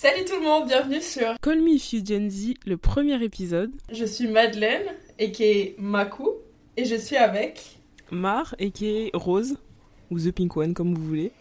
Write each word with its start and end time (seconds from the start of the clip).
Salut 0.00 0.24
tout 0.24 0.36
le 0.36 0.42
monde, 0.42 0.68
bienvenue 0.68 1.02
sur 1.02 1.34
Call 1.42 1.60
Me 1.60 1.70
If 1.70 1.92
You 1.92 2.02
Gen 2.06 2.30
Z, 2.30 2.54
le 2.66 2.76
premier 2.76 3.20
épisode. 3.20 3.72
Je 3.90 4.04
suis 4.04 4.28
Madeleine, 4.28 4.84
et 5.18 5.32
qui 5.32 5.42
est 5.42 5.74
Maku, 5.76 6.34
et 6.76 6.84
je 6.84 6.94
suis 6.94 7.16
avec 7.16 7.80
Mar, 8.12 8.54
et 8.60 8.70
qui 8.70 8.86
est 8.86 9.10
Rose, 9.12 9.56
ou 10.12 10.20
The 10.20 10.30
Pink 10.30 10.56
One, 10.56 10.72
comme 10.72 10.94
vous 10.94 11.02
voulez. 11.02 11.32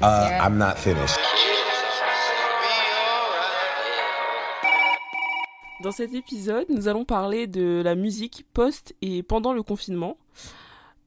Uh, 0.00 0.38
I'm 0.40 0.58
not 0.58 0.76
finished. 0.76 1.18
Dans 5.82 5.90
cet 5.90 6.14
épisode, 6.14 6.66
nous 6.68 6.86
allons 6.86 7.04
parler 7.04 7.48
de 7.48 7.82
la 7.84 7.96
musique 7.96 8.46
post 8.54 8.94
et 9.02 9.24
pendant 9.24 9.52
le 9.52 9.64
confinement, 9.64 10.16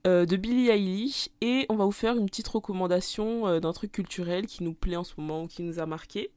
euh, 0.07 0.25
de 0.25 0.37
Billie 0.37 0.69
Eilish, 0.69 1.29
et 1.41 1.65
on 1.67 1.75
va 1.75 1.83
vous 1.83 1.91
faire 1.91 2.15
une 2.15 2.25
petite 2.25 2.47
recommandation 2.47 3.47
euh, 3.47 3.59
d'un 3.59 3.73
truc 3.73 3.91
culturel 3.91 4.45
qui 4.45 4.63
nous 4.63 4.73
plaît 4.73 4.95
en 4.95 5.03
ce 5.03 5.13
moment 5.17 5.43
ou 5.43 5.47
qui 5.47 5.61
nous 5.61 5.79
a 5.79 5.85
marqué. 5.85 6.31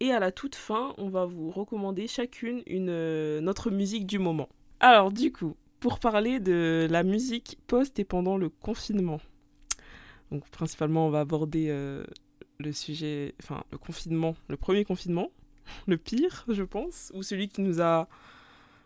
Et 0.00 0.12
à 0.12 0.18
la 0.18 0.32
toute 0.32 0.54
fin, 0.54 0.94
on 0.98 1.08
va 1.08 1.24
vous 1.24 1.50
recommander 1.50 2.06
chacune 2.06 2.62
une, 2.66 2.90
euh, 2.90 3.40
notre 3.40 3.70
musique 3.70 4.06
du 4.06 4.18
moment. 4.18 4.50
Alors 4.80 5.12
du 5.12 5.32
coup, 5.32 5.56
pour 5.80 5.98
parler 5.98 6.40
de 6.40 6.86
la 6.90 7.04
musique 7.04 7.58
post 7.66 7.98
et 7.98 8.04
pendant 8.04 8.36
le 8.36 8.50
confinement. 8.50 9.20
Donc 10.30 10.46
principalement, 10.50 11.06
on 11.06 11.10
va 11.10 11.20
aborder 11.20 11.68
le 12.58 12.72
sujet, 12.72 13.34
enfin 13.42 13.64
le 13.70 13.78
confinement, 13.78 14.34
le 14.48 14.56
premier 14.56 14.84
confinement, 14.84 15.30
le 15.86 15.96
pire, 15.96 16.44
je 16.48 16.62
pense, 16.62 17.12
ou 17.14 17.22
celui 17.22 17.48
qui 17.48 17.62
nous 17.62 17.80
a, 17.80 18.08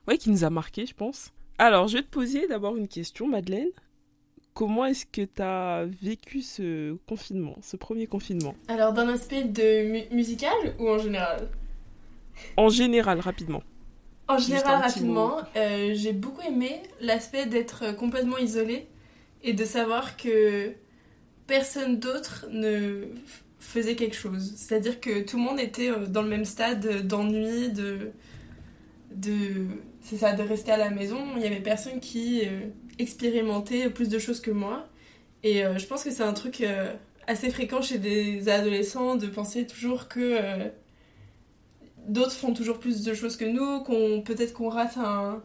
ouais, 0.06 0.18
qui 0.18 0.30
nous 0.30 0.44
a 0.44 0.50
marqué, 0.50 0.86
je 0.86 0.94
pense. 0.94 1.32
Alors, 1.58 1.88
je 1.88 1.96
vais 1.96 2.02
te 2.04 2.08
poser 2.08 2.46
d'abord 2.46 2.76
une 2.76 2.86
question, 2.86 3.26
Madeleine. 3.26 3.70
Comment 4.58 4.86
est-ce 4.86 5.06
que 5.06 5.20
tu 5.22 5.40
as 5.40 5.86
vécu 6.02 6.42
ce 6.42 6.96
confinement, 7.06 7.54
ce 7.62 7.76
premier 7.76 8.08
confinement? 8.08 8.56
Alors, 8.66 8.92
d'un 8.92 9.08
aspect 9.08 9.44
de 9.44 10.12
musical 10.12 10.74
ou 10.80 10.88
en 10.88 10.98
général? 10.98 11.48
En 12.56 12.68
général, 12.68 13.20
rapidement. 13.20 13.62
En 14.26 14.36
général, 14.36 14.82
rapidement, 14.82 15.36
euh, 15.54 15.92
j'ai 15.94 16.12
beaucoup 16.12 16.40
aimé 16.40 16.82
l'aspect 17.00 17.46
d'être 17.46 17.94
complètement 17.94 18.36
isolé 18.36 18.88
et 19.44 19.52
de 19.52 19.64
savoir 19.64 20.16
que 20.16 20.72
personne 21.46 22.00
d'autre 22.00 22.46
ne 22.50 23.04
faisait 23.60 23.94
quelque 23.94 24.16
chose. 24.16 24.54
C'est-à-dire 24.56 24.98
que 24.98 25.22
tout 25.22 25.36
le 25.36 25.44
monde 25.44 25.60
était 25.60 25.92
euh, 25.92 26.06
dans 26.06 26.22
le 26.22 26.30
même 26.30 26.44
stade 26.44 27.06
d'ennui, 27.06 27.70
de, 27.70 28.10
de, 29.12 29.68
c'est 30.00 30.16
ça, 30.16 30.32
de 30.32 30.42
rester 30.42 30.72
à 30.72 30.78
la 30.78 30.90
maison. 30.90 31.20
Il 31.36 31.42
y 31.42 31.46
avait 31.46 31.60
personne 31.60 32.00
qui 32.00 32.42
euh, 32.44 32.62
expérimentait 32.98 33.90
plus 33.90 34.08
de 34.08 34.18
choses 34.18 34.40
que 34.40 34.50
moi. 34.50 34.88
Et 35.42 35.64
euh, 35.64 35.78
je 35.78 35.86
pense 35.86 36.04
que 36.04 36.10
c'est 36.10 36.22
un 36.22 36.32
truc 36.32 36.64
assez 37.26 37.50
fréquent 37.50 37.82
chez 37.82 37.98
des 37.98 38.48
adolescents 38.48 39.16
de 39.16 39.26
penser 39.26 39.66
toujours 39.66 40.08
que 40.08 40.70
d'autres 42.08 42.32
font 42.32 42.54
toujours 42.54 42.78
plus 42.78 43.04
de 43.04 43.14
choses 43.14 43.36
que 43.36 43.44
nous, 43.44 43.80
qu'on 43.80 44.22
peut-être 44.22 44.54
qu'on 44.54 44.68
rate 44.68 44.96
un, 44.96 45.42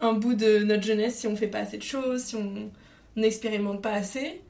un, 0.00 0.12
bout 0.12 0.34
de 0.34 0.58
notre 0.64 0.82
jeunesse 0.82 1.16
si 1.16 1.26
on 1.26 1.36
fait 1.36 1.46
pas 1.46 1.60
assez 1.60 1.78
de 1.78 1.82
choses, 1.82 2.24
si 2.24 2.36
on 2.36 2.70
n'expérimente 3.16 3.80
pas 3.82 3.92
assez. 3.92 4.40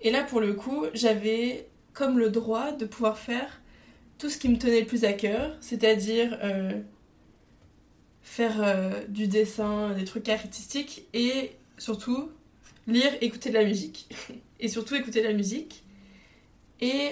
Et 0.00 0.10
là, 0.10 0.24
pour 0.24 0.40
le 0.40 0.54
coup, 0.54 0.86
j'avais 0.94 1.68
comme 1.92 2.18
le 2.18 2.30
droit 2.30 2.72
de 2.72 2.84
pouvoir 2.84 3.18
faire 3.18 3.60
tout 4.18 4.28
ce 4.28 4.38
qui 4.38 4.48
me 4.48 4.56
tenait 4.56 4.80
le 4.80 4.86
plus 4.86 5.04
à 5.04 5.12
cœur, 5.12 5.56
c'est-à-dire 5.60 6.38
euh, 6.42 6.80
faire 8.22 8.62
euh, 8.62 9.04
du 9.08 9.26
dessin, 9.26 9.90
des 9.94 10.04
trucs 10.04 10.28
artistiques 10.28 11.06
et 11.12 11.52
surtout 11.82 12.30
lire, 12.86 13.12
écouter 13.20 13.50
de 13.50 13.54
la 13.54 13.64
musique. 13.64 14.08
et 14.60 14.68
surtout 14.68 14.94
écouter 14.94 15.20
de 15.22 15.28
la 15.28 15.32
musique. 15.32 15.84
Et 16.80 17.10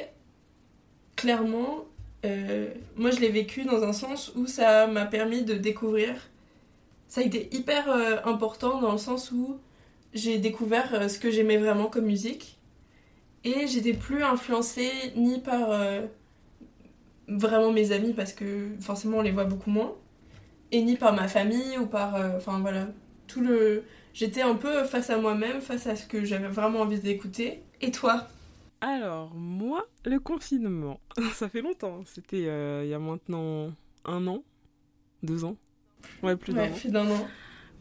clairement, 1.17 1.85
euh, 2.25 2.73
moi 2.97 3.11
je 3.11 3.21
l'ai 3.21 3.31
vécu 3.31 3.65
dans 3.65 3.83
un 3.83 3.93
sens 3.93 4.33
où 4.35 4.47
ça 4.47 4.86
m'a 4.86 5.07
permis 5.07 5.42
de 5.42 5.55
découvrir. 5.55 6.30
Ça 7.09 7.20
a 7.20 7.25
été 7.25 7.48
hyper 7.55 7.89
important 8.25 8.80
dans 8.80 8.92
le 8.92 8.98
sens 8.98 9.33
où 9.33 9.59
j'ai 10.14 10.39
découvert 10.39 11.11
ce 11.11 11.19
que 11.19 11.30
j'aimais 11.30 11.57
vraiment 11.57 11.86
comme 11.86 12.05
musique 12.05 12.61
et 13.45 13.67
j'étais 13.67 13.95
plus 13.95 14.23
influencée 14.23 14.91
ni 15.17 15.41
par 15.41 15.70
euh, 15.70 16.03
vraiment 17.29 17.73
mes 17.73 17.92
amis, 17.92 18.13
parce 18.13 18.33
que 18.33 18.69
forcément 18.80 19.19
on 19.19 19.23
les 19.23 19.30
voit 19.30 19.45
beaucoup 19.45 19.70
moins, 19.70 19.95
et 20.73 20.83
ni 20.83 20.97
par 20.97 21.14
ma 21.14 21.29
famille 21.29 21.79
ou 21.79 21.86
par. 21.86 22.17
Euh, 22.17 22.36
enfin 22.36 22.59
voilà, 22.61 22.89
tout 23.27 23.41
le. 23.41 23.85
J'étais 24.13 24.43
un 24.43 24.55
peu 24.55 24.85
face 24.85 25.11
à 25.11 25.19
moi-même, 25.19 25.61
face 25.61 25.87
à 25.87 25.97
ce 25.97 26.07
que 26.07 26.25
j'avais 26.25 26.48
vraiment 26.48 26.81
envie 26.81 26.98
d'écouter. 26.98 27.63
Et 27.81 27.91
toi? 27.91 28.29
Alors, 28.81 29.35
moi, 29.35 29.87
le 30.05 30.19
confinement, 30.19 31.01
ça 31.35 31.48
fait 31.48 31.61
longtemps. 31.61 32.03
C'était 32.07 32.47
euh, 32.47 32.83
il 32.85 32.91
y 32.91 32.95
a 32.95 32.98
maintenant 32.98 33.73
un 34.05 34.27
an, 34.27 34.43
deux 35.23 35.45
ans. 35.45 35.57
Ouais, 36.23 36.37
plus 36.37 36.55
d'un 36.55 36.71
ouais, 36.71 36.97
an. 36.97 37.11
an. 37.11 37.29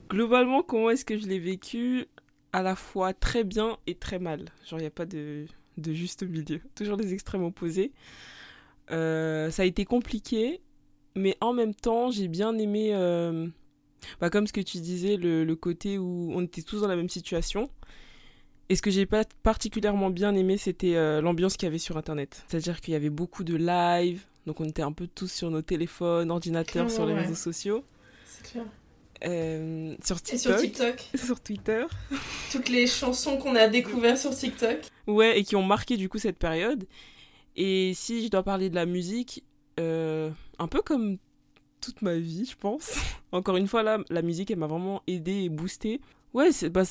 Globalement, 0.10 0.64
comment 0.64 0.90
est-ce 0.90 1.06
que 1.06 1.18
je 1.18 1.28
l'ai 1.28 1.40
vécu? 1.40 2.08
À 2.52 2.64
la 2.64 2.76
fois 2.76 3.14
très 3.14 3.44
bien 3.44 3.78
et 3.86 3.96
très 3.96 4.18
mal. 4.18 4.46
Genre, 4.66 4.80
il 4.80 4.84
n'y 4.84 4.88
a 4.88 4.92
pas 4.92 5.06
de, 5.06 5.46
de, 5.78 5.94
juste 5.94 6.24
milieu. 6.24 6.60
Toujours 6.76 6.98
des 6.98 7.14
extrêmes 7.14 7.44
opposés. 7.44 7.92
Euh, 8.92 9.52
ça 9.52 9.62
a 9.62 9.66
été 9.66 9.86
compliqué, 9.86 10.60
mais 11.16 11.38
en 11.42 11.54
même 11.54 11.76
temps, 11.76 12.10
j'ai 12.10 12.28
bien 12.28 12.58
aimé, 12.58 12.90
euh, 12.94 13.48
bah, 14.20 14.30
comme 14.30 14.48
ce 14.48 14.54
que 14.54 14.62
tu 14.62 14.80
disais, 14.80 15.18
le, 15.18 15.44
le, 15.44 15.56
côté 15.56 15.98
où 15.98 16.32
on 16.34 16.42
était 16.44 16.62
tous 16.62 16.82
dans 16.82 16.88
la 16.88 16.96
même 16.96 17.10
situation. 17.10 17.70
Et 18.70 18.76
ce 18.76 18.82
que 18.82 18.92
j'ai 18.92 19.06
pas 19.06 19.24
particulièrement 19.42 20.10
bien 20.12 20.36
aimé, 20.36 20.58
c'était 20.58 20.96
euh, 20.96 21.22
l'ambiance 21.22 21.58
qu'il 21.58 21.66
y 21.66 21.70
avait 21.70 21.80
sur 21.80 21.98
Internet. 21.98 22.44
C'est-à-dire 22.48 22.82
qu'il 22.82 22.94
y 22.94 22.96
avait 22.96 23.10
beaucoup 23.10 23.44
de 23.44 23.56
live, 23.56 24.22
donc 24.46 24.62
on 24.62 24.66
était 24.66 24.84
un 24.84 24.92
peu 24.92 25.08
tous 25.08 25.32
sur 25.32 25.50
nos 25.50 25.64
téléphones, 25.64 26.30
ordinateurs, 26.30 26.92
sur 26.92 27.06
les 27.06 27.14
réseaux 27.14 27.36
sociaux. 27.36 27.84
C'est 28.26 28.52
clair. 28.52 28.66
Euh, 29.26 29.96
sur 30.04 30.22
TikTok. 30.22 30.42
sur 30.42 30.62
TikTok. 30.62 31.10
sur 31.16 31.40
Twitter. 31.42 31.86
Toutes 32.52 32.70
les 32.70 32.88
chansons 32.88 33.38
qu'on 33.38 33.56
a 33.56 33.68
découvertes 33.68 34.20
sur 34.20 34.36
TikTok. 34.36 34.80
Ouais, 35.08 35.40
et 35.40 35.44
qui 35.44 35.56
ont 35.56 35.64
marqué 35.64 35.98
du 35.98 36.08
coup 36.08 36.20
cette 36.20 36.38
période. 36.38 36.86
Et 37.56 37.94
si 37.96 38.24
je 38.24 38.30
dois 38.30 38.44
parler 38.44 38.70
de 38.70 38.76
la 38.76 38.86
musique, 38.86 39.44
euh, 39.80 40.30
un 40.60 40.68
peu 40.68 40.82
comme 40.82 41.18
toute 41.80 42.02
ma 42.02 42.16
vie, 42.16 42.46
je 42.46 42.56
pense. 42.58 42.98
Encore 43.32 43.58
une 43.58 43.68
fois, 43.68 43.84
là, 43.84 44.00
la 44.10 44.22
musique, 44.22 44.52
elle 44.52 44.60
m'a 44.60 44.68
vraiment 44.68 45.02
aidé 45.08 45.44
et 45.44 45.50
boosté. 45.50 46.02
Ouais, 46.34 46.52
c'est 46.52 46.70
bah, 46.70 46.84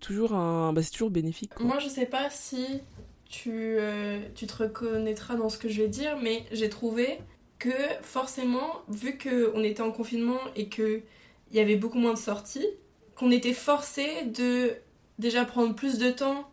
toujours, 0.00 0.34
un, 0.34 0.72
bah, 0.72 0.82
toujours 0.82 1.10
bénéfique. 1.10 1.58
Moi, 1.60 1.78
je 1.78 1.88
sais 1.88 2.06
pas 2.06 2.30
si 2.30 2.80
tu, 3.28 3.50
euh, 3.52 4.20
tu 4.34 4.46
te 4.46 4.62
reconnaîtras 4.62 5.36
dans 5.36 5.48
ce 5.48 5.58
que 5.58 5.68
je 5.68 5.82
vais 5.82 5.88
dire, 5.88 6.16
mais 6.22 6.44
j'ai 6.50 6.68
trouvé 6.68 7.18
que 7.58 7.70
forcément, 8.02 8.82
vu 8.88 9.18
qu'on 9.18 9.62
était 9.62 9.82
en 9.82 9.90
confinement 9.90 10.40
et 10.56 10.68
que 10.68 11.02
il 11.50 11.56
y 11.56 11.60
avait 11.60 11.76
beaucoup 11.76 11.98
moins 11.98 12.14
de 12.14 12.18
sorties, 12.18 12.66
qu'on 13.14 13.30
était 13.30 13.54
forcé 13.54 14.24
de 14.26 14.74
déjà 15.18 15.44
prendre 15.44 15.74
plus 15.74 15.98
de 15.98 16.10
temps 16.10 16.48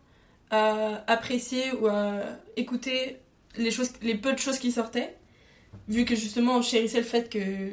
à 0.50 1.04
apprécier 1.10 1.72
ou 1.72 1.86
à 1.86 2.20
écouter 2.56 3.18
les, 3.56 3.70
choses, 3.70 3.90
les 4.02 4.14
peu 4.14 4.32
de 4.32 4.38
choses 4.38 4.58
qui 4.58 4.72
sortaient, 4.72 5.16
vu 5.88 6.04
que 6.04 6.14
justement 6.14 6.56
on 6.56 6.62
chérissait 6.62 6.98
le 6.98 7.04
fait 7.04 7.28
que 7.28 7.72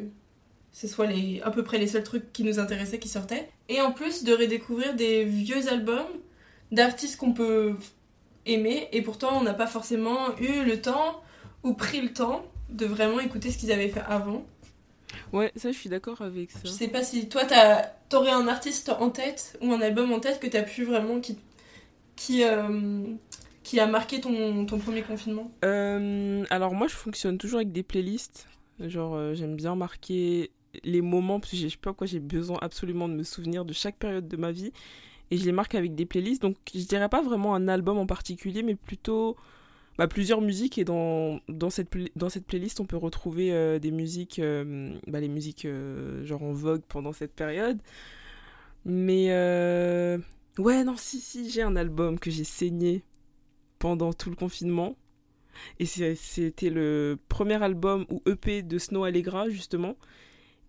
ce 0.71 0.87
soit 0.87 1.05
les, 1.05 1.41
à 1.43 1.51
peu 1.51 1.63
près 1.63 1.77
les 1.77 1.87
seuls 1.87 2.03
trucs 2.03 2.33
qui 2.33 2.43
nous 2.43 2.59
intéressaient 2.59 2.99
qui 2.99 3.09
sortaient. 3.09 3.49
Et 3.69 3.81
en 3.81 3.91
plus 3.91 4.23
de 4.23 4.33
redécouvrir 4.33 4.95
des 4.95 5.23
vieux 5.23 5.67
albums 5.71 6.07
d'artistes 6.71 7.17
qu'on 7.17 7.33
peut 7.33 7.75
aimer, 8.45 8.87
et 8.91 9.01
pourtant 9.01 9.37
on 9.37 9.43
n'a 9.43 9.53
pas 9.53 9.67
forcément 9.67 10.35
eu 10.39 10.63
le 10.65 10.81
temps 10.81 11.21
ou 11.63 11.73
pris 11.73 12.01
le 12.01 12.11
temps 12.11 12.45
de 12.69 12.85
vraiment 12.85 13.19
écouter 13.19 13.51
ce 13.51 13.57
qu'ils 13.57 13.71
avaient 13.71 13.89
fait 13.89 14.03
avant. 14.07 14.45
Ouais, 15.31 15.51
ça, 15.55 15.71
je 15.71 15.77
suis 15.77 15.89
d'accord 15.89 16.21
avec 16.21 16.51
ça. 16.51 16.59
Je 16.63 16.69
sais 16.69 16.87
pas 16.87 17.03
si 17.03 17.29
toi, 17.29 17.43
t'aurais 18.09 18.31
un 18.31 18.47
artiste 18.47 18.89
en 18.89 19.09
tête 19.09 19.57
ou 19.61 19.71
un 19.71 19.81
album 19.81 20.11
en 20.11 20.19
tête 20.19 20.39
que 20.39 20.47
t'as 20.47 20.63
pu 20.63 20.83
vraiment. 20.83 21.19
qui, 21.19 21.37
qui, 22.15 22.43
euh, 22.43 23.03
qui 23.63 23.79
a 23.79 23.87
marqué 23.87 24.19
ton, 24.19 24.65
ton 24.65 24.77
premier 24.77 25.01
confinement 25.01 25.51
euh, 25.63 26.43
Alors, 26.49 26.73
moi, 26.73 26.87
je 26.87 26.95
fonctionne 26.95 27.37
toujours 27.37 27.57
avec 27.57 27.71
des 27.71 27.83
playlists. 27.83 28.47
Genre, 28.79 29.15
euh, 29.15 29.33
j'aime 29.33 29.55
bien 29.55 29.75
marquer 29.75 30.51
les 30.83 31.01
moments, 31.01 31.39
parce 31.39 31.51
que 31.51 31.57
je 31.57 31.67
sais 31.69 31.77
pas 31.77 31.91
pourquoi 31.91 32.07
j'ai 32.07 32.19
besoin 32.19 32.57
absolument 32.61 33.07
de 33.07 33.13
me 33.13 33.23
souvenir 33.23 33.63
de 33.63 33.73
chaque 33.73 33.97
période 33.97 34.27
de 34.27 34.37
ma 34.37 34.51
vie. 34.51 34.73
Et 35.31 35.37
je 35.37 35.45
les 35.45 35.53
marque 35.53 35.75
avec 35.75 35.95
des 35.95 36.05
playlists. 36.05 36.41
Donc, 36.41 36.57
je 36.75 36.83
dirais 36.85 37.09
pas 37.09 37.21
vraiment 37.21 37.55
un 37.55 37.67
album 37.67 37.97
en 37.97 38.05
particulier, 38.05 38.63
mais 38.63 38.75
plutôt 38.75 39.37
bah, 39.97 40.07
plusieurs 40.07 40.41
musiques 40.41 40.77
et 40.77 40.83
dans, 40.83 41.39
dans, 41.47 41.69
cette, 41.69 41.89
playlist 42.45 42.79
on 42.79 42.85
peut 42.85 42.97
retrouver 42.97 43.53
euh, 43.53 43.79
des 43.79 43.91
musiques, 43.91 44.41
bah, 45.07 45.19
les 45.19 45.29
musiques 45.29 45.67
genre 46.23 46.43
en 46.43 46.51
vogue 46.51 46.81
pendant 46.87 47.13
cette 47.13 47.33
période. 47.33 47.79
Mais 48.85 49.29
ouais, 50.57 50.83
non, 50.83 50.95
si, 50.97 51.21
si, 51.21 51.49
j'ai 51.49 51.61
un 51.61 51.77
album 51.77 52.19
que 52.19 52.29
j'ai 52.29 52.43
saigné 52.43 53.03
pendant 53.83 54.13
tout 54.13 54.29
le 54.29 54.37
confinement. 54.37 54.95
Et 55.77 55.85
c'était 55.85 56.69
le 56.69 57.19
premier 57.27 57.61
album 57.61 58.05
ou 58.09 58.23
EP 58.25 58.63
de 58.63 58.77
Snow 58.77 59.03
Allegra 59.03 59.49
justement. 59.49 59.97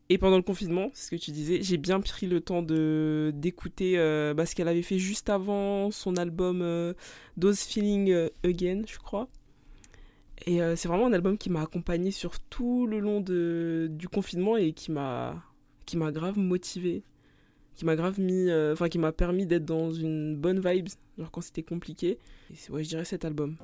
Et 0.08 0.18
pendant 0.18 0.36
le 0.36 0.42
confinement, 0.42 0.90
c'est 0.94 1.06
ce 1.06 1.10
que 1.12 1.16
tu 1.16 1.30
disais, 1.30 1.62
j'ai 1.62 1.76
bien 1.76 2.00
pris 2.00 2.26
le 2.26 2.40
temps 2.40 2.60
d'écouter 2.60 3.94
euh, 3.98 4.34
bah, 4.34 4.46
ce 4.46 4.56
qu'elle 4.56 4.66
avait 4.66 4.82
fait 4.82 4.98
juste 4.98 5.30
avant 5.30 5.92
son 5.92 6.16
album 6.16 6.60
euh, 6.60 6.92
Those 7.40 7.60
Feeling 7.60 8.10
euh, 8.10 8.28
Again, 8.44 8.82
je 8.84 8.98
crois. 8.98 9.28
Et 10.46 10.58
c'est 10.76 10.88
vraiment 10.88 11.06
un 11.06 11.12
album 11.12 11.38
qui 11.38 11.48
m'a 11.48 11.62
accompagné 11.62 12.10
sur 12.10 12.40
tout 12.40 12.86
le 12.86 12.98
long 12.98 13.20
de, 13.20 13.86
du 13.90 14.08
confinement 14.08 14.56
et 14.56 14.72
qui 14.72 14.90
m'a 14.90 15.42
qui 15.86 15.96
grave 15.96 16.36
motivé, 16.36 17.02
qui 17.74 17.84
m'a 17.84 17.96
grave 17.96 18.20
mis, 18.20 18.52
enfin 18.72 18.88
qui 18.88 18.98
m'a 18.98 19.12
permis 19.12 19.46
d'être 19.46 19.64
dans 19.64 19.92
une 19.92 20.36
bonne 20.36 20.60
vibe, 20.60 20.88
genre 21.18 21.30
quand 21.30 21.40
c'était 21.40 21.62
compliqué. 21.62 22.18
Et 22.50 22.72
ouais, 22.72 22.84
je 22.84 22.88
dirais 22.88 23.04
cet 23.04 23.24
album. 23.24 23.56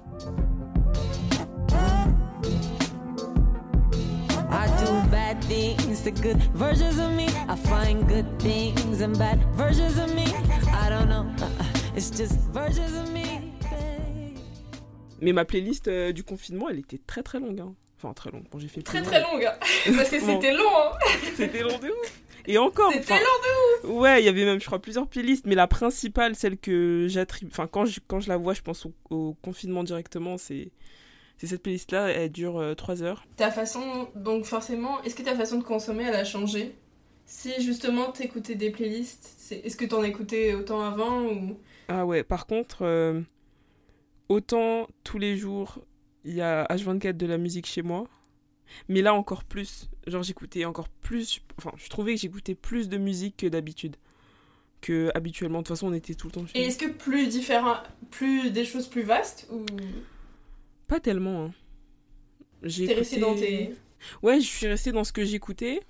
I 4.53 4.67
do 4.85 5.11
bad 5.11 5.41
things 5.43 6.03
to 6.03 6.11
good 6.11 6.39
versions 6.55 6.99
of 6.99 7.13
me. 7.13 7.29
I 7.49 7.57
find 7.57 8.07
good 8.09 8.27
things 8.39 9.01
and 9.01 9.17
bad 9.17 9.39
versions 9.55 9.97
of 9.97 10.13
me. 10.15 10.25
I 10.73 10.91
don't 10.91 11.09
know, 11.09 11.25
it's 11.95 12.11
just 12.11 12.35
versions 12.53 12.97
of 12.97 13.13
me. 13.13 13.51
Mais 15.21 15.33
ma 15.33 15.45
playlist 15.45 15.89
euh, 15.89 16.13
du 16.13 16.25
confinement, 16.25 16.69
elle 16.69 16.79
était 16.79 16.99
très 17.07 17.23
très 17.23 17.39
longue. 17.39 17.61
Hein. 17.61 17.75
Enfin, 17.97 18.15
très 18.15 18.31
longue. 18.31 18.45
Bon, 18.51 18.59
j'ai 18.59 18.69
fait 18.69 18.83
très 18.83 19.03
très 19.03 19.21
longue. 19.21 19.45
Hein. 19.45 19.55
Parce 19.97 20.09
que 20.09 20.21
c'était 20.21 20.53
long. 20.53 20.65
Hein. 20.65 20.99
c'était 21.37 21.63
long 21.63 21.79
de 21.79 21.89
ouf. 21.89 22.23
Et 22.53 22.59
encore. 22.59 22.93
C'était 22.93 23.15
long 23.15 23.21
de 23.21 23.89
ouf. 23.89 24.01
Ouais, 24.01 24.23
il 24.23 24.27
y 24.27 24.29
avait 24.29 24.45
même, 24.45 24.61
je 24.61 24.67
crois, 24.67 24.81
plusieurs 24.81 25.07
playlists. 25.07 25.47
Mais 25.47 25.55
la 25.55 25.67
principale, 25.67 26.35
celle 26.35 26.59
que 26.59 27.07
j'attribue. 27.09 27.51
Enfin, 27.53 27.67
quand 27.67 27.85
je, 27.85 28.01
quand 28.07 28.21
je 28.21 28.29
la 28.29 28.37
vois, 28.37 28.55
je 28.55 28.63
pense 28.63 28.87
au 29.11 29.35
confinement 29.43 29.85
directement, 29.85 30.37
c'est 30.37 30.73
cette 31.47 31.63
playlist-là, 31.63 32.09
elle 32.09 32.31
dure 32.31 32.75
3 32.77 33.03
euh, 33.03 33.07
heures. 33.07 33.25
Ta 33.37 33.51
façon, 33.51 34.09
donc 34.15 34.45
forcément, 34.45 35.03
est-ce 35.03 35.15
que 35.15 35.23
ta 35.23 35.35
façon 35.35 35.59
de 35.59 35.65
consommer, 35.65 36.05
elle 36.05 36.15
a 36.15 36.25
changé? 36.25 36.75
Si 37.25 37.63
justement 37.63 38.11
t'écoutais 38.11 38.57
des 38.57 38.71
playlists, 38.71 39.37
est-ce 39.65 39.77
que 39.77 39.85
t'en 39.85 40.03
écoutais 40.03 40.55
autant 40.55 40.81
avant 40.81 41.23
ou... 41.23 41.59
Ah 41.89 42.05
ouais, 42.05 42.25
par 42.25 42.47
contre, 42.47 42.83
euh, 42.83 43.21
autant 44.29 44.89
tous 45.05 45.19
les 45.19 45.37
jours, 45.37 45.79
il 46.25 46.35
y 46.35 46.41
a 46.41 46.65
H24 46.65 47.17
de 47.17 47.27
la 47.27 47.39
musique 47.39 47.67
chez 47.67 47.83
moi, 47.83 48.07
mais 48.89 49.03
là 49.03 49.15
encore 49.15 49.45
plus. 49.45 49.89
Genre 50.07 50.23
j'écoutais 50.23 50.65
encore 50.65 50.89
plus, 50.89 51.41
enfin 51.59 51.73
je 51.77 51.89
trouvais 51.89 52.15
que 52.15 52.21
j'écoutais 52.21 52.55
plus 52.55 52.89
de 52.89 52.99
musique 52.99 53.37
que 53.39 53.47
d'habitude 53.47 53.97
que 54.81 55.11
habituellement. 55.15 55.59
De 55.59 55.65
toute 55.65 55.77
façon, 55.77 55.89
on 55.89 55.93
était 55.93 56.15
tout 56.15 56.29
le 56.29 56.33
temps 56.33 56.47
chez 56.47 56.59
Et 56.59 56.67
est-ce 56.67 56.79
que 56.79 56.91
plus 56.91 57.29
différent, 57.29 57.77
plus 58.11 58.51
des 58.51 58.65
choses 58.65 58.87
plus 58.87 59.03
vastes 59.03 59.47
ou? 59.51 59.65
Pas 60.89 61.01
tellement. 61.01 61.45
Hein. 61.45 61.53
T'es 62.63 62.95
resté 62.95 63.21
dans 63.21 63.35
tes. 63.35 63.75
Ouais, 64.23 64.41
je 64.41 64.47
suis 64.47 64.67
resté 64.67 64.93
dans 64.93 65.05
ce 65.05 65.13
que 65.13 65.25
j'écoutais. 65.25 65.81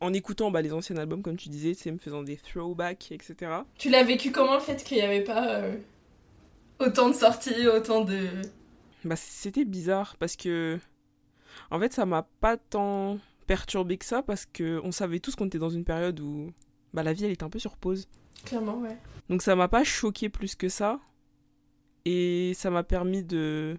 En 0.00 0.14
écoutant 0.14 0.50
bah, 0.50 0.62
les 0.62 0.72
anciens 0.72 0.96
albums, 0.96 1.22
comme 1.22 1.36
tu 1.36 1.50
disais, 1.50 1.74
c'est 1.74 1.90
me 1.90 1.98
faisant 1.98 2.22
des 2.22 2.36
throwbacks, 2.36 3.12
etc. 3.12 3.52
Tu 3.76 3.90
l'as 3.90 4.02
vécu 4.02 4.32
comment 4.32 4.54
le 4.54 4.60
fait 4.60 4.82
qu'il 4.82 4.96
n'y 4.96 5.02
avait 5.02 5.22
pas 5.22 5.56
euh, 5.56 5.76
autant 6.78 7.10
de 7.10 7.14
sorties, 7.14 7.68
autant 7.68 8.02
de. 8.02 8.28
Bah, 9.04 9.16
c'était 9.16 9.64
bizarre 9.64 10.16
parce 10.18 10.36
que. 10.36 10.78
En 11.70 11.78
fait, 11.78 11.92
ça 11.92 12.06
m'a 12.06 12.22
pas 12.40 12.56
tant 12.56 13.18
perturbé 13.46 13.98
que 13.98 14.04
ça 14.04 14.22
parce 14.22 14.46
que 14.46 14.80
on 14.84 14.92
savait 14.92 15.20
tous 15.20 15.34
qu'on 15.34 15.46
était 15.46 15.58
dans 15.58 15.70
une 15.70 15.84
période 15.84 16.20
où 16.20 16.52
bah, 16.92 17.02
la 17.02 17.12
vie 17.12 17.24
elle 17.24 17.32
était 17.32 17.44
un 17.44 17.50
peu 17.50 17.58
sur 17.58 17.76
pause. 17.76 18.08
Clairement, 18.44 18.78
ouais. 18.78 18.96
Donc 19.28 19.42
ça 19.42 19.54
m'a 19.56 19.68
pas 19.68 19.84
choqué 19.84 20.28
plus 20.28 20.54
que 20.54 20.68
ça. 20.68 21.00
Et 22.04 22.52
ça 22.54 22.70
m'a 22.70 22.82
permis 22.82 23.22
de 23.22 23.76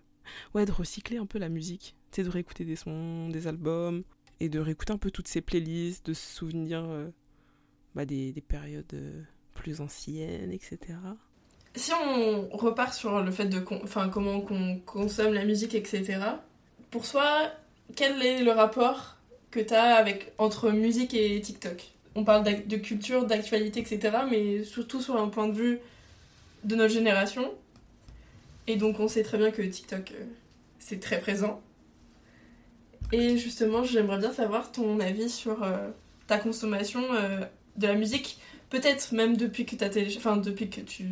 ouais, 0.54 0.66
de 0.66 0.72
recycler 0.72 1.18
un 1.18 1.26
peu 1.26 1.40
la 1.40 1.50
musique. 1.50 1.96
Tu 2.12 2.18
sais, 2.18 2.24
de 2.24 2.30
réécouter 2.30 2.66
des 2.66 2.76
sons, 2.76 3.30
des 3.30 3.48
albums, 3.48 4.04
et 4.40 4.50
de 4.50 4.60
réécouter 4.60 4.94
un 4.94 4.98
peu 4.98 5.12
toutes 5.12 5.28
ces 5.28 5.42
playlists, 5.42 6.06
de 6.08 6.14
se 6.14 6.36
souvenir 6.36 6.84
euh, 6.84 7.10
bah, 7.96 8.06
des, 8.06 8.32
des, 8.32 8.42
périodes 8.42 8.94
euh, 8.94 9.22
plus 9.54 9.82
anciennes, 9.82 10.52
etc. 10.52 10.80
Si 11.76 11.92
on 11.94 12.50
repart 12.50 12.94
sur 12.94 13.22
le 13.22 13.32
fait 13.32 13.46
de 13.46 13.64
enfin, 13.84 14.10
comment 14.10 14.44
on 14.50 14.80
consomme 14.80 15.34
la 15.34 15.46
musique, 15.46 15.76
etc., 15.76 16.20
pour 16.90 17.06
soi, 17.06 17.52
quel 17.96 18.22
est 18.24 18.44
le 18.44 18.52
rapport 18.52 19.18
que 19.50 19.60
tu 19.60 19.74
as 19.74 19.96
avec, 19.96 20.34
entre 20.38 20.72
musique 20.72 21.14
et 21.14 21.40
TikTok? 21.42 21.92
On 22.16 22.24
parle 22.24 22.44
de 22.44 22.76
culture, 22.78 23.26
d'actualité, 23.26 23.80
etc., 23.80 24.18
mais 24.30 24.64
surtout 24.64 25.02
sur 25.02 25.16
un 25.16 25.30
point 25.30 25.48
de 25.48 25.54
vue 25.54 25.80
de 26.64 26.76
notre 26.76 26.94
génération. 26.94 27.52
Et 28.68 28.76
donc 28.76 29.00
on 29.00 29.08
sait 29.08 29.24
très 29.24 29.38
bien 29.38 29.52
que 29.52 29.62
TikTok, 29.62 30.12
euh, 30.12 30.24
c'est 30.80 31.00
très 31.00 31.20
présent. 31.20 31.62
Et 33.12 33.38
justement, 33.38 33.84
j'aimerais 33.84 34.20
bien 34.20 34.32
savoir 34.32 34.72
ton 34.72 35.00
avis 35.00 35.30
sur 35.30 35.64
euh, 35.64 35.90
ta 36.28 36.38
consommation 36.38 37.02
euh, 37.14 37.42
de 37.76 37.88
la 37.88 37.96
musique, 37.96 38.40
peut-être 38.70 39.12
même 39.14 39.36
depuis 39.36 39.66
que, 39.66 39.76
as 39.84 40.18
enfin, 40.18 40.38
depuis 40.38 40.70
que 40.70 40.82
tu 40.82 41.06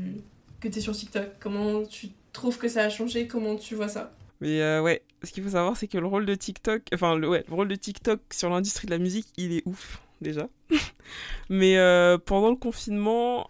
que 0.60 0.68
es 0.68 0.82
sur 0.82 0.96
TikTok. 0.96 1.26
Comment 1.40 1.84
tu 1.84 2.10
trouves 2.34 2.58
que 2.58 2.68
ça 2.68 2.84
a 2.84 2.90
changé? 2.90 3.28
Comment 3.28 3.56
tu 3.56 3.76
vois 3.76 3.88
ça? 3.88 4.12
Mais 4.42 4.80
ouais, 4.80 5.04
ce 5.24 5.32
qu'il 5.32 5.44
faut 5.44 5.50
savoir, 5.50 5.76
c'est 5.76 5.88
que 5.88 5.98
le 5.98 6.08
rôle 6.08 6.26
de 6.26 6.36
TikTok, 6.36 6.84
enfin 6.94 7.16
le, 7.16 7.28
ouais, 7.28 7.44
le 7.48 7.54
rôle 7.54 7.68
de 7.68 7.76
TikTok 7.76 8.22
sur 8.32 8.50
l'industrie 8.50 8.86
de 8.86 8.92
la 8.92 8.98
musique, 8.98 9.28
il 9.38 9.54
est 9.54 9.64
ouf 9.66 10.02
déjà. 10.22 10.48
Mais 11.50 11.76
pendant 12.26 12.50
le 12.50 12.56
confinement, 12.56 13.50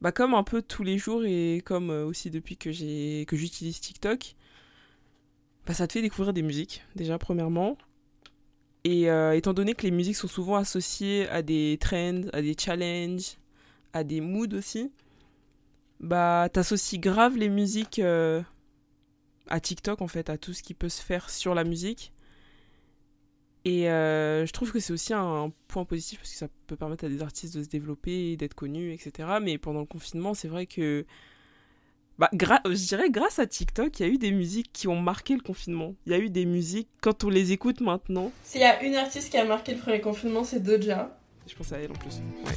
bah 0.00 0.12
comme 0.12 0.34
un 0.34 0.42
peu 0.42 0.62
tous 0.62 0.82
les 0.82 0.98
jours 0.98 1.24
et 1.24 1.62
comme 1.64 1.90
euh, 1.90 2.04
aussi 2.04 2.30
depuis 2.30 2.56
que 2.56 2.70
j'ai 2.70 3.24
que 3.26 3.36
j'utilise 3.36 3.80
TikTok, 3.80 4.34
bah 5.66 5.74
ça 5.74 5.86
te 5.86 5.94
fait 5.94 6.02
découvrir 6.02 6.32
des 6.32 6.42
musiques 6.42 6.84
déjà 6.94 7.18
premièrement. 7.18 7.78
Et 8.84 9.10
euh, 9.10 9.34
étant 9.34 9.52
donné 9.52 9.74
que 9.74 9.82
les 9.82 9.90
musiques 9.90 10.16
sont 10.16 10.28
souvent 10.28 10.56
associées 10.56 11.28
à 11.28 11.42
des 11.42 11.76
trends, 11.80 12.22
à 12.32 12.40
des 12.42 12.54
challenges, 12.58 13.36
à 13.92 14.04
des 14.04 14.20
moods 14.20 14.54
aussi, 14.54 14.92
bah 16.00 16.48
t'associes 16.52 17.00
grave 17.00 17.36
les 17.36 17.48
musiques 17.48 17.98
euh, 17.98 18.42
à 19.48 19.60
TikTok 19.60 20.02
en 20.02 20.08
fait, 20.08 20.30
à 20.30 20.38
tout 20.38 20.52
ce 20.52 20.62
qui 20.62 20.74
peut 20.74 20.88
se 20.88 21.02
faire 21.02 21.30
sur 21.30 21.54
la 21.54 21.64
musique. 21.64 22.12
Et 23.64 23.90
euh, 23.90 24.46
je 24.46 24.52
trouve 24.52 24.70
que 24.70 24.78
c'est 24.78 24.92
aussi 24.92 25.12
un 25.12 25.50
point 25.66 25.84
positif 25.84 26.20
parce 26.20 26.30
que 26.30 26.36
ça 26.36 26.46
peut 26.68 26.76
permettre 26.76 27.04
à 27.04 27.08
des 27.08 27.20
artistes 27.20 27.56
de 27.56 27.64
se 27.64 27.68
développer, 27.68 28.36
d'être 28.36 28.54
connus, 28.54 28.92
etc. 28.92 29.28
Mais 29.42 29.58
pendant 29.58 29.80
le 29.80 29.86
confinement, 29.86 30.34
c'est 30.34 30.46
vrai 30.46 30.66
que. 30.66 31.04
Bah, 32.16 32.30
je 32.32 32.86
dirais 32.86 33.10
grâce 33.10 33.40
à 33.40 33.46
TikTok, 33.46 33.98
il 33.98 34.06
y 34.06 34.08
a 34.08 34.12
eu 34.12 34.18
des 34.18 34.30
musiques 34.30 34.70
qui 34.72 34.86
ont 34.86 35.00
marqué 35.00 35.34
le 35.34 35.40
confinement. 35.40 35.96
Il 36.06 36.12
y 36.12 36.14
a 36.14 36.18
eu 36.18 36.30
des 36.30 36.46
musiques, 36.46 36.88
quand 37.02 37.24
on 37.24 37.28
les 37.28 37.50
écoute 37.50 37.80
maintenant. 37.80 38.30
S'il 38.44 38.60
y 38.60 38.64
a 38.64 38.82
une 38.84 38.94
artiste 38.94 39.30
qui 39.30 39.36
a 39.36 39.44
marqué 39.44 39.74
le 39.74 39.80
premier 39.80 40.00
confinement, 40.00 40.44
c'est 40.44 40.60
Doja. 40.60 41.18
Je 41.46 41.54
pense 41.56 41.72
à 41.72 41.78
elle 41.78 41.90
en 41.90 41.94
plus. 41.94 42.20
Ouais. 42.44 42.52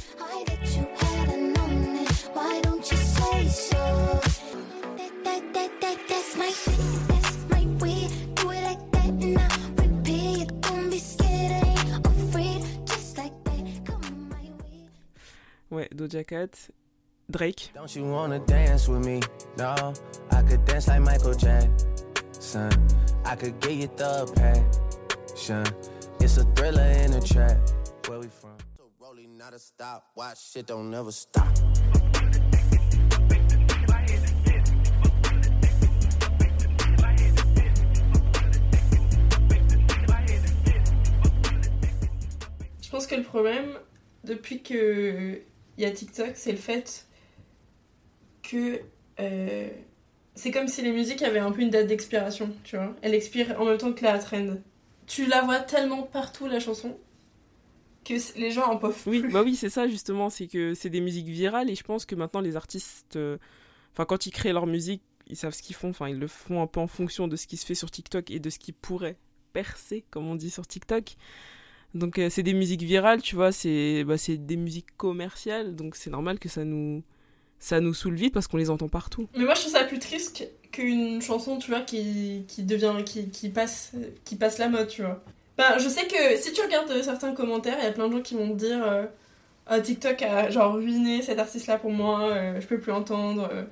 Ouais, 15.80 15.88
Doja 15.94 16.22
Cat. 16.22 16.70
Drake. 17.30 17.70
Don't 17.74 17.96
you 17.96 18.04
wanna 18.04 18.38
dance 18.40 18.86
with 18.86 19.02
me? 19.02 19.22
No, 19.56 19.94
I 20.30 20.42
could 20.42 20.62
dance 20.66 20.88
like 20.88 21.00
Michael 21.00 21.32
Jackson. 21.32 22.70
I 23.24 23.34
could 23.34 23.58
get 23.60 23.72
you 23.72 23.88
the 23.96 24.30
passion. 24.36 25.64
It's 26.20 26.36
a 26.36 26.44
thriller 26.54 26.82
in 26.82 27.14
a 27.14 27.20
trap. 27.22 27.56
Where 28.08 28.18
we 28.18 28.26
from? 28.26 28.58
So 28.76 28.90
rolling, 29.00 29.38
not 29.38 29.54
a 29.54 29.58
stop. 29.58 30.04
Watch 30.14 30.50
shit 30.50 30.66
don't 30.66 30.90
never 30.90 31.12
stop? 31.12 31.48
Je 42.82 42.90
pense 42.90 43.06
que 43.06 43.14
le 43.14 43.22
problème, 43.22 43.78
depuis 44.24 44.62
que 44.62 45.40
il 45.78 45.84
y 45.84 45.86
a 45.86 45.90
TikTok, 45.90 46.32
c'est 46.34 46.52
le 46.52 46.58
fait 46.58 47.06
que 48.42 48.80
euh, 49.20 49.68
c'est 50.34 50.50
comme 50.50 50.68
si 50.68 50.82
les 50.82 50.92
musiques 50.92 51.22
avaient 51.22 51.38
un 51.38 51.52
peu 51.52 51.62
une 51.62 51.70
date 51.70 51.86
d'expiration, 51.86 52.50
tu 52.64 52.76
vois. 52.76 52.94
Elle 53.02 53.14
expire 53.14 53.60
en 53.60 53.64
même 53.64 53.78
temps 53.78 53.92
que 53.92 54.04
la 54.04 54.18
trend. 54.18 54.56
Tu 55.06 55.26
la 55.26 55.42
vois 55.42 55.58
tellement 55.58 56.02
partout, 56.02 56.46
la 56.46 56.60
chanson, 56.60 56.96
que 58.04 58.14
les 58.38 58.50
gens 58.50 58.66
en 58.66 58.76
peuvent 58.76 58.96
oui, 59.06 59.24
Bah 59.32 59.42
oui, 59.42 59.56
c'est 59.56 59.70
ça 59.70 59.88
justement, 59.88 60.30
c'est 60.30 60.46
que 60.46 60.74
c'est 60.74 60.90
des 60.90 61.00
musiques 61.00 61.26
virales 61.26 61.68
et 61.68 61.74
je 61.74 61.82
pense 61.82 62.06
que 62.06 62.14
maintenant 62.14 62.40
les 62.40 62.56
artistes, 62.56 63.16
euh, 63.16 63.36
quand 63.96 64.26
ils 64.26 64.30
créent 64.30 64.52
leur 64.52 64.66
musique, 64.66 65.02
ils 65.26 65.36
savent 65.36 65.52
ce 65.52 65.62
qu'ils 65.62 65.76
font, 65.76 65.90
enfin 65.90 66.08
ils 66.08 66.18
le 66.18 66.26
font 66.26 66.62
un 66.62 66.66
peu 66.66 66.80
en 66.80 66.86
fonction 66.86 67.28
de 67.28 67.36
ce 67.36 67.46
qui 67.46 67.56
se 67.56 67.66
fait 67.66 67.74
sur 67.74 67.90
TikTok 67.90 68.30
et 68.30 68.38
de 68.38 68.50
ce 68.50 68.58
qui 68.58 68.72
pourrait 68.72 69.16
percer, 69.52 70.04
comme 70.10 70.28
on 70.28 70.34
dit 70.34 70.50
sur 70.50 70.66
TikTok. 70.66 71.16
Donc 71.94 72.18
euh, 72.18 72.28
c'est 72.30 72.42
des 72.42 72.54
musiques 72.54 72.82
virales, 72.82 73.20
tu 73.22 73.34
vois, 73.34 73.50
c'est 73.52 74.04
bah, 74.04 74.14
des 74.28 74.56
musiques 74.56 74.96
commerciales, 74.96 75.74
donc 75.74 75.96
c'est 75.96 76.10
normal 76.10 76.38
que 76.38 76.48
ça 76.48 76.64
nous 76.64 77.02
ça 77.58 77.80
nous 77.80 77.92
saoule 77.94 78.14
vite 78.14 78.32
parce 78.32 78.46
qu'on 78.46 78.56
les 78.56 78.70
entend 78.70 78.88
partout. 78.88 79.28
Mais 79.36 79.44
moi 79.44 79.54
je 79.54 79.60
trouve 79.62 79.72
ça 79.72 79.84
plus 79.84 79.98
triste 79.98 80.48
qu'une 80.72 81.20
chanson, 81.20 81.58
tu 81.58 81.70
vois, 81.70 81.80
qui, 81.80 82.44
qui 82.48 82.62
devient 82.62 82.94
qui, 83.04 83.28
qui, 83.30 83.48
passe 83.48 83.92
qui 84.24 84.36
passe 84.36 84.58
la 84.58 84.68
mode, 84.68 84.86
tu 84.88 85.02
vois. 85.02 85.22
Enfin, 85.58 85.78
je 85.78 85.88
sais 85.88 86.06
que 86.06 86.36
si 86.40 86.52
tu 86.52 86.62
regardes 86.62 87.02
certains 87.02 87.34
commentaires, 87.34 87.76
il 87.80 87.84
y 87.84 87.88
a 87.88 87.92
plein 87.92 88.08
de 88.08 88.12
gens 88.16 88.22
qui 88.22 88.34
vont 88.34 88.48
te 88.50 88.54
dire 88.64 88.82
euh, 88.84 89.04
ah, 89.66 89.80
TikTok 89.80 90.22
a 90.22 90.48
genre 90.50 90.74
ruiné 90.74 91.22
cet 91.22 91.38
artiste-là 91.38 91.76
pour 91.78 91.90
moi, 91.90 92.30
euh, 92.30 92.60
je 92.60 92.66
peux 92.66 92.78
plus 92.80 92.92
entendre. 92.92 93.48
euh. 93.52 93.64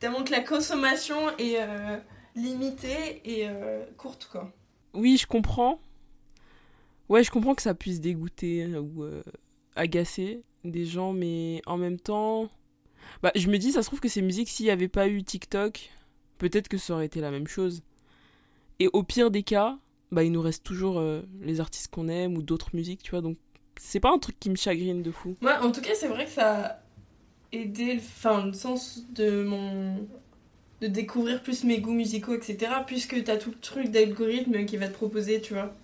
Tellement 0.00 0.24
que 0.24 0.32
la 0.32 0.40
consommation 0.40 1.16
est 1.38 1.56
euh, 1.60 1.96
limitée 2.34 3.20
et 3.24 3.48
euh, 3.48 3.84
courte, 3.96 4.28
quoi. 4.30 4.50
Oui, 4.92 5.16
je 5.18 5.26
comprends. 5.26 5.78
Ouais, 7.08 7.22
je 7.22 7.30
comprends 7.30 7.54
que 7.54 7.62
ça 7.62 7.74
puisse 7.74 8.00
dégoûter 8.00 8.64
euh, 8.64 8.80
ou 8.80 9.04
euh, 9.04 9.22
agacer 9.76 10.40
des 10.64 10.84
gens, 10.84 11.12
mais 11.12 11.62
en 11.66 11.76
même 11.76 11.98
temps, 12.00 12.50
bah, 13.22 13.30
je 13.34 13.48
me 13.48 13.58
dis, 13.58 13.72
ça 13.72 13.82
se 13.82 13.88
trouve 13.88 14.00
que 14.00 14.08
ces 14.08 14.22
musiques, 14.22 14.48
s'il 14.48 14.66
n'y 14.66 14.72
avait 14.72 14.88
pas 14.88 15.08
eu 15.08 15.22
TikTok, 15.22 15.90
peut-être 16.38 16.68
que 16.68 16.78
ça 16.78 16.94
aurait 16.94 17.06
été 17.06 17.20
la 17.20 17.30
même 17.30 17.46
chose. 17.46 17.82
Et 18.80 18.88
au 18.92 19.02
pire 19.02 19.30
des 19.30 19.42
cas, 19.42 19.78
bah, 20.12 20.24
il 20.24 20.32
nous 20.32 20.42
reste 20.42 20.64
toujours 20.64 20.98
euh, 20.98 21.22
les 21.40 21.60
artistes 21.60 21.88
qu'on 21.88 22.08
aime 22.08 22.36
ou 22.36 22.42
d'autres 22.42 22.70
musiques, 22.74 23.02
tu 23.02 23.12
vois. 23.12 23.20
Donc, 23.20 23.36
c'est 23.78 24.00
pas 24.00 24.10
un 24.10 24.18
truc 24.18 24.38
qui 24.40 24.50
me 24.50 24.56
chagrine 24.56 25.02
de 25.02 25.10
fou. 25.10 25.36
Moi, 25.40 25.58
en 25.62 25.70
tout 25.70 25.80
cas, 25.80 25.94
c'est 25.94 26.08
vrai 26.08 26.24
que 26.24 26.30
ça 26.30 26.66
a 26.66 26.78
aidé 27.52 27.94
le, 27.94 28.46
le 28.46 28.52
sens 28.52 29.04
de 29.14 29.42
mon. 29.44 30.06
de 30.80 30.86
découvrir 30.88 31.42
plus 31.42 31.62
mes 31.64 31.80
goûts 31.80 31.92
musicaux, 31.94 32.34
etc. 32.34 32.72
Puisque 32.86 33.22
t'as 33.24 33.36
tout 33.36 33.50
le 33.50 33.58
truc 33.58 33.90
d'algorithme 33.90 34.64
qui 34.64 34.76
va 34.76 34.88
te 34.88 34.94
proposer, 34.94 35.40
tu 35.40 35.54
vois, 35.54 35.74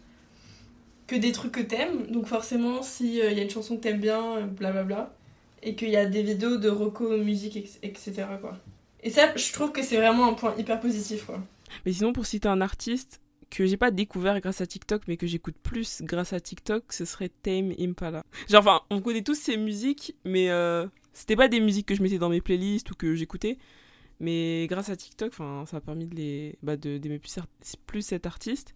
que 1.12 1.18
des 1.18 1.32
trucs 1.32 1.52
que 1.52 1.60
t'aimes. 1.60 2.06
Donc, 2.08 2.26
forcément, 2.26 2.82
s'il 2.82 3.14
y 3.14 3.22
a 3.22 3.30
une 3.30 3.50
chanson 3.50 3.76
que 3.76 3.82
t'aimes 3.82 4.00
bien, 4.00 4.38
euh, 4.38 4.46
blablabla, 4.46 5.14
et 5.62 5.74
qu'il 5.74 5.90
y 5.90 5.96
a 5.96 6.06
des 6.06 6.22
vidéos 6.22 6.56
de 6.56 6.68
reco 6.68 7.16
musique, 7.18 7.56
etc. 7.82 8.12
quoi. 8.40 8.58
Et 9.02 9.10
ça, 9.10 9.36
je 9.36 9.52
trouve 9.52 9.72
que 9.72 9.82
c'est 9.82 9.96
vraiment 9.96 10.28
un 10.28 10.34
point 10.34 10.54
hyper 10.56 10.80
positif, 10.80 11.26
quoi. 11.26 11.40
Mais 11.84 11.92
sinon, 11.92 12.12
pour 12.12 12.26
citer 12.26 12.48
un 12.48 12.60
artiste 12.60 13.20
que 13.50 13.66
j'ai 13.66 13.76
pas 13.76 13.90
découvert 13.90 14.40
grâce 14.40 14.60
à 14.60 14.66
TikTok, 14.66 15.02
mais 15.06 15.16
que 15.16 15.26
j'écoute 15.26 15.56
plus 15.62 16.02
grâce 16.02 16.32
à 16.32 16.40
TikTok, 16.40 16.84
ce 16.90 17.04
serait 17.04 17.30
Tame 17.42 17.72
Impala. 17.78 18.22
Genre, 18.48 18.60
enfin, 18.60 18.80
on 18.90 19.00
connaît 19.00 19.22
tous 19.22 19.34
ces 19.34 19.58
musiques, 19.58 20.14
mais 20.24 20.50
euh, 20.50 20.86
c'était 21.12 21.36
pas 21.36 21.48
des 21.48 21.60
musiques 21.60 21.86
que 21.86 21.94
je 21.94 22.02
mettais 22.02 22.18
dans 22.18 22.30
mes 22.30 22.40
playlists 22.40 22.90
ou 22.90 22.94
que 22.94 23.14
j'écoutais. 23.14 23.58
Mais 24.22 24.68
grâce 24.68 24.88
à 24.88 24.94
TikTok, 24.94 25.34
ça 25.34 25.76
a 25.76 25.80
permis 25.80 26.06
de 26.06 26.14
les, 26.14 26.56
bah, 26.62 26.76
d'aimer 26.76 27.20
plus 27.86 28.02
cet 28.02 28.24
artiste. 28.24 28.72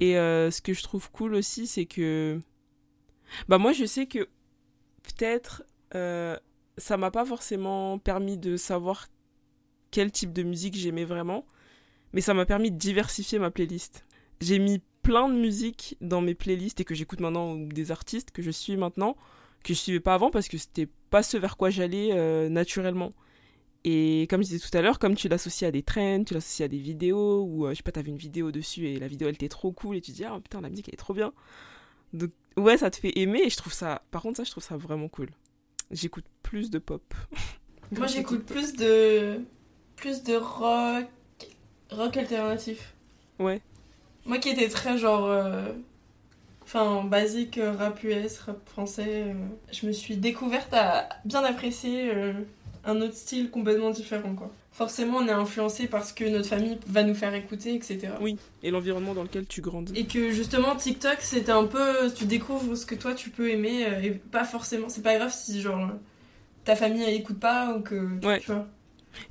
Et 0.00 0.16
euh, 0.16 0.52
ce 0.52 0.62
que 0.62 0.72
je 0.72 0.84
trouve 0.84 1.10
cool 1.10 1.34
aussi, 1.34 1.66
c'est 1.66 1.86
que. 1.86 2.40
Bah, 3.48 3.58
moi, 3.58 3.72
je 3.72 3.84
sais 3.86 4.06
que 4.06 4.28
peut-être 5.02 5.64
euh, 5.96 6.38
ça 6.78 6.96
m'a 6.96 7.10
pas 7.10 7.24
forcément 7.24 7.98
permis 7.98 8.38
de 8.38 8.56
savoir 8.56 9.08
quel 9.90 10.10
type 10.10 10.32
de 10.32 10.42
musique 10.42 10.76
j'aimais 10.76 11.04
vraiment, 11.04 11.44
mais 12.12 12.20
ça 12.20 12.34
m'a 12.34 12.46
permis 12.46 12.70
de 12.70 12.76
diversifier 12.76 13.38
ma 13.38 13.50
playlist. 13.50 14.04
J'ai 14.40 14.58
mis 14.58 14.80
plein 15.02 15.28
de 15.28 15.34
musiques 15.34 15.96
dans 16.00 16.20
mes 16.20 16.34
playlists 16.34 16.80
et 16.80 16.84
que 16.84 16.94
j'écoute 16.94 17.20
maintenant, 17.20 17.54
ou 17.54 17.66
des 17.66 17.90
artistes 17.90 18.30
que 18.30 18.42
je 18.42 18.50
suis 18.50 18.76
maintenant, 18.76 19.16
que 19.64 19.74
je 19.74 19.78
suivais 19.78 20.00
pas 20.00 20.14
avant 20.14 20.30
parce 20.30 20.48
que 20.48 20.58
c'était 20.58 20.88
pas 21.10 21.22
ce 21.22 21.36
vers 21.36 21.56
quoi 21.56 21.70
j'allais 21.70 22.10
euh, 22.12 22.48
naturellement. 22.48 23.10
Et 23.84 24.26
comme 24.28 24.42
je 24.42 24.48
disais 24.48 24.68
tout 24.68 24.76
à 24.76 24.82
l'heure, 24.82 24.98
comme 24.98 25.14
tu 25.14 25.28
l'associes 25.28 25.68
à 25.68 25.70
des 25.70 25.82
trends, 25.82 26.24
tu 26.24 26.34
l'associes 26.34 26.64
à 26.64 26.68
des 26.68 26.78
vidéos, 26.78 27.42
ou 27.44 27.66
euh, 27.66 27.70
je 27.70 27.76
sais 27.76 27.82
pas, 27.82 28.02
vu 28.02 28.10
une 28.10 28.18
vidéo 28.18 28.50
dessus 28.52 28.86
et 28.86 28.98
la 28.98 29.06
vidéo 29.06 29.28
elle 29.28 29.34
était 29.34 29.48
trop 29.48 29.72
cool 29.72 29.96
et 29.96 30.00
tu 30.00 30.10
dis, 30.10 30.24
ah 30.24 30.38
putain, 30.42 30.60
la 30.60 30.68
musique 30.68 30.88
elle 30.88 30.94
est 30.94 30.98
trop 30.98 31.14
bien. 31.14 31.32
Donc, 32.12 32.30
ouais, 32.56 32.76
ça 32.76 32.90
te 32.90 32.96
fait 32.96 33.18
aimer 33.18 33.42
et 33.44 33.50
je 33.50 33.56
trouve 33.56 33.72
ça, 33.72 34.02
par 34.10 34.22
contre, 34.22 34.38
ça, 34.38 34.44
je 34.44 34.50
trouve 34.50 34.64
ça 34.64 34.76
vraiment 34.76 35.08
cool. 35.08 35.30
J'écoute 35.90 36.24
plus 36.42 36.70
de 36.70 36.78
pop. 36.78 37.02
Moi, 37.92 38.06
j'écoute 38.06 38.44
plus 38.44 38.74
de. 38.74 39.40
plus 39.96 40.22
de 40.22 40.34
rock. 40.36 41.06
rock 41.90 42.16
alternatif. 42.16 42.94
Ouais. 43.38 43.60
Moi 44.26 44.38
qui 44.38 44.50
étais 44.50 44.68
très 44.68 44.98
genre. 44.98 45.24
euh, 45.26 45.72
Enfin, 46.62 47.02
basique, 47.02 47.56
euh, 47.56 47.72
rap 47.72 48.04
US, 48.04 48.40
rap 48.40 48.58
français, 48.68 49.24
euh, 49.28 49.32
je 49.72 49.86
me 49.86 49.92
suis 49.92 50.18
découverte 50.18 50.74
à 50.74 51.08
bien 51.24 51.42
apprécier 51.42 52.14
euh, 52.14 52.34
un 52.84 53.00
autre 53.00 53.14
style 53.14 53.50
complètement 53.50 53.88
différent, 53.88 54.34
quoi. 54.34 54.50
Forcément, 54.78 55.16
on 55.18 55.26
est 55.26 55.32
influencé 55.32 55.88
parce 55.88 56.12
que 56.12 56.22
notre 56.22 56.46
famille 56.46 56.78
va 56.86 57.02
nous 57.02 57.14
faire 57.14 57.34
écouter, 57.34 57.74
etc. 57.74 58.12
Oui, 58.20 58.36
et 58.62 58.70
l'environnement 58.70 59.12
dans 59.12 59.24
lequel 59.24 59.44
tu 59.44 59.60
grandis. 59.60 59.92
Et 59.96 60.06
que 60.06 60.30
justement, 60.30 60.76
TikTok, 60.76 61.16
c'était 61.18 61.50
un 61.50 61.64
peu. 61.64 62.12
Tu 62.14 62.26
découvres 62.26 62.76
ce 62.76 62.86
que 62.86 62.94
toi 62.94 63.12
tu 63.12 63.30
peux 63.30 63.50
aimer, 63.50 63.86
euh, 63.86 64.00
et 64.00 64.10
pas 64.12 64.44
forcément. 64.44 64.88
C'est 64.88 65.02
pas 65.02 65.16
grave 65.16 65.34
si, 65.34 65.60
genre, 65.60 65.90
ta 66.62 66.76
famille 66.76 67.02
elle 67.02 67.14
écoute 67.14 67.40
pas 67.40 67.76
ou 67.76 67.80
que. 67.80 68.24
Ouais. 68.24 68.38
Tu 68.38 68.52
vois. 68.52 68.68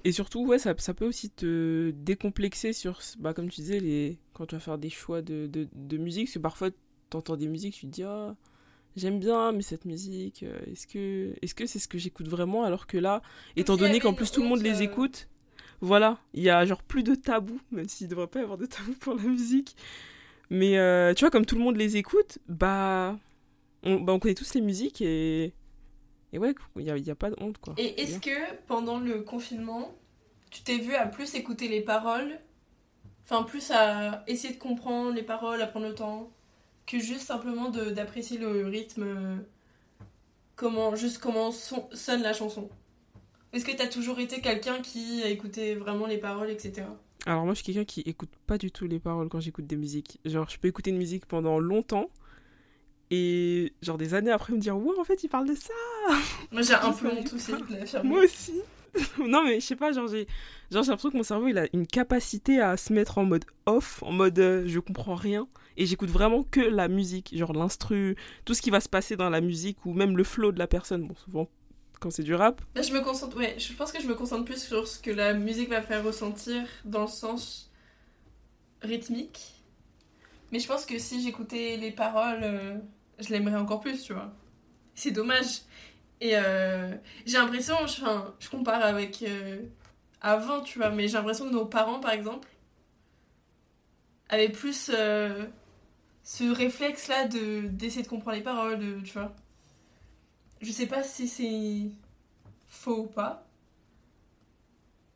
Et 0.04 0.12
surtout, 0.12 0.46
ouais, 0.46 0.60
ça, 0.60 0.74
ça 0.77 0.94
peut 0.94 1.06
aussi 1.06 1.30
te 1.30 1.92
décomplexer 1.92 2.74
sur, 2.74 3.00
bah, 3.20 3.34
comme 3.34 3.50
tu 3.50 3.62
disais, 3.62 3.80
les... 3.80 4.20
quand 4.34 4.48
tu 4.48 4.56
vas 4.56 4.60
faire 4.60 4.77
des 4.77 4.89
choix 4.89 5.22
de, 5.22 5.48
de, 5.48 5.70
de 5.74 5.98
musique, 5.98 6.25
parce 6.25 6.34
que 6.34 6.39
parfois, 6.39 6.70
t'entends 7.10 7.38
des 7.38 7.48
musiques, 7.48 7.75
tu 7.75 7.86
te 7.86 7.92
dis, 7.92 8.04
ah, 8.04 8.36
j'aime 8.98 9.20
bien, 9.20 9.54
mais 9.54 9.62
cette 9.62 9.86
musique, 9.86 10.44
euh, 10.44 10.60
est-ce 10.70 10.88
que 10.88 11.34
est-ce 11.42 11.56
que 11.56 11.66
c'est 11.66 11.80
ce 11.80 11.88
que 11.88 11.98
j'écoute 11.98 12.27
vraiment 12.27 12.63
Alors 12.63 12.86
que 12.86 12.98
là, 12.98 13.22
étant 13.56 13.77
donné 13.77 14.01
qu'en 14.01 14.13
plus 14.13 14.30
tout 14.30 14.42
le 14.42 14.50
monde 14.50 14.62
les 14.62 14.82
euh, 14.82 14.86
écoute, 14.86 15.30
voilà, 15.81 16.19
il 16.34 16.43
y 16.43 16.50
a 16.50 16.65
genre 16.65 16.81
plus 16.84 17.03
de 17.03 17.15
tabou, 17.15 17.60
même 17.72 17.88
s'il 17.88 18.07
devrait 18.07 18.27
pas 18.27 18.39
y 18.39 18.43
avoir 18.43 18.57
de 18.57 18.65
tabou 18.65 18.93
pour 19.00 19.15
la 19.15 19.24
musique. 19.24 19.75
Mais 20.50 20.77
euh, 20.77 21.13
tu 21.13 21.24
vois, 21.24 21.29
comme 21.31 21.46
tout 21.46 21.55
le 21.55 21.62
monde 21.62 21.77
les 21.77 21.98
écoute, 21.98 22.39
bah 22.48 23.17
on, 23.84 23.96
bah, 24.00 24.13
on 24.13 24.19
connaît 24.19 24.34
tous 24.36 24.53
les 24.53 24.62
musiques 24.62 25.01
et. 25.01 25.53
Et 26.34 26.39
ouais, 26.39 26.53
il 26.75 26.84
n'y 26.84 26.91
a, 26.91 26.98
y 26.98 27.10
a 27.10 27.15
pas 27.15 27.29
de 27.29 27.36
honte, 27.39 27.57
quoi. 27.57 27.74
Et 27.77 28.01
est-ce 28.01 28.19
que 28.19 28.55
pendant 28.67 29.00
le 29.00 29.22
confinement, 29.22 29.96
tu 30.51 30.62
t'es 30.62 30.77
vu 30.77 30.93
à 30.93 31.05
plus 31.07 31.36
écouter 31.36 31.67
les 31.69 31.81
paroles 31.81 32.38
Enfin, 33.24 33.43
plus 33.43 33.72
à 33.72 34.24
essayer 34.27 34.53
de 34.53 34.60
comprendre 34.60 35.12
les 35.13 35.24
paroles, 35.24 35.62
à 35.62 35.67
prendre 35.67 35.88
le 35.88 35.96
temps, 35.96 36.29
que 36.86 36.98
juste 37.00 37.22
simplement 37.22 37.69
d'apprécier 37.69 38.38
le 38.38 38.65
rythme, 38.67 39.03
euh, 39.03 39.36
comment, 40.55 40.96
juste 40.96 41.17
comment 41.19 41.51
son- 41.51 41.89
sonne 41.93 42.22
la 42.22 42.34
chanson? 42.34 42.69
Est-ce 43.54 43.66
que 43.66 43.75
t'as 43.75 43.88
toujours 43.88 44.20
été 44.20 44.42
quelqu'un 44.42 44.82
qui 44.82 45.24
a 45.24 45.30
écouté 45.30 45.75
vraiment 45.75 46.06
les 46.06 46.18
paroles, 46.18 46.50
etc. 46.50 46.84
Alors 47.25 47.46
moi, 47.46 47.54
je 47.54 47.63
suis 47.63 47.66
quelqu'un 47.66 47.86
qui 47.86 48.01
écoute 48.01 48.30
pas 48.46 48.58
du 48.58 48.72
tout 48.72 48.88
les 48.88 49.00
paroles 49.00 49.30
quand 49.30 49.39
j'écoute 49.39 49.68
des 49.68 49.75
musiques. 49.75 50.20
Genre, 50.25 50.50
je 50.50 50.58
peux 50.58 50.68
écouter 50.68 50.92
une 50.92 50.98
musique 50.98 51.25
pendant 51.25 51.60
longtemps 51.60 52.10
et 53.10 53.74
genre 53.82 53.98
des 53.98 54.13
années 54.13 54.32
après 54.32 54.54
me 54.54 54.60
dire 54.60 54.77
ouais, 54.77 55.00
en 55.00 55.04
fait, 55.04 55.24
il 55.24 55.30
parle 55.30 55.48
de 55.48 55.56
ça. 55.56 55.74
Moi, 56.51 56.62
j'ai 56.62 56.74
un 56.74 56.92
peu 56.92 57.10
honte 57.10 57.34
aussi 57.34 57.51
de 57.51 57.74
l'affirmer. 57.74 58.10
Moi 58.10 58.24
aussi. 58.24 58.62
non 59.20 59.44
mais 59.44 59.60
je 59.60 59.66
sais 59.66 59.75
pas, 59.75 59.92
genre 59.92 60.08
j'ai 60.08 60.27
genre 60.72 60.82
j'ai 60.82 60.89
l'impression 60.89 61.12
que 61.12 61.18
mon 61.18 61.24
cerveau 61.24 61.48
il 61.48 61.58
a 61.58 61.68
une 61.74 61.86
capacité 61.86 62.62
à 62.62 62.77
se 62.77 62.94
mettre 62.94 63.18
en 63.18 63.25
mode 63.25 63.46
off, 63.66 64.01
en 64.01 64.12
mode 64.12 64.39
euh, 64.39 64.63
je 64.66 64.80
comprends 64.80 65.13
rien 65.13 65.48
et 65.75 65.86
j'écoute 65.86 66.10
vraiment 66.10 66.44
que 66.44 66.62
la 66.62 66.88
musique, 66.88 67.36
genre 67.38 67.54
l'instru, 67.54 68.16
tout 68.46 68.54
ce 68.54 68.62
qui 68.62 68.70
va 68.70 68.80
se 68.80 68.89
passer 68.89 69.16
dans 69.16 69.30
la 69.30 69.42
musique 69.42 69.86
ou 69.86 69.94
même 69.94 70.18
le 70.18 70.24
flow 70.24 70.51
de 70.51 70.60
la 70.60 70.68
personne. 70.68 71.06
Bon, 71.06 71.16
souvent 71.16 71.48
quand 72.00 72.12
c'est 72.12 72.24
du 72.24 72.36
rap, 72.36 72.62
Là, 72.75 72.82
je 72.82 72.94
me 72.94 73.01
concentre, 73.01 73.38
ouais, 73.38 73.56
je 73.58 73.74
pense 73.74 73.92
que 73.92 74.01
je 74.01 74.08
me 74.08 74.16
concentre 74.16 74.46
plus 74.46 74.62
sur 74.62 74.88
ce 74.88 75.00
que 75.00 75.12
la 75.12 75.34
musique 75.34 75.70
va 75.70 75.82
faire 75.82 76.04
ressentir 76.04 76.68
dans 76.86 77.01
le 77.01 77.08
sens 77.08 77.72
rythmique. 78.82 79.54
Mais 80.51 80.60
je 80.60 80.68
pense 80.68 80.86
que 80.86 80.98
si 81.00 81.22
j'écoutais 81.22 81.77
les 81.77 81.92
paroles, 81.92 82.39
euh, 82.44 82.77
je 83.20 83.30
l'aimerais 83.30 83.58
encore 83.58 83.82
plus, 83.82 84.01
tu 84.04 84.13
vois. 84.13 84.32
C'est 84.96 85.12
dommage. 85.12 85.62
Et 86.22 86.32
euh, 86.36 86.96
j'ai 87.25 87.38
l'impression, 87.38 87.75
enfin, 87.82 88.34
je 88.39 88.50
compare 88.50 88.84
avec 88.84 89.24
euh, 89.24 89.60
avant, 90.22 90.62
tu 90.62 90.80
vois, 90.80 90.89
mais 90.89 91.08
j'ai 91.08 91.13
l'impression 91.18 91.46
que 91.48 91.54
nos 91.54 91.66
parents, 91.66 92.00
par 92.00 92.12
exemple, 92.12 92.48
avaient 94.30 94.50
plus 94.50 94.92
euh, 94.94 95.46
ce 96.24 96.44
réflexe-là 96.46 97.27
de 97.27 97.68
d'essayer 97.68 98.04
de 98.04 98.08
comprendre 98.08 98.38
les 98.38 98.44
paroles, 98.44 99.01
tu 99.04 99.13
vois. 99.13 99.34
Je 100.61 100.71
sais 100.71 100.87
pas 100.87 101.03
si 101.03 101.27
c'est 101.27 101.91
faux 102.67 103.03
ou 103.03 103.07
pas. 103.07 103.47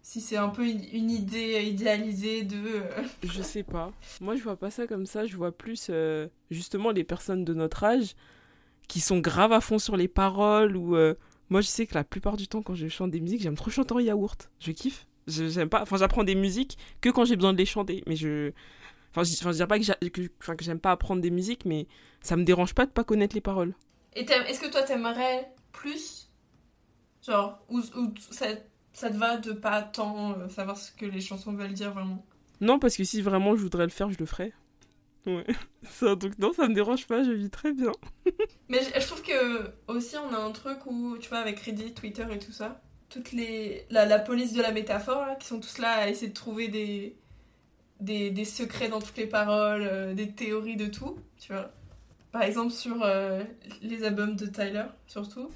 Si 0.01 0.19
c'est 0.19 0.37
un 0.37 0.49
peu 0.49 0.67
une, 0.67 1.11
idée 1.11 1.63
idéalisée 1.63 2.43
de. 2.43 2.57
euh, 2.57 3.03
je 3.23 3.41
sais 3.41 3.63
pas. 3.63 3.91
Moi 4.19 4.35
je 4.35 4.43
vois 4.43 4.57
pas 4.57 4.71
ça 4.71 4.87
comme 4.87 5.05
ça, 5.05 5.25
je 5.25 5.37
vois 5.37 5.51
plus 5.51 5.87
euh, 5.89 6.27
justement 6.49 6.91
les 6.91 7.03
personnes 7.03 7.45
de 7.45 7.53
notre 7.53 7.83
âge 7.83 8.15
qui 8.87 8.99
sont 8.99 9.19
grave 9.19 9.53
à 9.53 9.61
fond 9.61 9.79
sur 9.79 9.95
les 9.95 10.07
paroles 10.07 10.75
ou 10.75 10.95
euh, 10.95 11.13
moi 11.49 11.61
je 11.61 11.67
sais 11.67 11.85
que 11.85 11.93
la 11.93 12.03
plupart 12.03 12.35
du 12.35 12.47
temps 12.47 12.61
quand 12.61 12.75
je 12.75 12.87
chante 12.87 13.11
des 13.11 13.21
musiques, 13.21 13.41
j'aime 13.41 13.55
trop 13.55 13.69
chanter 13.69 13.93
en 13.93 13.99
yaourt. 13.99 14.49
Je 14.59 14.71
kiffe. 14.71 15.07
J'aime 15.27 15.69
pas 15.69 15.83
enfin 15.83 15.97
j'apprends 15.97 16.23
des 16.23 16.35
musiques 16.35 16.77
que 16.99 17.09
quand 17.09 17.23
j'ai 17.23 17.35
besoin 17.35 17.53
de 17.53 17.57
les 17.59 17.65
chanter, 17.65 18.03
mais 18.07 18.15
je 18.15 18.51
Enfin, 19.11 19.23
je, 19.23 19.33
enfin, 19.39 19.51
je 19.51 19.57
dirais 19.57 19.67
pas 19.67 19.77
que 20.55 20.63
j'aime 20.63 20.79
pas 20.79 20.91
apprendre 20.91 21.21
des 21.21 21.31
musiques, 21.31 21.65
mais 21.65 21.87
ça 22.21 22.37
me 22.37 22.43
dérange 22.43 22.73
pas 22.73 22.85
de 22.85 22.91
pas 22.91 23.03
connaître 23.03 23.35
les 23.35 23.41
paroles. 23.41 23.73
Et 24.13 24.21
est-ce 24.21 24.59
que 24.59 24.69
toi 24.69 24.83
t'aimerais 24.83 25.53
plus 25.71 26.29
Genre, 27.25 27.63
ou, 27.69 27.79
ou 27.79 28.13
ça, 28.31 28.47
ça 28.93 29.09
te 29.09 29.17
va 29.17 29.37
de 29.37 29.51
pas 29.51 29.81
tant 29.83 30.33
euh, 30.33 30.49
savoir 30.49 30.77
ce 30.77 30.91
que 30.91 31.05
les 31.05 31.21
chansons 31.21 31.53
veulent 31.53 31.73
dire 31.73 31.93
vraiment? 31.93 32.25
Non, 32.59 32.79
parce 32.79 32.97
que 32.97 33.03
si 33.03 33.21
vraiment 33.21 33.55
je 33.55 33.61
voudrais 33.61 33.85
le 33.85 33.91
faire, 33.91 34.11
je 34.11 34.17
le 34.17 34.25
ferais. 34.25 34.53
Ouais. 35.25 35.45
Ça, 35.83 36.15
donc 36.15 36.37
non, 36.39 36.51
ça 36.51 36.67
me 36.67 36.73
dérange 36.73 37.05
pas, 37.07 37.23
je 37.23 37.31
vis 37.31 37.49
très 37.49 37.73
bien. 37.73 37.91
Mais 38.69 38.79
je, 38.83 39.05
trouve 39.05 39.21
que 39.21 39.71
aussi 39.87 40.15
on 40.17 40.33
a 40.33 40.37
un 40.37 40.51
truc 40.51 40.85
où, 40.85 41.17
tu 41.19 41.29
vois, 41.29 41.39
avec 41.39 41.59
Reddit, 41.59 41.93
Twitter 41.93 42.25
et 42.31 42.39
tout 42.39 42.51
ça, 42.51 42.81
toutes 43.09 43.31
les 43.31 43.85
la, 43.89 44.05
la 44.05 44.19
police 44.19 44.53
de 44.53 44.61
la 44.61 44.71
métaphore, 44.71 45.25
là, 45.25 45.35
qui 45.35 45.47
sont 45.47 45.59
tous 45.59 45.77
là 45.77 45.91
à 45.91 46.07
essayer 46.07 46.29
de 46.29 46.33
trouver 46.33 46.69
des, 46.69 47.15
des, 47.99 48.31
des 48.31 48.45
secrets 48.45 48.89
dans 48.89 48.99
toutes 48.99 49.17
les 49.17 49.27
paroles, 49.27 49.83
euh, 49.83 50.13
des 50.13 50.31
théories 50.31 50.75
de 50.75 50.87
tout, 50.87 51.17
tu 51.39 51.53
vois. 51.53 51.71
Par 52.31 52.43
exemple 52.43 52.71
sur 52.71 53.03
euh, 53.03 53.43
les 53.81 54.03
albums 54.05 54.37
de 54.37 54.45
Tyler, 54.45 54.85
surtout. 55.05 55.51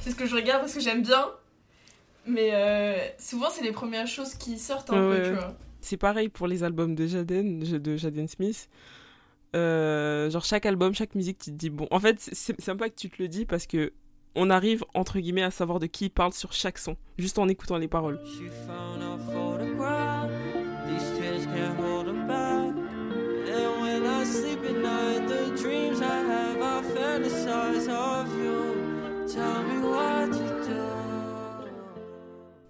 C'est 0.00 0.10
ce 0.10 0.16
que 0.16 0.26
je 0.26 0.34
regarde 0.34 0.62
parce 0.62 0.74
que 0.74 0.80
j'aime 0.80 1.02
bien. 1.02 1.30
Mais 2.26 2.50
euh, 2.52 2.96
souvent, 3.18 3.48
c'est 3.50 3.62
les 3.62 3.72
premières 3.72 4.08
choses 4.08 4.34
qui 4.34 4.58
sortent 4.58 4.90
un 4.90 5.08
peu, 5.08 5.22
tu 5.22 5.34
vois. 5.34 5.54
C'est 5.80 5.96
pareil 5.96 6.28
pour 6.28 6.48
les 6.48 6.64
albums 6.64 6.94
de 6.94 7.06
Jaden, 7.06 7.60
de 7.60 7.96
Jaden 7.96 8.26
Smith. 8.26 8.68
Euh, 9.54 10.30
genre 10.30 10.44
chaque 10.44 10.66
album, 10.66 10.94
chaque 10.94 11.14
musique, 11.14 11.38
tu 11.38 11.50
te 11.50 11.56
dis 11.56 11.70
bon. 11.70 11.86
En 11.90 12.00
fait, 12.00 12.16
c'est 12.20 12.60
sympa 12.60 12.88
que 12.88 12.94
tu 12.96 13.10
te 13.10 13.22
le 13.22 13.28
dis 13.28 13.44
parce 13.44 13.66
que 13.66 13.92
on 14.34 14.50
arrive 14.50 14.84
entre 14.94 15.18
guillemets 15.18 15.42
à 15.42 15.50
savoir 15.50 15.78
de 15.78 15.86
qui 15.86 16.06
il 16.06 16.10
parle 16.10 16.32
sur 16.32 16.52
chaque 16.52 16.78
son, 16.78 16.96
juste 17.18 17.38
en 17.38 17.48
écoutant 17.48 17.78
les 17.78 17.88
paroles. 17.88 18.20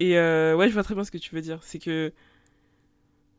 Et 0.01 0.19
euh, 0.19 0.57
ouais, 0.57 0.69
je 0.69 0.75
vois 0.75 0.83
très 0.83 0.97
bien 0.97 1.05
ce 1.05 1.13
que 1.13 1.19
tu 1.19 1.33
veux 1.33 1.41
dire. 1.41 1.61
C'est 1.63 1.79
que 1.79 2.13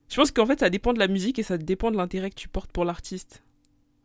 je 0.10 0.16
pense 0.16 0.32
qu'en 0.32 0.46
fait, 0.46 0.60
ça 0.60 0.70
dépend 0.70 0.94
de 0.94 1.00
la 1.00 1.08
musique 1.10 1.38
et 1.40 1.44
ça 1.44 1.58
dépend 1.58 1.92
de 1.92 1.98
l'intérêt 1.98 2.30
que 2.30 2.36
tu 2.36 2.48
portes 2.48 2.72
pour 2.72 2.86
l'artiste. 2.86 3.44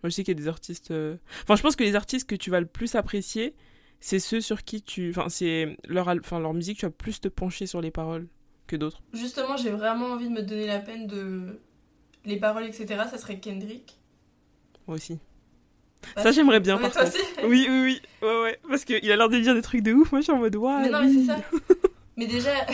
Moi, 0.03 0.11
je 0.11 0.15
sais 0.15 0.25
qu'il 0.25 0.37
y 0.37 0.41
a 0.41 0.43
des 0.43 0.49
artistes. 0.49 0.91
Euh, 0.91 1.17
enfin, 1.43 1.55
je 1.55 1.63
pense 1.63 1.77
que 1.77 1.85
les 1.85 1.95
artistes 1.95 2.29
que 2.29 2.35
tu 2.35 2.51
vas 2.51 2.59
le 2.59 2.67
plus 2.67 2.97
apprécier, 2.97 3.55
c'est 4.01 4.19
ceux 4.19 4.41
sur 4.41 4.65
qui 4.65 4.83
tu. 4.83 5.11
Enfin, 5.11 5.29
c'est 5.29 5.77
leur, 5.87 6.09
enfin, 6.09 6.39
leur 6.39 6.55
musique, 6.55 6.79
tu 6.79 6.87
vas 6.87 6.93
plus 6.93 7.21
te 7.21 7.29
pencher 7.29 7.67
sur 7.67 7.81
les 7.81 7.91
paroles 7.91 8.29
que 8.67 8.77
d'autres. 8.77 9.03
Justement, 9.13 9.57
j'ai 9.57 9.71
vraiment 9.71 10.07
envie 10.07 10.29
de 10.29 10.35
me 10.35 10.43
donner 10.43 10.67
la 10.67 10.79
peine 10.79 11.07
de. 11.07 11.61
Les 12.25 12.37
paroles, 12.37 12.65
etc., 12.65 12.87
ça 13.11 13.19
serait 13.19 13.39
Kendrick. 13.39 13.99
Moi 14.87 14.97
aussi. 14.97 15.19
ça, 16.17 16.31
j'aimerais 16.31 16.61
bien, 16.61 16.79
par 16.79 16.93
contre. 16.93 17.17
Oui, 17.45 17.67
oui, 17.69 17.81
oui. 17.83 18.03
Ouais, 18.23 18.43
ouais. 18.43 18.59
Parce 18.69 18.85
qu'il 18.85 19.11
a 19.11 19.17
l'air 19.17 19.29
de 19.29 19.39
dire 19.39 19.55
des 19.55 19.63
trucs 19.63 19.83
de 19.83 19.93
ouf. 19.93 20.13
Moi, 20.13 20.21
je 20.21 20.25
suis 20.25 20.33
en 20.33 20.39
mode, 20.39 20.55
waouh. 20.57 20.81
Mais 20.83 20.91
non, 20.91 21.03
mais 21.03 21.13
c'est 21.13 21.27
ça. 21.27 21.39
mais 22.17 22.27
déjà. 22.27 22.67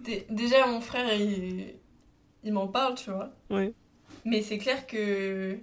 déjà, 0.30 0.66
mon 0.66 0.80
frère, 0.80 1.14
il, 1.14 1.74
il 2.42 2.52
m'en 2.52 2.68
parle, 2.68 2.96
tu 2.96 3.10
vois. 3.10 3.32
Ouais. 3.50 3.72
Mais 4.24 4.42
c'est 4.42 4.58
clair 4.58 4.86
que. 4.86 5.58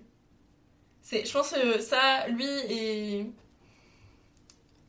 Je 1.11 1.31
pense 1.31 1.51
que 1.51 1.79
ça, 1.79 2.27
lui, 2.29 2.45
et 2.69 3.25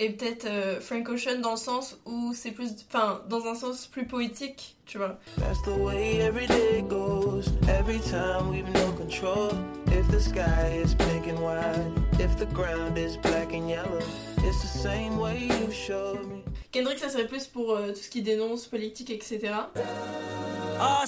et 0.03 0.11
peut-être 0.11 0.47
euh, 0.47 0.81
Frank 0.81 1.09
Ocean 1.09 1.41
dans 1.41 1.53
le 1.53 1.57
sens 1.57 1.97
où 2.07 2.33
c'est 2.35 2.51
plus 2.51 2.71
enfin 2.89 3.23
dans 3.29 3.47
un 3.47 3.55
sens 3.55 3.87
plus 3.87 4.05
poétique 4.05 4.77
tu 4.85 4.99
vois. 4.99 5.19
That's 5.39 5.63
the 5.63 5.79
way 5.79 6.19
every 6.19 6.49
day 6.49 6.83
goes. 6.83 7.47
Every 7.69 8.01
time 8.01 8.51
we've 8.51 8.69
no 8.75 8.93
control. 8.93 9.53
If 9.87 10.09
the 10.11 10.21
sky 10.21 10.83
is 10.83 10.95
pink 10.95 11.29
and 11.29 11.39
white 11.41 11.87
if 12.19 12.37
the 12.37 12.53
ground 12.53 12.99
is 12.99 13.17
black 13.17 13.55
and 13.55 13.69
yellow 13.69 14.01
it's 14.39 14.61
the 14.63 14.79
same 14.79 15.19
way 15.19 15.49
you 15.61 15.71
showed 15.71 16.27
me. 16.27 16.43
Kendrick 16.73 16.99
ça 16.99 17.09
serait 17.09 17.29
plus 17.29 17.47
pour 17.47 17.77
euh, 17.77 17.93
tout 17.93 18.03
ce 18.03 18.09
qui 18.11 18.23
dénonce 18.23 18.67
politique 18.67 19.11
etc 19.11 19.69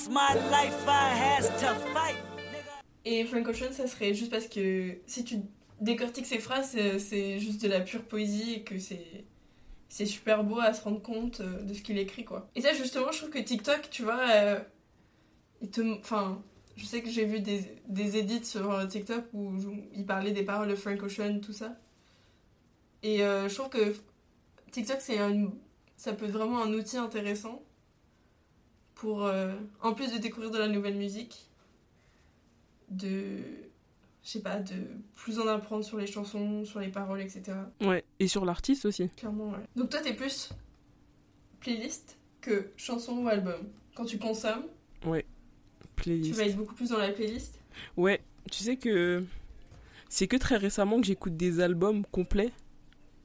my 0.09 0.35
life 0.51 0.87
I 0.87 1.11
has 1.17 1.49
to 1.61 1.75
fight 1.93 2.17
et 3.05 3.25
Frank 3.25 3.49
Ocean 3.49 3.73
ça 3.73 3.89
serait 3.89 4.15
juste 4.15 4.31
parce 4.31 4.47
que 4.47 4.99
si 5.07 5.25
tu 5.25 5.41
décortique 5.85 6.27
ses 6.27 6.39
phrases, 6.39 6.77
c'est 6.99 7.39
juste 7.39 7.63
de 7.63 7.69
la 7.69 7.81
pure 7.81 8.03
poésie 8.03 8.55
et 8.55 8.63
que 8.63 8.79
c'est 8.79 9.25
c'est 9.89 10.07
super 10.07 10.43
beau 10.43 10.59
à 10.59 10.73
se 10.73 10.83
rendre 10.83 11.01
compte 11.01 11.39
euh, 11.39 11.63
de 11.63 11.73
ce 11.73 11.81
qu'il 11.81 11.99
écrit 11.99 12.25
quoi. 12.25 12.49
Et 12.57 12.61
ça 12.61 12.73
justement, 12.73 13.13
je 13.13 13.19
trouve 13.19 13.31
que 13.31 13.39
TikTok, 13.39 13.91
tu 13.91 14.03
vois, 14.03 14.19
euh, 14.29 14.59
il 15.61 15.71
te 15.71 15.81
enfin, 15.99 16.43
je 16.77 16.85
sais 16.85 17.01
que 17.01 17.09
j'ai 17.09 17.25
vu 17.25 17.39
des, 17.39 17.61
des 17.87 18.17
edits 18.17 18.45
sur 18.45 18.89
TikTok 18.89 19.25
où 19.33 19.53
il 19.95 20.05
parlait 20.05 20.33
des 20.33 20.43
paroles 20.43 20.69
de 20.69 20.75
Frank 20.75 21.01
Ocean 21.01 21.39
tout 21.39 21.53
ça. 21.53 21.77
Et 23.05 23.23
euh, 23.23 23.49
je 23.49 23.55
trouve 23.55 23.69
que 23.69 23.95
TikTok 24.73 24.97
c'est 25.01 25.19
un 25.21 25.53
ça 25.97 26.13
peut 26.13 26.25
être 26.25 26.33
vraiment 26.33 26.61
un 26.61 26.73
outil 26.73 26.97
intéressant 26.97 27.63
pour 28.97 29.31
en 29.81 29.95
plus 29.95 30.13
de 30.13 30.19
découvrir 30.19 30.51
de 30.51 30.59
la 30.59 30.67
nouvelle 30.67 30.97
musique 30.97 31.49
de 32.89 33.39
je 34.25 34.31
sais 34.31 34.41
pas, 34.41 34.57
de 34.57 34.75
plus 35.15 35.39
en 35.39 35.47
apprendre 35.47 35.85
sur 35.85 35.99
les 35.99 36.07
chansons, 36.07 36.65
sur 36.65 36.81
les 36.81 36.89
paroles, 36.89 37.21
etc. 37.21 37.43
Ouais, 37.83 38.05
et 38.19 38.27
sur 38.27 38.45
l'artiste 38.45 38.87
aussi. 38.87 39.09
Clairement, 39.11 39.51
ouais. 39.51 39.67
Donc 39.77 39.91
toi, 39.91 40.01
t'es 40.01 40.15
plus 40.15 40.51
playlist 41.61 42.17
que 42.41 42.71
chanson 42.77 43.19
ou 43.19 43.29
album. 43.29 43.69
Quand 43.95 44.07
tu 44.07 44.19
consommes, 44.19 44.65
ouais, 45.07 45.27
playlist. 45.95 46.33
Tu 46.33 46.37
vas 46.37 46.47
être 46.47 46.57
beaucoup 46.57 46.75
plus 46.75 46.91
dans 46.91 46.99
la 46.99 47.13
playlist 47.13 47.61
Ouais, 47.97 48.23
tu 48.51 48.65
sais 48.65 48.77
que 48.77 49.25
c'est 50.09 50.27
que 50.27 50.37
très 50.37 50.57
récemment 50.57 51.01
que 51.01 51.07
j'écoute 51.07 51.37
des 51.37 51.61
albums 51.61 52.05
complets 52.07 52.53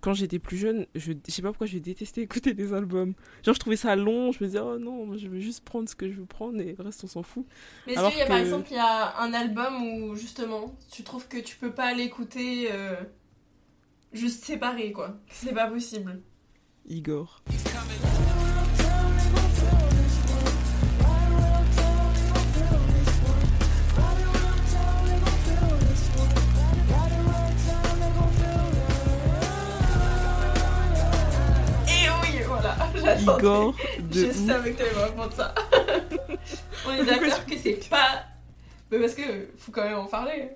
quand 0.02 0.14
j'étais 0.14 0.40
plus 0.40 0.58
jeune, 0.58 0.86
je, 0.96 1.12
je 1.28 1.32
sais 1.32 1.42
pas 1.42 1.50
pourquoi 1.50 1.68
je 1.68 1.78
détestais 1.78 2.22
écouter 2.22 2.54
des 2.54 2.74
albums. 2.74 3.14
Genre, 3.44 3.54
je 3.54 3.60
trouvais 3.60 3.76
ça 3.76 3.96
long, 3.96 4.32
je 4.32 4.44
me 4.44 4.48
disais, 4.48 4.60
oh 4.60 4.80
non, 4.80 5.18
je 5.18 5.28
veux 5.28 5.40
juste 5.40 5.64
prendre 5.64 5.90
ce 5.90 5.96
que 5.96 6.10
je 6.10 6.16
veux 6.16 6.26
prendre 6.26 6.60
et 6.62 6.76
le 6.78 6.84
reste, 6.84 7.04
on 7.04 7.08
s'en 7.08 7.24
fout. 7.24 7.46
Mais 7.86 7.94
est-ce 7.94 8.10
qu'il 8.10 8.20
y 8.20 8.22
a 8.22 8.26
par 8.26 8.38
exemple, 8.38 8.68
il 8.72 8.76
y 8.76 8.80
a 8.80 9.20
un 9.20 9.34
album 9.34 9.84
où 9.84 10.16
justement, 10.16 10.76
tu 10.92 11.04
trouves 11.04 11.28
que 11.28 11.38
tu 11.38 11.58
peux 11.58 11.72
pas 11.72 11.94
l'écouter 11.94 12.70
euh, 12.72 12.96
juste 14.14 14.46
séparé, 14.46 14.92
quoi 14.92 15.18
C'est 15.30 15.54
pas 15.54 15.68
possible? 15.68 16.22
Igor. 16.88 17.44
Igor 33.22 33.76
de 34.00 34.26
Je 34.26 34.32
savais 34.32 34.74
que 34.74 34.78
t'allais 34.78 34.94
me 34.94 35.00
répondre 35.00 35.34
ça. 35.34 35.54
On 36.88 36.94
est 36.94 37.06
d'accord 37.06 37.46
que 37.46 37.58
c'est 37.58 37.90
pas. 37.90 38.24
Mais 38.92 39.00
parce 39.00 39.14
que 39.14 39.50
faut 39.58 39.72
quand 39.72 39.84
même 39.84 39.98
en 39.98 40.06
parler. 40.06 40.50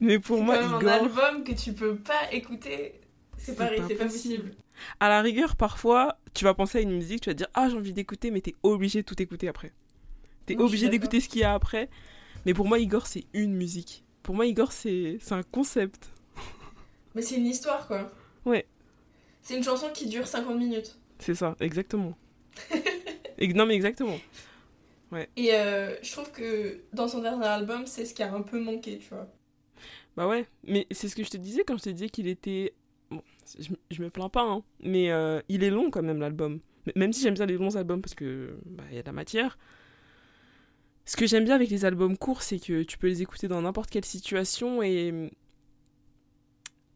Mais 0.00 0.18
pour 0.18 0.42
moi, 0.42 0.56
Igor. 0.56 0.82
un 0.82 0.86
album 0.86 1.44
que 1.44 1.52
tu 1.52 1.72
peux 1.72 1.96
pas 1.96 2.32
écouter. 2.32 3.00
C'est 3.36 3.56
pareil, 3.56 3.82
c'est 3.86 3.94
pas 3.94 4.04
possible. 4.04 4.52
À 4.98 5.08
la 5.08 5.20
rigueur, 5.20 5.56
parfois, 5.56 6.18
tu 6.34 6.44
vas 6.44 6.54
penser 6.54 6.78
à 6.78 6.80
une 6.80 6.92
musique, 6.92 7.22
tu 7.22 7.30
vas 7.30 7.34
te 7.34 7.38
dire 7.38 7.48
Ah, 7.54 7.68
j'ai 7.68 7.76
envie 7.76 7.92
d'écouter, 7.92 8.30
mais 8.30 8.40
t'es 8.40 8.54
obligé 8.62 9.02
de 9.02 9.06
tout 9.06 9.20
écouter 9.20 9.48
après. 9.48 9.72
T'es 10.46 10.56
obligé 10.56 10.88
d'écouter 10.88 11.20
ce 11.20 11.28
qu'il 11.28 11.40
y 11.40 11.44
a 11.44 11.54
après. 11.54 11.88
Mais 12.46 12.54
pour 12.54 12.66
moi, 12.66 12.78
Igor, 12.78 13.06
c'est 13.06 13.24
une 13.34 13.54
musique. 13.54 14.04
Pour 14.22 14.34
moi, 14.34 14.46
Igor, 14.46 14.72
c'est 14.72 15.18
un 15.30 15.42
concept. 15.42 16.10
Mais 17.14 17.22
c'est 17.22 17.36
une 17.36 17.46
histoire, 17.46 17.86
quoi. 17.86 18.10
Ouais. 18.44 18.66
C'est 19.42 19.56
une 19.56 19.64
chanson 19.64 19.88
qui 19.92 20.06
dure 20.06 20.26
50 20.26 20.56
minutes. 20.56 20.96
C'est 21.20 21.34
ça, 21.34 21.54
exactement. 21.60 22.16
non, 23.54 23.66
mais 23.66 23.74
exactement. 23.74 24.18
Ouais. 25.12 25.28
Et 25.36 25.54
euh, 25.54 25.96
je 26.02 26.12
trouve 26.12 26.30
que 26.30 26.80
dans 26.92 27.08
son 27.08 27.20
dernier 27.20 27.46
album, 27.46 27.86
c'est 27.86 28.04
ce 28.04 28.14
qui 28.14 28.22
a 28.22 28.32
un 28.32 28.42
peu 28.42 28.60
manqué, 28.60 28.98
tu 28.98 29.08
vois. 29.08 29.28
Bah 30.16 30.26
ouais, 30.26 30.46
mais 30.66 30.86
c'est 30.90 31.08
ce 31.08 31.16
que 31.16 31.24
je 31.24 31.30
te 31.30 31.36
disais 31.36 31.62
quand 31.64 31.76
je 31.76 31.84
te 31.84 31.90
disais 31.90 32.08
qu'il 32.08 32.28
était. 32.28 32.74
Bon, 33.10 33.22
je, 33.90 34.02
me 34.02 34.10
plains 34.10 34.28
pas, 34.28 34.42
hein, 34.42 34.62
mais 34.80 35.10
euh, 35.10 35.40
il 35.48 35.64
est 35.64 35.70
long 35.70 35.90
quand 35.90 36.02
même 36.02 36.20
l'album. 36.20 36.60
Même 36.96 37.12
si 37.12 37.22
j'aime 37.22 37.34
bien 37.34 37.46
les 37.46 37.56
longs 37.56 37.76
albums 37.76 38.00
parce 38.00 38.14
que 38.14 38.56
bah, 38.66 38.84
y 38.92 38.98
a 38.98 39.02
de 39.02 39.06
la 39.06 39.12
matière. 39.12 39.58
Ce 41.04 41.16
que 41.16 41.26
j'aime 41.26 41.44
bien 41.44 41.56
avec 41.56 41.70
les 41.70 41.84
albums 41.84 42.16
courts, 42.16 42.42
c'est 42.42 42.58
que 42.58 42.82
tu 42.82 42.96
peux 42.96 43.08
les 43.08 43.22
écouter 43.22 43.48
dans 43.48 43.60
n'importe 43.62 43.90
quelle 43.90 44.04
situation 44.04 44.82
et 44.82 45.30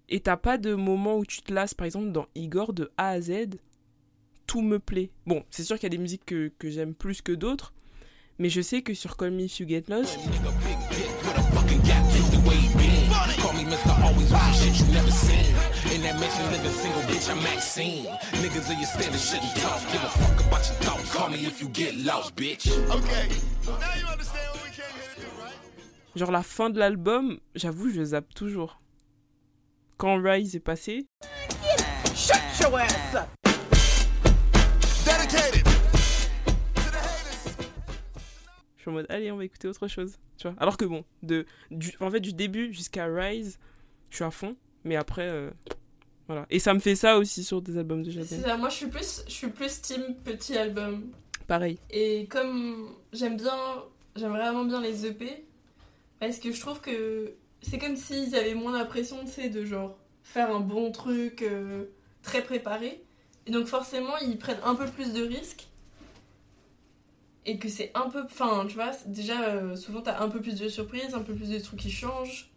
et 0.08 0.20
t'as 0.20 0.36
pas 0.36 0.58
de 0.58 0.74
moment 0.74 1.16
où 1.16 1.26
tu 1.26 1.42
te 1.42 1.52
lasses. 1.52 1.74
Par 1.74 1.86
exemple, 1.86 2.12
dans 2.12 2.26
Igor 2.34 2.72
de 2.72 2.92
A 2.96 3.10
à 3.10 3.20
Z, 3.20 3.58
tout 4.46 4.62
me 4.62 4.78
plaît. 4.78 5.10
Bon, 5.26 5.44
c'est 5.50 5.64
sûr 5.64 5.76
qu'il 5.76 5.84
y 5.84 5.86
a 5.86 5.96
des 5.96 5.98
musiques 5.98 6.24
que, 6.24 6.52
que 6.58 6.70
j'aime 6.70 6.94
plus 6.94 7.22
que 7.22 7.32
d'autres, 7.32 7.72
mais 8.38 8.48
je 8.48 8.60
sais 8.60 8.82
que 8.82 8.94
sur 8.94 9.16
Call 9.16 9.32
Me 9.32 9.42
If 9.42 9.60
You 9.60 9.66
Get 9.68 9.84
Lost. 9.88 10.18
Genre 26.16 26.30
la 26.30 26.42
fin 26.42 26.70
de 26.70 26.78
l'album, 26.78 27.38
j'avoue, 27.54 27.90
je 27.90 28.04
zappe 28.04 28.32
toujours 28.34 28.78
quand 29.96 30.20
Rise 30.22 30.56
est 30.56 30.60
passé. 30.60 31.06
Je 38.76 38.90
suis 38.90 38.90
en 38.90 38.92
mode, 38.92 39.06
allez, 39.08 39.32
on 39.32 39.36
va 39.36 39.44
écouter 39.44 39.68
autre 39.68 39.88
chose. 39.88 40.16
Tu 40.36 40.48
vois 40.48 40.56
Alors 40.58 40.76
que 40.76 40.84
bon, 40.84 41.04
de, 41.22 41.46
du, 41.70 41.92
en 42.00 42.10
fait, 42.10 42.20
du 42.20 42.32
début 42.32 42.72
jusqu'à 42.72 43.06
Rise, 43.06 43.58
je 44.10 44.16
suis 44.16 44.24
à 44.24 44.30
fond. 44.30 44.56
Mais 44.84 44.96
après, 44.96 45.28
euh, 45.28 45.50
voilà. 46.26 46.46
Et 46.50 46.58
ça 46.58 46.74
me 46.74 46.78
fait 46.78 46.94
ça 46.94 47.18
aussi 47.18 47.44
sur 47.44 47.62
des 47.62 47.78
albums 47.78 48.02
de 48.02 48.10
Jaden. 48.10 48.58
Moi, 48.58 48.68
je 48.68 48.74
suis 48.74 48.86
plus, 48.86 49.22
je 49.26 49.32
suis 49.32 49.48
plus 49.48 49.80
team 49.80 50.02
petit 50.24 50.56
album. 50.56 51.10
Pareil. 51.46 51.78
Et 51.90 52.26
comme 52.26 52.90
j'aime 53.12 53.36
bien, 53.36 53.56
j'aime 54.16 54.32
vraiment 54.32 54.64
bien 54.64 54.80
les 54.80 55.06
EP, 55.06 55.44
parce 56.20 56.38
que 56.38 56.52
je 56.52 56.60
trouve 56.60 56.80
que 56.80 57.34
c'est 57.62 57.78
comme 57.78 57.96
s'ils 57.96 58.34
avaient 58.34 58.54
moins 58.54 58.76
la 58.76 58.84
pression, 58.84 59.24
tu 59.24 59.30
sais, 59.30 59.48
de 59.48 59.64
genre 59.64 59.96
faire 60.22 60.54
un 60.54 60.60
bon 60.60 60.90
truc 60.90 61.42
euh, 61.42 61.84
très 62.22 62.42
préparé. 62.42 63.03
Et 63.46 63.50
donc 63.50 63.66
forcément, 63.66 64.16
ils 64.18 64.38
prennent 64.38 64.60
un 64.64 64.74
peu 64.74 64.86
plus 64.86 65.12
de 65.12 65.22
risques. 65.22 65.66
Et 67.46 67.58
que 67.58 67.68
c'est 67.68 67.90
un 67.94 68.08
peu... 68.08 68.22
Enfin, 68.24 68.64
tu 68.66 68.74
vois, 68.74 68.92
déjà, 69.06 69.48
euh, 69.48 69.76
souvent, 69.76 70.00
t'as 70.00 70.22
un 70.22 70.30
peu 70.30 70.40
plus 70.40 70.58
de 70.58 70.68
surprises, 70.68 71.14
un 71.14 71.20
peu 71.20 71.34
plus 71.34 71.50
de 71.50 71.58
trucs 71.58 71.80
qui 71.80 71.90
changent. 71.90 72.50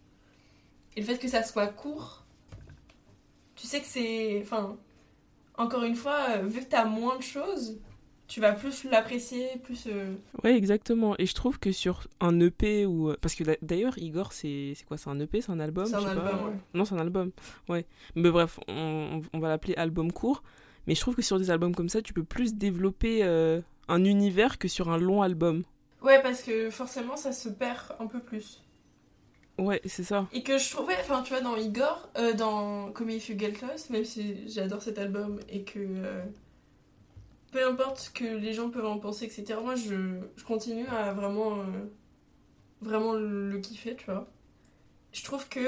Et 0.95 1.01
le 1.01 1.05
fait 1.05 1.17
que 1.17 1.27
ça 1.27 1.43
soit 1.43 1.67
court, 1.67 2.23
tu 3.55 3.67
sais 3.67 3.81
que 3.81 3.87
c'est... 3.87 4.39
Enfin, 4.41 4.77
encore 5.57 5.83
une 5.83 5.95
fois, 5.95 6.37
euh, 6.37 6.43
vu 6.43 6.61
que 6.61 6.69
t'as 6.69 6.85
moins 6.85 7.17
de 7.17 7.23
choses, 7.23 7.77
tu 8.27 8.41
vas 8.41 8.53
plus 8.53 8.83
l'apprécier, 8.85 9.47
plus. 9.63 9.87
Euh... 9.87 10.13
Ouais, 10.43 10.55
exactement. 10.55 11.15
Et 11.17 11.25
je 11.25 11.33
trouve 11.33 11.59
que 11.59 11.71
sur 11.71 12.07
un 12.19 12.39
EP 12.39 12.85
ou. 12.85 13.09
Euh, 13.09 13.17
parce 13.21 13.35
que 13.35 13.43
d'ailleurs, 13.61 13.97
Igor, 13.97 14.33
c'est 14.33 14.75
quoi 14.87 14.97
C'est 14.97 15.09
un 15.09 15.19
EP 15.19 15.41
C'est 15.41 15.51
un 15.51 15.59
album 15.59 15.85
C'est 15.85 15.95
un 15.95 16.05
album, 16.05 16.45
ouais. 16.45 16.55
Non, 16.73 16.85
c'est 16.85 16.95
un 16.95 16.99
album. 16.99 17.31
Ouais. 17.69 17.85
Mais 18.15 18.29
bref, 18.29 18.59
on, 18.67 19.21
on 19.33 19.39
va 19.39 19.49
l'appeler 19.49 19.75
album 19.75 20.11
court. 20.11 20.43
Mais 20.87 20.95
je 20.95 21.01
trouve 21.01 21.15
que 21.15 21.21
sur 21.21 21.37
des 21.37 21.51
albums 21.51 21.75
comme 21.75 21.89
ça, 21.89 22.01
tu 22.01 22.13
peux 22.13 22.23
plus 22.23 22.55
développer 22.55 23.23
euh, 23.23 23.61
un 23.87 24.03
univers 24.03 24.57
que 24.57 24.67
sur 24.67 24.89
un 24.89 24.97
long 24.97 25.21
album. 25.21 25.63
Ouais, 26.01 26.21
parce 26.21 26.41
que 26.41 26.69
forcément, 26.69 27.17
ça 27.17 27.31
se 27.31 27.49
perd 27.49 27.95
un 27.99 28.07
peu 28.07 28.19
plus. 28.19 28.63
Ouais, 29.59 29.81
c'est 29.85 30.03
ça. 30.03 30.27
Et 30.33 30.43
que 30.43 30.57
je 30.57 30.69
trouvais, 30.69 30.95
enfin, 30.99 31.23
tu 31.23 31.33
vois, 31.33 31.41
dans 31.41 31.55
Igor, 31.55 32.09
euh, 32.17 32.33
dans 32.33 32.91
Come 32.91 33.09
If 33.09 33.29
You 33.29 33.37
Get 33.37 33.53
Close, 33.53 33.89
même 33.89 34.05
si 34.05 34.47
j'adore 34.47 34.81
cet 34.81 34.99
album 34.99 35.39
et 35.49 35.63
que 35.63 35.79
peu 37.51 37.65
importe 37.65 37.99
ce 37.99 38.09
que 38.09 38.25
les 38.25 38.53
gens 38.53 38.69
peuvent 38.69 38.85
en 38.85 38.99
penser, 38.99 39.25
etc. 39.25 39.59
Moi, 39.61 39.75
je, 39.75 40.19
je 40.35 40.43
continue 40.43 40.87
à 40.87 41.13
vraiment, 41.13 41.59
euh, 41.59 41.63
vraiment 42.81 43.13
le, 43.13 43.57
kiffer, 43.59 43.95
tu 43.95 44.05
vois. 44.05 44.27
Je 45.13 45.23
trouve 45.23 45.47
que 45.47 45.67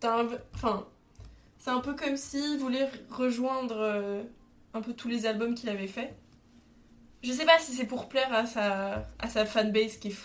t'as 0.00 0.24
Enfin, 0.54 0.86
c'est 1.68 1.74
un 1.74 1.80
peu 1.80 1.92
comme 1.92 2.16
s'il 2.16 2.56
voulait 2.58 2.88
rejoindre 3.10 3.76
euh, 3.78 4.22
un 4.72 4.80
peu 4.80 4.94
tous 4.94 5.08
les 5.08 5.26
albums 5.26 5.54
qu'il 5.54 5.68
avait 5.68 5.86
fait. 5.86 6.14
Je 7.22 7.30
sais 7.30 7.44
pas 7.44 7.58
si 7.58 7.72
c'est 7.72 7.84
pour 7.84 8.08
plaire 8.08 8.32
à 8.32 8.46
sa, 8.46 9.06
à 9.18 9.28
sa 9.28 9.44
fanbase 9.44 9.98
qui 9.98 10.08
est 10.08 10.16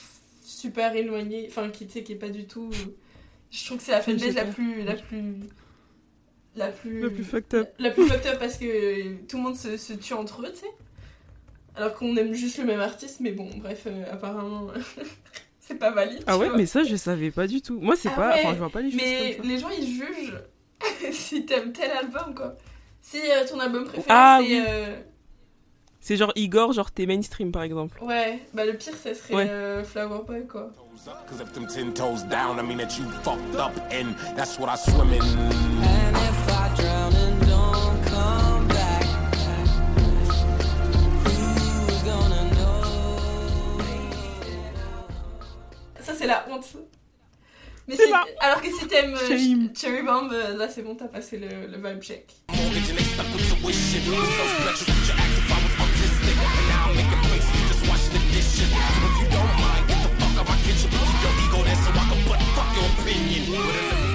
super 0.42 0.96
éloignée, 0.96 1.48
enfin, 1.50 1.70
qui, 1.70 1.86
qui 1.86 2.12
est 2.14 2.16
pas 2.16 2.30
du 2.30 2.48
tout... 2.48 2.70
Je 3.52 3.66
trouve 3.66 3.78
que 3.78 3.84
c'est 3.84 3.92
la 3.92 4.02
fanbase 4.02 4.34
la 4.36 4.46
plus, 4.46 4.84
la 4.84 4.96
plus 4.96 5.36
la 6.56 6.70
plus. 6.70 7.02
La 7.02 7.10
plus 7.10 7.24
fucked 7.26 7.54
up. 7.56 7.74
La, 7.78 7.92
plus 7.92 8.08
fucked 8.08 8.26
up 8.28 8.40
parce 8.40 8.58
que 8.58 9.16
tout 9.26 9.36
le 9.36 9.44
monde 9.44 9.58
se, 9.58 9.76
se 9.76 9.92
tue 9.92 10.14
entre 10.14 10.44
eux, 10.44 10.52
tu 10.54 10.60
sais. 10.60 10.72
Alors 11.76 11.94
qu'on 11.94 12.16
aime 12.16 12.34
juste 12.34 12.58
le 12.60 12.64
même 12.64 12.80
artiste, 12.80 13.20
mais 13.20 13.32
bon, 13.32 13.50
bref, 13.58 13.84
euh, 13.88 14.06
apparemment. 14.10 14.68
c'est 15.60 15.76
pas 15.76 15.92
valide. 15.92 16.24
Ah 16.26 16.38
ouais, 16.38 16.50
mais 16.56 16.68
ça, 16.68 16.84
je 16.84 16.96
savais 16.96 17.32
pas 17.32 17.48
du 17.48 17.62
tout. 17.62 17.82
Moi, 17.82 17.96
c'est 17.98 18.10
ah 18.14 18.16
pas. 18.16 18.36
Enfin, 18.36 18.54
je 18.54 18.60
vois 18.60 18.70
pas 18.70 18.82
les 18.82 18.92
choses. 18.92 19.02
Mais 19.04 19.36
comme 19.36 19.50
les 19.50 19.58
gens, 19.58 19.70
ils 19.72 19.88
jugent 19.88 20.40
si 21.18 21.46
t'aimes 21.46 21.72
tel 21.72 21.92
album, 21.92 22.36
quoi. 22.36 22.56
Si 23.02 23.20
euh, 23.20 23.46
ton 23.50 23.60
album 23.60 23.86
préféré, 23.86 24.08
ah, 24.10 24.40
c'est. 24.42 24.48
Oui. 24.48 24.64
Euh... 24.68 25.02
C'est 26.00 26.18
genre 26.18 26.34
Igor, 26.36 26.74
genre 26.74 26.92
t'es 26.92 27.06
mainstream 27.06 27.54
par 27.54 27.64
exemple. 27.64 28.04
Ouais, 28.04 28.42
bah 28.54 28.66
le 28.66 28.74
pire, 28.74 28.94
ça 28.94 29.14
serait 29.14 29.34
ouais. 29.36 29.50
euh, 29.50 29.86
Flower 29.86 30.24
Boy, 30.28 30.46
quoi. 30.46 30.70
Mais 47.88 47.96
si, 47.96 48.04
alors 48.40 48.62
que 48.62 48.68
si 48.72 48.88
t'aimes 48.88 49.16
euh, 49.16 49.28
Cherry 49.76 50.02
Bomb, 50.04 50.32
euh, 50.32 50.56
là 50.56 50.70
c'est 50.70 50.84
bon, 50.84 50.96
t'as 50.96 51.08
passé 51.08 51.38
le, 51.38 51.68
le 51.68 51.78
vibe 51.78 52.02
check. 52.02 52.34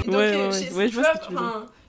ouais, 0.07 0.48
ouais, 0.48 0.72
ouais, 0.72 0.88
je 0.88 0.94
vois 0.94 1.12
que 1.14 1.26
tu 1.26 1.33
veux 1.35 1.38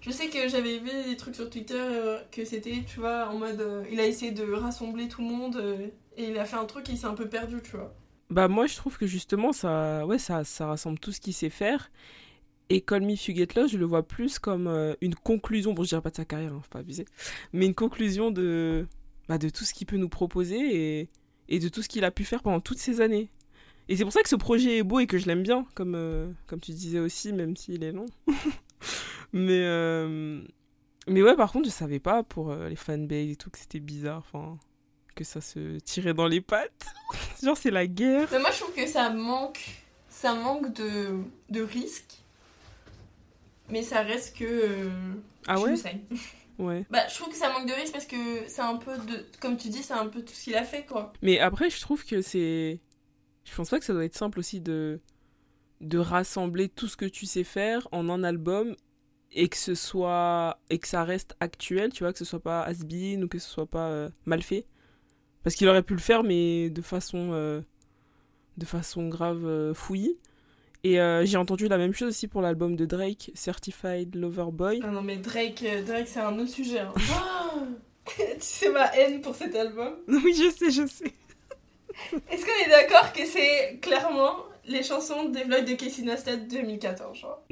je 0.02 0.12
sais 0.12 0.28
que 0.28 0.48
j'avais 0.48 0.78
vu 0.78 0.90
des 1.08 1.18
trucs 1.18 1.36
sur 1.36 1.50
Twitter 1.50 1.76
euh, 1.78 2.20
que 2.32 2.46
c'était, 2.46 2.84
tu 2.88 3.00
vois, 3.00 3.28
en 3.28 3.38
mode. 3.38 3.60
Euh, 3.60 3.84
il 3.92 4.00
a 4.00 4.06
essayé 4.06 4.32
de 4.32 4.50
rassembler 4.54 5.08
tout 5.08 5.22
le 5.22 5.28
monde 5.28 5.58
euh, 5.58 5.88
et 6.18 6.30
il 6.30 6.38
a 6.40 6.46
fait 6.46 6.56
un 6.56 6.66
truc 6.66 6.90
et 6.90 6.94
il 6.94 6.98
s'est 6.98 7.06
un 7.06 7.14
peu 7.14 7.28
perdu, 7.28 7.58
tu 7.62 7.76
vois. 7.76 7.94
Bah, 8.30 8.48
moi, 8.48 8.68
je 8.68 8.76
trouve 8.76 8.98
que 8.98 9.08
justement, 9.08 9.52
ça, 9.54 10.06
ouais, 10.06 10.20
ça, 10.20 10.44
ça 10.44 10.68
rassemble 10.68 11.00
tout 11.00 11.12
ce 11.12 11.20
qu'il 11.20 11.34
sait 11.34 11.50
faire. 11.50 11.92
Et 12.70 12.82
Call 12.82 13.02
Me 13.02 13.14
If 13.14 13.56
Lost, 13.56 13.74
je 13.74 13.78
le 13.78 13.86
vois 13.86 14.08
plus 14.08 14.38
comme 14.38 14.68
une 15.02 15.16
conclusion, 15.16 15.74
bon, 15.74 15.84
je 15.84 15.90
dirais 15.90 16.02
pas 16.02 16.12
de 16.12 16.16
sa 16.16 16.26
carrière, 16.26 16.54
hein, 16.54 16.60
faut 16.62 16.70
pas 16.70 16.80
abuser, 16.80 17.06
mais 17.52 17.66
une 17.66 17.74
conclusion 17.74 18.30
de, 18.30 18.86
bah, 19.28 19.40
de 19.40 19.50
tout 19.50 19.64
ce 19.64 19.74
qu'il 19.74 19.88
peut 19.88 19.98
nous 19.98 20.08
proposer 20.08 21.00
et, 21.00 21.10
et 21.48 21.58
de 21.58 21.68
tout 21.68 21.82
ce 21.82 21.90
qu'il 21.90 22.04
a 22.06 22.12
pu 22.12 22.26
faire 22.26 22.44
pendant 22.44 22.60
toutes 22.60 22.78
ces 22.78 23.02
années. 23.02 23.32
Et 23.88 23.96
c'est 23.96 24.04
pour 24.04 24.14
ça 24.14 24.22
que 24.22 24.30
ce 24.30 24.36
projet 24.36 24.78
est 24.78 24.84
beau 24.84 25.00
et 25.00 25.08
que 25.08 25.18
je 25.18 25.26
l'aime 25.26 25.42
bien, 25.42 25.66
comme, 25.74 26.36
comme 26.46 26.60
tu 26.60 26.72
disais 26.72 27.00
aussi, 27.00 27.34
même 27.34 27.56
s'il 27.58 27.84
est 27.84 27.92
long. 27.92 28.06
mais, 29.34 29.64
euh, 29.66 30.42
mais 31.08 31.24
ouais, 31.24 31.36
par 31.36 31.52
contre, 31.52 31.66
je 31.66 31.74
savais 31.74 32.00
pas 32.00 32.22
pour 32.22 32.52
euh, 32.52 32.70
les 32.70 32.76
fanbase 32.76 33.30
et 33.30 33.36
tout 33.36 33.50
que 33.50 33.58
c'était 33.58 33.80
bizarre. 33.80 34.20
Enfin, 34.20 34.60
que 35.20 35.26
ça 35.26 35.42
se 35.42 35.80
tirait 35.80 36.14
dans 36.14 36.28
les 36.28 36.40
pattes. 36.40 36.86
Genre, 37.44 37.58
c'est 37.58 37.72
la 37.72 37.86
guerre. 37.88 38.30
Mais 38.32 38.40
moi, 38.40 38.52
je 38.52 38.60
trouve 38.62 38.74
que 38.74 38.88
ça 38.88 39.10
manque, 39.10 39.60
ça 40.08 40.34
manque 40.34 40.74
de, 40.74 41.18
de 41.50 41.62
risque. 41.62 42.16
Mais 43.70 43.84
ça 43.84 44.02
reste 44.02 44.38
que. 44.38 44.46
Euh, 44.46 44.90
ah 45.48 45.60
ouais? 45.60 45.76
Ouais. 46.58 46.86
Bah, 46.90 47.08
je 47.08 47.16
trouve 47.16 47.30
que 47.30 47.38
ça 47.38 47.50
manque 47.54 47.70
de 47.70 47.74
risque 47.74 47.94
parce 47.94 48.06
que 48.06 48.46
c'est 48.48 48.62
un 48.62 48.76
peu 48.76 48.98
de. 48.98 49.26
Comme 49.40 49.56
tu 49.56 49.70
dis, 49.70 49.82
c'est 49.82 49.94
un 49.94 50.08
peu 50.08 50.22
tout 50.22 50.34
ce 50.34 50.44
qu'il 50.44 50.56
a 50.56 50.66
fait, 50.66 50.86
quoi. 50.86 51.14
Mais 51.22 51.40
après, 51.40 51.70
je 51.70 51.80
trouve 51.80 52.04
que 52.06 52.22
c'est. 52.22 52.82
Je 53.46 53.56
pense 53.56 53.70
pas 53.70 53.80
que 53.80 53.86
ça 53.86 53.94
doit 53.94 54.04
être 54.04 54.18
simple 54.18 54.40
aussi 54.40 54.60
de 54.60 55.00
de 55.80 55.98
rassembler 55.98 56.68
tout 56.68 56.90
ce 56.90 56.98
que 56.98 57.06
tu 57.06 57.26
sais 57.26 57.46
faire 57.46 57.88
en 57.94 58.10
un 58.10 58.26
album 58.26 58.76
et 59.32 59.48
que 59.48 59.56
ce 59.56 59.74
soit 59.74 60.60
et 60.70 60.80
que 60.80 60.90
ça 60.90 61.06
reste 61.06 61.38
actuel 61.40 61.94
tu 61.94 62.04
vois 62.04 62.12
que 62.12 62.20
ce 62.20 62.26
soit 62.26 62.42
pas 62.42 62.64
has 62.64 62.84
ou 62.84 63.28
que 63.30 63.40
ce 63.40 63.50
soit 63.50 63.66
pas 63.66 63.88
euh, 63.88 64.10
mal 64.26 64.42
fait 64.42 64.66
parce 65.44 65.56
qu'il 65.56 65.68
aurait 65.68 65.84
pu 65.84 65.94
le 65.94 66.00
faire 66.00 66.24
mais 66.24 66.70
de 66.70 66.82
façon 66.82 67.30
euh, 67.34 67.62
de 68.58 68.66
façon 68.66 69.08
grave 69.08 69.46
euh, 69.46 69.74
fouillie 69.74 70.18
et 70.86 70.98
j'ai 71.26 71.36
entendu 71.36 71.68
la 71.68 71.78
même 71.78 71.94
chose 71.94 72.08
aussi 72.10 72.30
pour 72.30 72.42
l'album 72.42 72.78
de 72.78 72.86
Drake 72.86 73.32
Certified 73.36 74.16
Lover 74.16 74.46
Boy 74.54 74.80
ah 74.82 74.92
non 74.92 75.02
mais 75.02 75.18
Drake 75.18 75.66
Drake 75.86 76.08
c'est 76.08 76.22
un 76.22 76.40
autre 76.40 76.52
sujet 76.52 76.80
hein. 76.80 76.94
tu 78.06 78.22
sais 78.40 78.70
ma 78.70 78.86
haine 78.96 79.20
pour 79.20 79.36
cet 79.36 79.56
album 79.56 79.96
oui 80.08 80.34
je 80.34 80.50
sais 80.50 80.72
je 80.72 80.88
sais 80.88 81.12
est-ce 82.32 82.46
qu'on 82.46 82.66
est 82.66 82.70
d'accord 82.70 83.12
que 83.12 83.26
c'est 83.26 83.80
clairement 83.82 84.46
les 84.70 84.84
chansons 84.84 85.30
des 85.30 85.44
vlogs 85.44 85.66
de 85.66 85.74
Casey 85.74 86.04
Neistat 86.04 86.38
2014, 86.38 87.18
genre? 87.18 87.44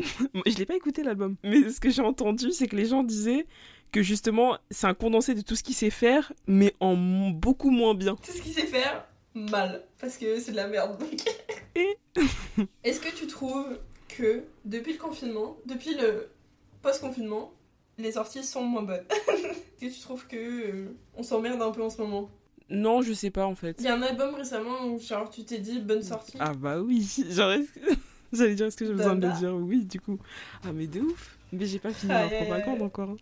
je 0.46 0.58
l'ai 0.58 0.66
pas 0.66 0.76
écouté 0.76 1.04
l'album, 1.04 1.36
mais 1.44 1.70
ce 1.70 1.80
que 1.80 1.90
j'ai 1.90 2.02
entendu, 2.02 2.52
c'est 2.52 2.68
que 2.68 2.76
les 2.76 2.86
gens 2.86 3.04
disaient 3.04 3.46
que 3.92 4.02
justement, 4.02 4.58
c'est 4.72 4.88
un 4.88 4.94
condensé 4.94 5.34
de 5.34 5.42
tout 5.42 5.56
ce 5.56 5.64
qu'il 5.64 5.76
sait 5.76 5.90
faire, 5.90 6.34
mais 6.48 6.76
en 6.80 6.96
beaucoup 7.32 7.72
moins 7.72 7.94
bien. 7.94 8.16
Tout 8.16 8.32
ce 8.32 8.42
qu'il 8.42 8.54
sait 8.54 8.66
faire, 8.66 9.08
mal, 9.34 9.84
parce 10.00 10.18
que 10.18 10.40
c'est 10.40 10.52
de 10.52 10.58
la 10.58 10.68
merde. 10.68 11.02
Et 11.76 11.98
Est-ce 12.84 13.00
que 13.00 13.16
tu 13.16 13.28
trouves 13.28 13.80
que 14.08 14.44
depuis 14.66 14.94
le 14.94 15.00
confinement, 15.00 15.58
depuis 15.66 15.96
le 15.96 16.30
post-confinement, 16.82 17.52
les 17.98 18.14
sorties 18.14 18.44
sont 18.44 18.64
moins 18.64 18.84
bonnes? 18.84 19.06
Est-ce 19.82 19.88
que 19.90 19.94
tu 19.94 20.02
trouves 20.02 20.28
que 20.28 20.38
euh, 20.38 20.96
on 21.16 21.24
s'emmerde 21.24 21.62
un 21.62 21.72
peu 21.72 21.84
en 21.84 21.90
ce 21.90 22.02
moment? 22.02 22.30
Non, 22.70 23.02
je 23.02 23.14
sais 23.14 23.30
pas 23.30 23.46
en 23.46 23.56
fait. 23.56 23.78
Il 23.80 23.86
y 23.86 23.88
a 23.88 23.96
un 23.96 24.02
album 24.02 24.36
récemment 24.36 24.86
où 24.88 25.00
genre, 25.00 25.30
tu 25.30 25.44
t'es 25.46 25.60
dit 25.60 25.80
bonne 25.80 26.04
sortie. 26.04 26.38
Ah 26.40 26.54
bah 26.54 26.82
oui, 26.82 27.08
j'allais 27.30 28.56
dire 28.56 28.66
est-ce 28.66 28.76
que 28.76 28.86
j'ai 28.86 28.94
besoin 28.94 29.16
de 29.16 29.28
le 29.28 29.34
dire? 29.34 29.56
Oui, 29.56 29.86
du 29.86 30.02
coup. 30.02 30.20
Ah 30.64 30.74
mais 30.74 30.88
de 30.88 31.00
ouf. 31.00 31.38
Mais 31.54 31.66
j'ai 31.66 31.80
pas 31.80 31.94
fini 31.94 32.12
la 32.12 32.28
propagande 32.28 32.82
encore. 32.82 33.12
Hein. 33.12 33.18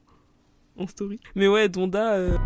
En 0.77 0.88
story. 0.88 1.19
Mais 1.35 1.47
ouais, 1.47 1.69
Donda. 1.69 2.15
Euh... 2.15 2.38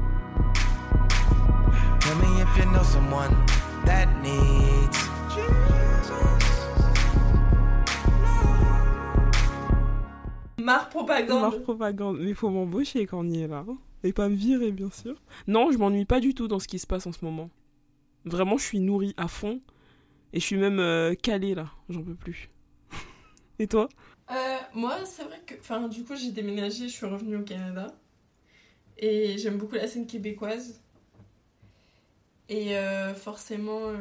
Marre 10.60 10.90
propagande. 10.90 11.42
Marre 11.42 11.62
propagande. 11.62 12.18
Mais 12.20 12.34
faut 12.34 12.50
m'embaucher 12.50 13.06
quand 13.08 13.20
on 13.20 13.30
y 13.30 13.42
est 13.42 13.48
là. 13.48 13.66
Hein. 13.68 13.78
Et 14.04 14.14
pas 14.14 14.30
me 14.30 14.36
virer, 14.36 14.72
bien 14.72 14.92
sûr. 14.92 15.16
Non, 15.48 15.72
je 15.72 15.78
m'ennuie 15.78 16.06
pas 16.06 16.20
du 16.20 16.34
tout 16.34 16.48
dans 16.48 16.60
ce 16.60 16.68
qui 16.68 16.80
se 16.80 16.88
passe 16.88 17.08
en 17.08 17.12
ce 17.12 17.26
moment. 17.26 17.50
Vraiment, 18.26 18.58
je 18.58 18.64
suis 18.64 18.80
nourrie 18.80 19.14
à 19.18 19.28
fond. 19.28 19.62
Et 20.34 20.40
je 20.40 20.46
suis 20.46 20.58
même 20.58 20.80
euh, 20.80 21.16
calée 21.16 21.56
là. 21.56 21.72
J'en 21.90 22.04
peux 22.04 22.14
plus. 22.14 22.50
Et 23.60 23.68
toi? 23.68 23.90
Euh, 24.32 24.58
Moi, 24.76 24.96
c'est 25.06 25.24
vrai 25.24 25.42
que. 25.46 25.56
Enfin, 25.60 25.88
du 25.88 26.04
coup, 26.04 26.16
j'ai 26.16 26.32
déménagé, 26.32 26.88
je 26.88 26.94
suis 26.94 27.06
revenue 27.08 27.38
au 27.38 27.44
Canada. 27.44 27.88
Et 29.00 29.38
j'aime 29.38 29.58
beaucoup 29.58 29.76
la 29.76 29.88
scène 29.88 30.08
québécoise. 30.08 30.82
Et 32.50 32.78
euh, 32.78 33.14
forcément. 33.14 33.94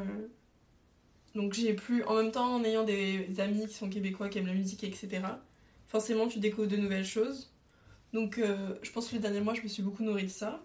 Donc, 1.34 1.54
j'ai 1.54 1.74
plus. 1.74 2.02
En 2.04 2.16
même 2.16 2.32
temps, 2.32 2.54
en 2.56 2.64
ayant 2.64 2.84
des 2.84 3.28
amis 3.38 3.66
qui 3.66 3.74
sont 3.74 3.88
québécois, 3.88 4.28
qui 4.28 4.38
aiment 4.38 4.46
la 4.46 4.54
musique, 4.54 4.84
etc. 4.84 5.22
Forcément, 5.87 6.28
tu 6.28 6.38
découvres 6.40 6.68
de 6.68 6.76
nouvelles 6.76 7.04
choses. 7.04 7.52
Donc, 8.12 8.38
je 8.38 8.90
pense 8.90 9.08
que 9.08 9.14
les 9.14 9.20
derniers 9.20 9.40
mois, 9.40 9.54
je 9.54 9.62
me 9.62 9.68
suis 9.68 9.82
beaucoup 9.82 10.02
nourrie 10.02 10.24
de 10.24 10.28
ça. 10.28 10.61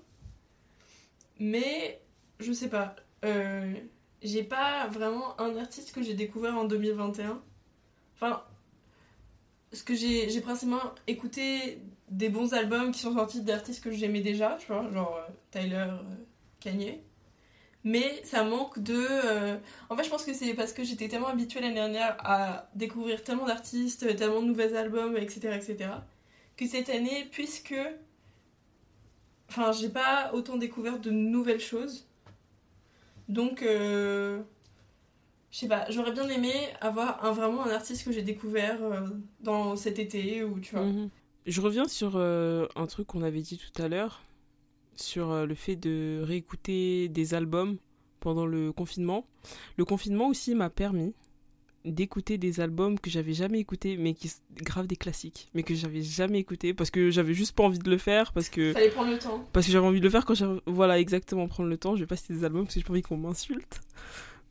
Mais, 1.40 2.02
je 2.40 2.52
sais 2.54 2.70
pas. 2.70 2.96
Euh, 3.26 3.74
j'ai 4.22 4.44
pas 4.44 4.88
vraiment 4.88 5.40
un 5.40 5.58
artiste 5.58 5.94
que 5.94 6.02
j'ai 6.02 6.14
découvert 6.14 6.56
en 6.56 6.66
2021. 6.66 7.42
Enfin, 8.16 8.44
ce 9.72 9.84
que 9.84 9.96
j'ai 9.96 10.42
principalement 10.42 10.94
écouté 11.08 11.80
des 12.10 12.30
bons 12.30 12.54
albums 12.54 12.92
qui 12.92 13.00
sont 13.00 13.14
sortis 13.14 13.42
d'artistes 13.42 13.84
que 13.84 13.92
j'aimais 13.92 14.22
déjà, 14.22 14.58
tu 14.60 14.68
vois, 14.68 14.90
genre 14.92 15.18
euh, 15.18 15.32
Tyler, 15.52 15.76
euh, 15.76 15.98
Kanye. 16.60 17.02
Mais 17.84 18.22
ça 18.24 18.44
manque 18.44 18.80
de. 18.80 19.58
En 19.90 19.98
fait, 19.98 20.06
je 20.06 20.10
pense 20.10 20.24
que 20.24 20.34
c'est 20.34 20.54
parce 20.54 20.72
que 20.72 20.86
j'étais 20.86 21.10
tellement 21.10 21.28
habituée 21.28 21.60
l'année 21.60 21.74
dernière 21.74 22.16
à 22.20 22.70
découvrir 22.76 23.24
tellement 23.24 23.46
d'artistes, 23.46 24.16
tellement 24.16 24.42
de 24.42 24.48
nouveaux 24.48 24.74
albums, 24.76 25.18
etc., 25.18 25.50
etc., 25.54 25.90
que 26.56 26.66
cette 26.66 26.90
année, 26.90 27.28
puisque. 27.30 27.76
Enfin, 29.50 29.74
j'ai 29.74 29.90
pas 29.90 30.32
autant 30.34 30.56
découvert 30.56 30.98
de 30.98 31.12
nouvelles 31.12 31.60
choses. 31.60 32.08
Donc, 33.30 33.62
euh, 33.62 34.42
je 35.52 35.60
sais 35.60 35.68
pas, 35.68 35.86
j'aurais 35.90 36.12
bien 36.12 36.28
aimé 36.30 36.52
avoir 36.82 37.24
un, 37.24 37.32
vraiment 37.32 37.64
un 37.66 37.70
artiste 37.70 38.06
que 38.06 38.12
j'ai 38.12 38.24
découvert 38.24 38.84
euh, 38.84 39.02
dans 39.40 39.76
cet 39.76 40.00
été 40.00 40.44
ou 40.44 40.60
tu 40.60 40.76
vois. 40.76 40.86
Mhm. 40.86 41.10
Je 41.46 41.62
reviens 41.62 41.88
sur 41.88 42.14
euh, 42.16 42.68
un 42.76 42.88
truc 42.88 43.08
qu'on 43.08 43.24
avait 43.24 43.42
dit 43.42 43.58
tout 43.58 43.82
à 43.82 43.88
l'heure, 43.88 44.24
sur 44.96 45.46
le 45.46 45.56
fait 45.56 45.76
de 45.76 46.22
réécouter 46.24 47.10
des 47.10 47.34
albums 47.34 47.78
pendant 48.20 48.46
le 48.46 48.72
confinement. 48.72 49.26
Le 49.78 49.84
confinement 49.84 50.28
aussi 50.28 50.56
m'a 50.56 50.70
permis 50.70 51.14
d'écouter 51.86 52.38
des 52.38 52.62
albums 52.62 52.98
que 52.98 53.10
j'avais 53.10 53.34
jamais 53.34 53.60
écoutés 53.60 53.98
mais 53.98 54.14
qui 54.14 54.32
grave 54.56 54.88
des 54.88 54.96
classiques 54.96 55.50
mais 55.54 55.64
que 55.64 55.76
j'avais 55.76 56.02
jamais 56.02 56.40
écouté 56.40 56.74
parce 56.74 56.90
que 56.90 57.10
j'avais 57.10 57.34
juste 57.34 57.54
pas 57.54 57.64
envie 57.64 57.80
de 57.80 57.90
le 57.90 57.98
faire 57.98 58.32
parce 58.32 58.50
que 58.50 58.72
fallait 58.72 58.90
prendre 58.90 59.12
le 59.12 59.20
temps. 59.20 59.46
parce 59.52 59.66
que 59.66 59.72
j'avais 59.72 59.86
envie 59.86 60.00
de 60.00 60.06
le 60.06 60.10
faire 60.10 60.26
quand 60.26 60.34
j'avais 60.34 60.62
voilà 60.66 61.00
exactement 61.00 61.48
prendre 61.48 61.70
le 61.70 61.78
temps. 61.78 61.96
Je 61.96 62.02
vais 62.02 62.08
pas 62.08 62.16
citer 62.16 62.34
des 62.34 62.44
albums 62.46 62.64
parce 62.64 62.76
que 62.76 62.80
j'ai 62.80 62.86
pas 62.86 62.94
envie 62.94 63.02
qu'on 63.02 63.18
m'insulte. 63.18 63.82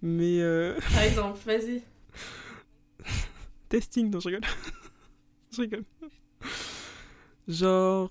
Mais 0.02 0.40
euh... 0.40 0.78
par 0.92 1.02
exemple 1.02 1.38
vas-y. 1.46 1.83
Testing 3.68 4.11
non 4.11 4.20
je 4.20 4.28
rigole. 4.28 4.42
Je 5.52 5.61
rigole 5.61 5.85
genre 7.48 8.11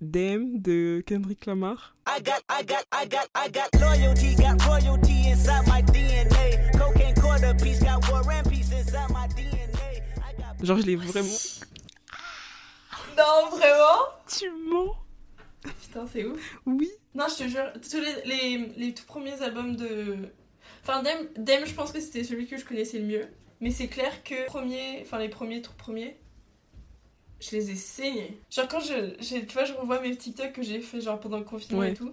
Damn 0.00 0.60
de 0.60 1.02
Kendrick 1.06 1.46
Lamar 1.46 1.94
I 2.06 2.20
got, 2.20 2.42
I 2.50 2.62
got, 2.62 2.84
I 2.92 3.06
got, 3.06 3.28
I 3.34 3.48
got 3.48 3.68
loyalty, 3.80 4.34
got 4.36 4.64
royalty 4.66 5.28
inside 5.28 5.66
my 5.66 5.82
DNA. 5.82 6.70
Cocaine 6.78 7.14
quarter 7.14 7.54
piece, 7.54 7.82
got 7.82 8.06
war 8.10 8.22
and 8.30 8.48
peace 8.48 8.70
inside 8.72 9.10
my 9.10 9.26
DNA. 9.28 10.02
Genre, 10.62 10.78
je 10.78 10.86
l'ai 10.86 10.96
vraiment. 10.96 11.38
Non, 13.16 13.50
vraiment? 13.50 14.06
Tu 14.28 14.50
mens 14.70 14.94
Putain, 15.62 16.06
c'est 16.06 16.24
ouf. 16.24 16.58
Oui. 16.66 16.90
Non, 17.14 17.24
je 17.28 17.44
te 17.44 17.48
jure, 17.48 17.72
tous 17.82 17.98
les, 17.98 18.22
les, 18.26 18.72
les 18.76 18.94
tout 18.94 19.06
premiers 19.06 19.40
albums 19.42 19.76
de. 19.76 20.16
Enfin, 20.82 21.02
Dem, 21.02 21.26
Dem 21.36 21.66
je 21.66 21.74
pense 21.74 21.90
que 21.90 22.00
c'était 22.00 22.22
celui 22.22 22.46
que 22.46 22.56
je 22.56 22.64
connaissais 22.64 22.98
le 22.98 23.06
mieux. 23.06 23.28
Mais 23.60 23.70
c'est 23.70 23.88
clair 23.88 24.22
que 24.22 24.46
premier, 24.46 25.00
enfin, 25.02 25.18
les 25.18 25.30
premiers, 25.30 25.62
tout 25.62 25.72
premiers, 25.78 26.18
je 27.40 27.56
les 27.56 27.70
ai 27.70 27.74
saignés. 27.74 28.40
Genre 28.50 28.68
quand 28.68 28.80
je, 28.80 29.16
tu 29.40 29.52
vois, 29.52 29.64
je 29.64 29.72
revois 29.74 30.00
mes 30.00 30.16
TikTok 30.16 30.52
que 30.52 30.62
j'ai 30.62 30.80
fait 30.80 31.00
genre 31.00 31.20
pendant 31.20 31.38
le 31.38 31.44
confinement 31.44 31.82
et 31.82 31.94
tout. 31.94 32.12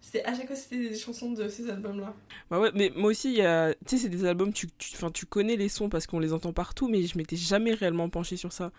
C'était 0.00 0.24
à 0.24 0.34
chaque 0.34 0.48
fois 0.48 0.56
c'était 0.56 0.88
des 0.88 0.96
chansons 0.96 1.30
de 1.30 1.46
ces 1.48 1.70
albums 1.70 2.00
là. 2.00 2.12
Bah 2.50 2.58
ouais, 2.58 2.70
mais 2.74 2.92
moi 2.96 3.10
aussi 3.10 3.30
il 3.30 3.36
y 3.38 3.42
a 3.42 3.72
tu 3.72 3.78
sais 3.86 3.98
c'est 3.98 4.08
des 4.08 4.24
albums 4.24 4.52
tu 4.52 4.66
tu, 4.76 4.96
tu 5.14 5.26
connais 5.26 5.54
les 5.54 5.68
sons 5.68 5.88
parce 5.88 6.08
qu'on 6.08 6.18
les 6.18 6.32
entend 6.32 6.52
partout 6.52 6.88
mais 6.88 7.04
je 7.04 7.16
m'étais 7.16 7.36
jamais 7.36 7.72
réellement 7.72 8.08
penché 8.08 8.36
sur 8.36 8.52
ça. 8.52 8.72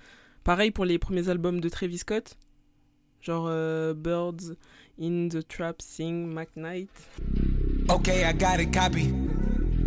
Pareil 0.44 0.72
pour 0.72 0.84
les 0.84 1.00
premiers 1.00 1.30
albums 1.30 1.62
de 1.62 1.70
Travis 1.70 2.00
Scott. 2.00 2.38
Genre 3.22 3.46
euh, 3.48 3.94
Birds 3.94 4.56
in 5.00 5.30
the 5.30 5.48
Trap 5.48 5.82
Sing 5.82 6.28
McKnight. 6.28 6.90
Okay, 7.90 8.26
I 8.26 8.34
got 8.34 8.60
it 8.60 8.74
copy. 8.74 9.14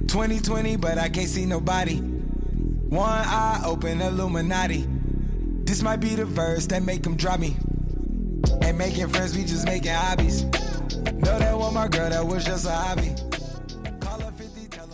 2020 0.08 0.78
but 0.78 0.96
I 0.96 1.10
can't 1.10 1.28
see 1.28 1.44
nobody. 1.44 2.00
One 2.88 3.02
eye 3.02 3.60
open 3.66 4.00
Illuminati. 4.00 4.86
This 5.66 5.82
might 5.82 6.00
be 6.00 6.14
the 6.14 6.24
verse 6.24 6.66
that 6.68 6.82
make 6.84 7.02
them 7.02 7.16
drop 7.16 7.40
me. 7.40 7.56
Ain't 8.62 8.78
making 8.78 9.08
friends, 9.08 9.36
we 9.36 9.44
just 9.44 9.66
making 9.66 9.92
hobbies. 9.92 10.44
Know 10.44 11.38
that 11.38 11.58
was 11.58 11.74
my 11.74 11.88
girl, 11.88 12.08
that 12.08 12.24
was 12.24 12.44
just 12.44 12.66
a 12.66 12.70
hobby. 12.70 13.12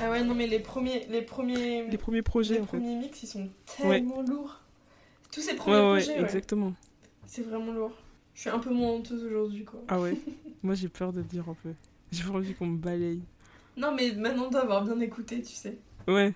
Ah 0.00 0.10
ouais, 0.10 0.24
non, 0.24 0.34
mais 0.34 0.48
les 0.48 0.58
premiers, 0.58 1.06
les 1.08 1.22
premiers, 1.22 1.86
les 1.88 1.98
premiers 1.98 2.22
projets, 2.22 2.54
les 2.54 2.60
en 2.62 2.64
premiers 2.64 2.94
fait. 2.94 3.06
mix, 3.06 3.22
ils 3.22 3.26
sont 3.26 3.48
tellement 3.76 4.18
ouais. 4.18 4.26
lourds. 4.26 4.60
Tous 5.30 5.42
ces 5.42 5.54
premiers 5.54 5.76
ouais, 5.76 5.82
projets, 5.82 6.16
ouais, 6.16 6.24
exactement. 6.24 6.72
C'est 7.26 7.42
vraiment 7.42 7.72
lourd. 7.72 7.92
Je 8.34 8.40
suis 8.40 8.50
un 8.50 8.58
peu 8.58 8.70
moins 8.70 8.92
honteuse 8.92 9.22
aujourd'hui, 9.24 9.64
quoi. 9.64 9.80
Ah 9.88 10.00
ouais 10.00 10.18
Moi, 10.62 10.74
j'ai 10.74 10.88
peur 10.88 11.12
de 11.12 11.18
le 11.18 11.24
dire 11.24 11.48
un 11.48 11.54
peu. 11.62 11.74
J'ai 12.10 12.26
envie 12.28 12.54
qu'on 12.54 12.66
me 12.66 12.78
balaye. 12.78 13.20
Non, 13.76 13.94
mais 13.94 14.12
maintenant 14.12 14.50
d'avoir 14.50 14.82
bien 14.84 14.98
écouté, 15.00 15.42
tu 15.42 15.54
sais. 15.54 15.76
Ouais. 16.08 16.32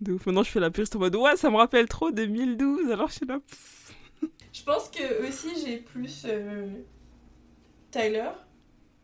De 0.00 0.12
ouf. 0.12 0.26
Maintenant, 0.26 0.42
je 0.42 0.50
fais 0.50 0.60
la 0.60 0.70
puriste 0.70 0.96
en 0.96 0.98
mode 0.98 1.16
ouais, 1.16 1.36
ça 1.36 1.50
me 1.50 1.56
rappelle 1.56 1.88
trop 1.88 2.10
2012. 2.10 2.90
Alors, 2.90 3.08
je 3.08 3.14
suis 3.14 3.26
là. 3.26 3.40
Je 4.52 4.62
pense 4.62 4.88
que 4.88 5.26
aussi, 5.28 5.48
j'ai 5.64 5.78
plus 5.78 6.24
euh, 6.26 6.68
Tyler, 7.90 8.30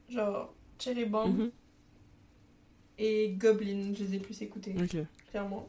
genre 0.09 0.55
Cherry 0.79 1.05
Bomb 1.05 1.29
mm 1.29 1.41
-hmm. 1.41 1.51
et 2.99 3.35
Goblin. 3.39 3.95
Je 3.95 4.05
les 4.05 4.15
ai 4.17 4.19
plus 4.19 4.41
écoutés. 4.43 4.75
Ok. 4.83 4.97
Clairement. 5.31 5.69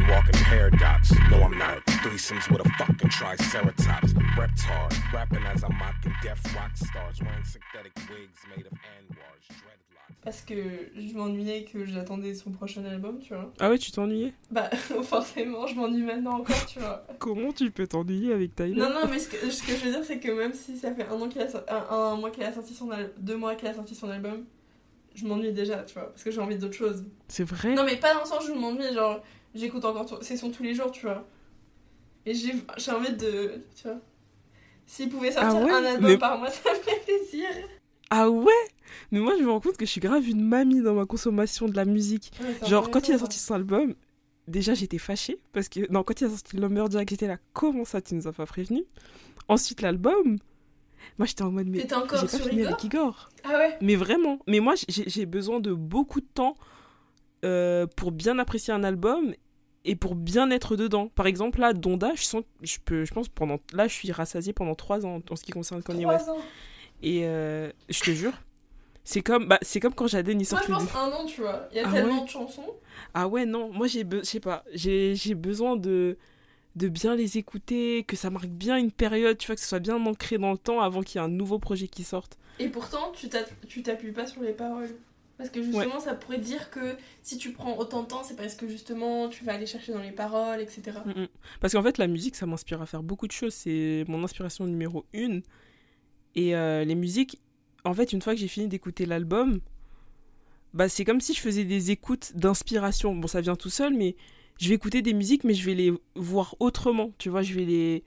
Paradox. 0.00 1.12
No, 1.30 1.42
I'm 1.42 1.58
not. 1.58 1.84
Threesomes 2.02 2.50
with 2.50 2.64
a 2.64 2.68
fucking 2.78 3.08
triceratops. 3.08 4.12
Reptard, 4.36 5.12
rapping 5.12 5.44
as 5.46 5.62
I'm 5.62 5.76
mocking 5.78 6.14
deaf 6.22 6.40
rock 6.54 6.76
stars. 6.76 7.20
Wearing 7.22 7.44
synthetic 7.44 7.92
wigs 8.08 8.40
made 8.54 8.66
of 8.66 8.72
anwars. 8.72 9.46
Dreadlocks. 9.48 10.22
Parce 10.22 10.40
que 10.40 10.54
je 10.96 11.14
m'ennuyais 11.14 11.64
que 11.64 11.84
j'attendais 11.84 12.34
son 12.34 12.50
prochain 12.50 12.84
album, 12.84 13.18
tu 13.20 13.34
vois. 13.34 13.52
Ah 13.60 13.68
ouais, 13.68 13.78
tu 13.78 13.90
t'ennuyais? 13.90 14.32
Bah, 14.50 14.70
forcément, 15.02 15.66
je 15.66 15.74
m'ennuie 15.74 16.02
maintenant 16.02 16.40
encore, 16.40 16.66
tu 16.66 16.78
vois. 16.78 17.06
Comment 17.18 17.52
tu 17.52 17.70
peux 17.70 17.86
t'ennuyer 17.86 18.32
avec 18.32 18.54
Tyler 18.54 18.74
Non, 18.74 18.90
non, 18.90 19.08
mais 19.10 19.18
ce 19.18 19.28
que, 19.28 19.50
ce 19.50 19.62
que, 19.62 19.76
je 19.76 19.84
veux 19.84 19.90
dire, 19.90 20.04
c'est 20.04 20.18
que 20.18 20.30
même 20.30 20.54
si 20.54 20.78
ça 20.78 20.94
fait 20.94 21.06
un, 21.06 21.20
an 21.20 21.28
qu'il 21.28 21.42
a, 21.42 21.46
un, 21.68 22.12
un 22.12 22.16
mois 22.16 22.30
qu'il 22.30 22.42
a 22.42 22.52
sorti 22.52 22.74
son 22.74 22.90
album, 22.90 23.12
deux 23.18 23.36
mois 23.36 23.54
qu'il 23.54 23.68
a 23.68 23.74
sorti 23.74 23.94
son 23.94 24.08
album, 24.08 24.44
je 25.14 25.26
m'ennuie 25.26 25.52
déjà, 25.52 25.82
tu 25.82 25.94
vois, 25.94 26.08
parce 26.08 26.24
que 26.24 26.30
j'ai 26.30 26.40
envie 26.40 26.56
d'autre 26.56 26.74
chose. 26.74 27.04
C'est 27.28 27.44
vrai? 27.44 27.74
Non, 27.74 27.84
mais 27.84 27.96
pas 27.96 28.14
dans 28.14 28.20
le 28.20 28.26
sens 28.26 28.44
où 28.44 28.54
je 28.54 28.58
m'ennuie, 28.58 28.94
genre, 28.94 29.22
j'écoute 29.54 29.84
encore 29.84 30.22
ses 30.22 30.36
sons 30.36 30.50
tous 30.50 30.62
les 30.62 30.74
jours, 30.74 30.90
tu 30.90 31.06
vois. 31.06 31.26
Et 32.26 32.34
j'ai 32.34 32.90
envie 32.90 33.12
de. 33.12 33.62
Tu 33.76 33.84
vois. 33.84 34.00
S'il 34.86 35.08
pouvait 35.08 35.32
sortir 35.32 35.60
ah 35.62 35.64
ouais, 35.64 35.72
un 35.72 35.84
album 35.84 36.10
mais... 36.10 36.18
par 36.18 36.38
mois, 36.38 36.50
ça 36.50 36.70
me 36.70 36.78
ferait 36.78 37.00
plaisir. 37.00 37.48
Ah 38.10 38.28
ouais? 38.28 38.52
Mais 39.10 39.20
moi, 39.20 39.34
je 39.38 39.42
me 39.42 39.50
rends 39.50 39.60
compte 39.60 39.76
que 39.76 39.86
je 39.86 39.90
suis 39.90 40.00
grave 40.00 40.28
une 40.28 40.46
mamie 40.46 40.82
dans 40.82 40.94
ma 40.94 41.06
consommation 41.06 41.68
de 41.68 41.74
la 41.74 41.84
musique. 41.84 42.32
Ouais, 42.40 42.68
Genre, 42.68 42.90
quand 42.90 43.08
il 43.08 43.14
a 43.14 43.18
sorti 43.18 43.38
son 43.38 43.54
album, 43.54 43.94
déjà, 44.46 44.74
j'étais 44.74 44.98
fâchée. 44.98 45.40
Parce 45.52 45.68
que, 45.68 45.90
non, 45.90 46.02
quand 46.02 46.20
il 46.20 46.26
a 46.26 46.30
sorti 46.30 46.56
Lumberjack, 46.56 47.08
j'étais 47.08 47.26
là, 47.26 47.38
comment 47.52 47.84
ça, 47.84 48.00
tu 48.02 48.14
nous 48.14 48.26
as 48.28 48.32
pas 48.32 48.46
prévenu 48.46 48.84
Ensuite, 49.48 49.80
l'album. 49.80 50.36
Moi, 51.18 51.26
j'étais 51.26 51.42
en 51.42 51.50
mode, 51.50 51.68
mais 51.68 51.80
j'ai 51.80 51.86
pas 51.86 52.26
fini 52.26 52.60
Igor? 52.60 52.68
avec 52.68 52.84
Igor. 52.84 53.28
Ah 53.44 53.58
ouais 53.58 53.78
Mais 53.80 53.96
vraiment. 53.96 54.38
Mais 54.46 54.60
moi, 54.60 54.74
j'ai 54.88 55.26
besoin 55.26 55.60
de 55.60 55.72
beaucoup 55.72 56.20
de 56.20 56.26
temps 56.26 56.56
euh, 57.44 57.86
pour 57.96 58.10
bien 58.10 58.38
apprécier 58.38 58.72
un 58.72 58.84
album 58.84 59.34
et 59.84 59.96
pour 59.96 60.14
bien 60.14 60.50
être 60.50 60.76
dedans. 60.76 61.08
Par 61.08 61.26
exemple, 61.26 61.60
là, 61.60 61.72
Donda, 61.72 62.12
je 62.14 62.22
sens, 62.22 62.42
je 62.62 62.78
peux, 62.84 63.04
je 63.04 63.12
pense 63.12 63.28
pendant, 63.28 63.58
là, 63.72 63.86
je 63.86 63.94
suis 63.94 64.12
rassasiée 64.12 64.52
pendant 64.52 64.74
trois 64.74 65.04
ans 65.06 65.20
en 65.28 65.36
ce 65.36 65.44
qui 65.44 65.52
concerne 65.52 65.82
Kanye 65.82 66.06
West. 66.06 66.28
Ans. 66.28 66.38
Et 67.02 67.22
euh, 67.24 67.70
je 67.88 68.00
te 68.00 68.10
jure, 68.12 68.32
c'est 69.04 69.20
comme, 69.20 69.46
bah, 69.46 69.58
c'est 69.60 69.80
comme 69.80 69.94
quand 69.94 70.06
Jaden 70.06 70.42
sort. 70.44 70.60
Moi, 70.68 70.78
je 70.80 70.84
pense 70.86 70.96
un 70.96 71.12
an, 71.12 71.26
tu 71.26 71.42
vois. 71.42 71.68
Il 71.70 71.76
y 71.76 71.80
a 71.80 71.84
ah 71.86 71.92
tellement 71.92 72.20
ouais 72.20 72.24
de 72.24 72.30
chansons. 72.30 72.74
Ah 73.12 73.28
ouais, 73.28 73.44
non, 73.44 73.70
moi 73.72 73.86
j'ai, 73.86 74.06
je 74.10 74.22
sais 74.22 74.40
pas, 74.40 74.64
j'ai, 74.72 75.14
j'ai 75.14 75.34
besoin 75.34 75.76
de 75.76 76.16
de 76.76 76.88
bien 76.88 77.14
les 77.14 77.38
écouter, 77.38 78.02
que 78.02 78.16
ça 78.16 78.30
marque 78.30 78.48
bien 78.48 78.76
une 78.76 78.90
période, 78.90 79.38
tu 79.38 79.46
vois, 79.46 79.54
que 79.54 79.60
ce 79.60 79.68
soit 79.68 79.78
bien 79.78 80.04
ancré 80.06 80.38
dans 80.38 80.50
le 80.50 80.58
temps 80.58 80.80
avant 80.80 81.02
qu'il 81.02 81.20
y 81.20 81.22
ait 81.22 81.26
un 81.26 81.30
nouveau 81.30 81.60
projet 81.60 81.86
qui 81.86 82.02
sorte. 82.02 82.36
Et 82.58 82.68
pourtant, 82.68 83.12
tu 83.12 83.28
t'appuies 83.28 84.12
pas 84.12 84.26
sur 84.26 84.42
les 84.42 84.52
paroles. 84.52 84.90
Parce 85.44 85.52
que 85.52 85.62
justement, 85.62 86.00
ça 86.00 86.14
pourrait 86.14 86.38
dire 86.38 86.70
que 86.70 86.96
si 87.22 87.36
tu 87.36 87.52
prends 87.52 87.76
autant 87.76 88.02
de 88.02 88.08
temps, 88.08 88.22
c'est 88.22 88.34
parce 88.34 88.54
que 88.54 88.66
justement, 88.66 89.28
tu 89.28 89.44
vas 89.44 89.52
aller 89.52 89.66
chercher 89.66 89.92
dans 89.92 90.00
les 90.00 90.10
paroles, 90.10 90.58
etc. 90.62 91.00
Mm, 91.04 91.20
mm. 91.20 91.28
Parce 91.60 91.74
qu'en 91.74 91.82
fait, 91.82 91.98
la 91.98 92.06
musique, 92.06 92.34
ça 92.34 92.46
m'inspire 92.46 92.80
à 92.80 92.86
faire 92.86 93.02
beaucoup 93.02 93.26
de 93.26 93.32
choses. 93.32 93.52
C'est 93.52 94.06
mon 94.08 94.24
inspiration 94.24 94.64
numéro 94.64 95.04
une. 95.12 95.42
Et 96.34 96.56
euh, 96.56 96.82
les 96.84 96.94
musiques, 96.94 97.42
en 97.84 97.92
fait, 97.92 98.14
une 98.14 98.22
fois 98.22 98.32
que 98.32 98.40
j'ai 98.40 98.48
fini 98.48 98.68
d'écouter 98.68 99.04
l'album, 99.04 99.60
bah, 100.72 100.88
c'est 100.88 101.04
comme 101.04 101.20
si 101.20 101.34
je 101.34 101.40
faisais 101.40 101.64
des 101.64 101.90
écoutes 101.90 102.32
d'inspiration. 102.34 103.14
Bon, 103.14 103.28
ça 103.28 103.42
vient 103.42 103.54
tout 103.54 103.68
seul, 103.68 103.92
mais 103.92 104.16
je 104.58 104.70
vais 104.70 104.76
écouter 104.76 105.02
des 105.02 105.12
musiques, 105.12 105.44
mais 105.44 105.52
je 105.52 105.66
vais 105.66 105.74
les 105.74 105.92
voir 106.14 106.56
autrement. 106.58 107.12
Tu 107.18 107.28
vois, 107.28 107.42
je 107.42 107.52
vais 107.52 107.66
les, 107.66 108.02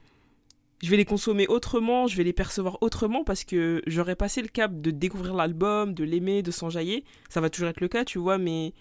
je 0.82 0.90
vais 0.90 0.96
les 0.96 1.04
consommer 1.04 1.46
autrement, 1.48 2.06
je 2.06 2.16
vais 2.16 2.24
les 2.24 2.32
percevoir 2.32 2.78
autrement 2.82 3.24
parce 3.24 3.44
que 3.44 3.82
j'aurais 3.86 4.16
passé 4.16 4.42
le 4.42 4.48
cap 4.48 4.80
de 4.80 4.90
découvrir 4.90 5.34
l'album, 5.34 5.92
de 5.94 6.04
l'aimer, 6.04 6.42
de 6.42 6.50
s'enjailler. 6.50 7.04
Ça 7.28 7.40
va 7.40 7.50
toujours 7.50 7.68
être 7.68 7.80
le 7.80 7.88
cas, 7.88 8.04
tu 8.04 8.18
vois, 8.18 8.38
mais. 8.38 8.72